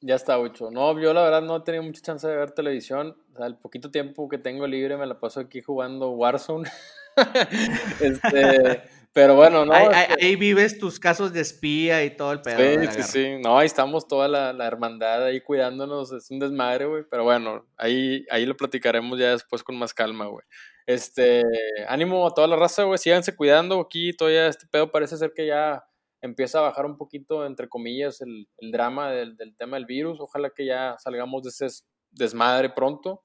Ya 0.06 0.14
está, 0.14 0.38
Ucho. 0.38 0.70
No, 0.70 0.98
yo 1.00 1.12
la 1.12 1.22
verdad 1.24 1.42
no 1.42 1.56
he 1.56 1.60
tenido 1.62 1.82
mucha 1.82 2.00
chance 2.00 2.28
de 2.28 2.36
ver 2.36 2.52
televisión. 2.52 3.16
O 3.32 3.36
sea, 3.36 3.46
el 3.46 3.56
poquito 3.56 3.90
tiempo 3.90 4.28
que 4.28 4.38
tengo 4.38 4.64
libre 4.64 4.96
me 4.96 5.04
la 5.04 5.18
paso 5.18 5.40
aquí 5.40 5.60
jugando 5.60 6.10
Warzone. 6.10 6.70
este, 8.00 8.82
pero 9.12 9.34
bueno, 9.34 9.64
no. 9.64 9.74
Este 9.74 10.24
ahí, 10.24 10.36
vives 10.36 10.78
tus 10.78 11.00
casos 11.00 11.32
de 11.32 11.40
espía 11.40 12.04
y 12.04 12.16
todo 12.16 12.30
el 12.30 12.40
pedo. 12.40 12.82
Sí, 12.82 12.86
sí, 12.92 13.02
sí. 13.02 13.38
No, 13.42 13.58
ahí 13.58 13.66
estamos 13.66 14.06
toda 14.06 14.28
la, 14.28 14.52
la, 14.52 14.68
hermandad 14.68 15.24
ahí 15.24 15.40
cuidándonos. 15.40 16.12
Es 16.12 16.30
un 16.30 16.38
desmadre, 16.38 16.86
güey. 16.86 17.02
Pero 17.10 17.24
bueno, 17.24 17.66
ahí, 17.76 18.24
ahí 18.30 18.46
lo 18.46 18.56
platicaremos 18.56 19.18
ya 19.18 19.30
después 19.30 19.64
con 19.64 19.76
más 19.76 19.92
calma, 19.92 20.26
güey. 20.26 20.44
Este, 20.86 21.42
ánimo 21.88 22.24
a 22.28 22.30
toda 22.32 22.46
la 22.46 22.54
raza, 22.54 22.84
güey. 22.84 22.98
Síganse 22.98 23.34
cuidando. 23.34 23.80
Aquí 23.80 24.12
todavía 24.12 24.46
este 24.46 24.68
pedo 24.68 24.92
parece 24.92 25.16
ser 25.16 25.32
que 25.34 25.48
ya 25.48 25.82
empieza 26.26 26.58
a 26.58 26.62
bajar 26.62 26.86
un 26.86 26.96
poquito, 26.96 27.46
entre 27.46 27.68
comillas, 27.68 28.20
el, 28.20 28.46
drama 28.70 29.10
del, 29.10 29.36
tema 29.56 29.76
del 29.76 29.86
virus. 29.86 30.20
Ojalá 30.20 30.50
que 30.50 30.66
ya 30.66 30.96
salgamos 30.98 31.42
de 31.42 31.48
ese 31.48 31.84
desmadre 32.10 32.70
pronto 32.70 33.22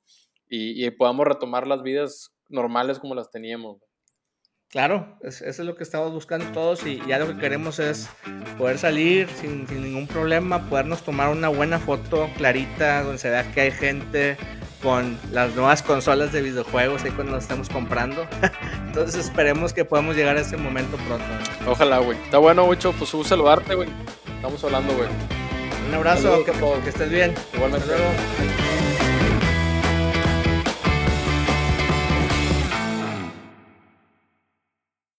y, 0.48 0.90
podamos 0.92 1.28
retomar 1.28 1.68
las 1.68 1.82
vidas 1.84 2.34
normales 2.50 3.00
como 3.00 3.16
las 3.16 3.30
teníamos. 3.30 3.78
Claro, 4.72 5.18
eso 5.22 5.46
es 5.46 5.60
lo 5.60 5.76
que 5.76 5.84
estamos 5.84 6.14
buscando 6.14 6.46
todos 6.54 6.86
y 6.86 7.02
ya 7.06 7.20
lo 7.20 7.28
que 7.28 7.38
queremos 7.38 7.80
es 7.80 8.08
poder 8.58 8.78
salir 8.78 9.28
sin, 9.30 9.68
sin, 9.68 9.84
ningún 9.84 10.08
problema, 10.08 10.70
podernos 10.70 11.04
tomar 11.04 11.30
una 11.30 11.50
buena 11.50 11.78
foto 11.78 12.30
clarita 12.38 13.04
donde 13.04 13.18
se 13.18 13.30
vea 13.30 13.52
que 13.52 13.62
hay 13.62 13.72
gente, 13.72 14.38
con 14.82 15.18
las 15.32 15.56
nuevas 15.56 15.82
consolas 15.82 16.32
de 16.32 16.42
videojuegos 16.42 17.04
ahí 17.04 17.12
cuando 17.12 17.34
nos 17.34 17.44
estemos 17.44 17.70
comprando. 17.70 18.28
Entonces 18.88 19.26
esperemos 19.26 19.74
que 19.74 19.86
podamos 19.86 20.16
llegar 20.16 20.38
a 20.38 20.42
ese 20.42 20.58
momento 20.58 20.98
pronto. 21.08 21.26
Ojalá, 21.68 22.00
güey. 22.00 22.18
Está 22.18 22.38
bueno, 22.40 22.66
mucho, 22.66 22.92
pues 22.94 23.14
un 23.14 23.24
saludarte, 23.24 23.76
güey. 23.76 23.90
Estamos 24.36 24.64
hablando, 24.64 24.94
güey. 24.94 25.08
Un 25.88 25.96
abrazo, 25.96 26.44
que, 26.44 26.52
que, 26.52 26.90
estés 26.90 27.10
bien. 27.10 27.34
Igualmente. 27.54 27.88
luego. 27.88 28.71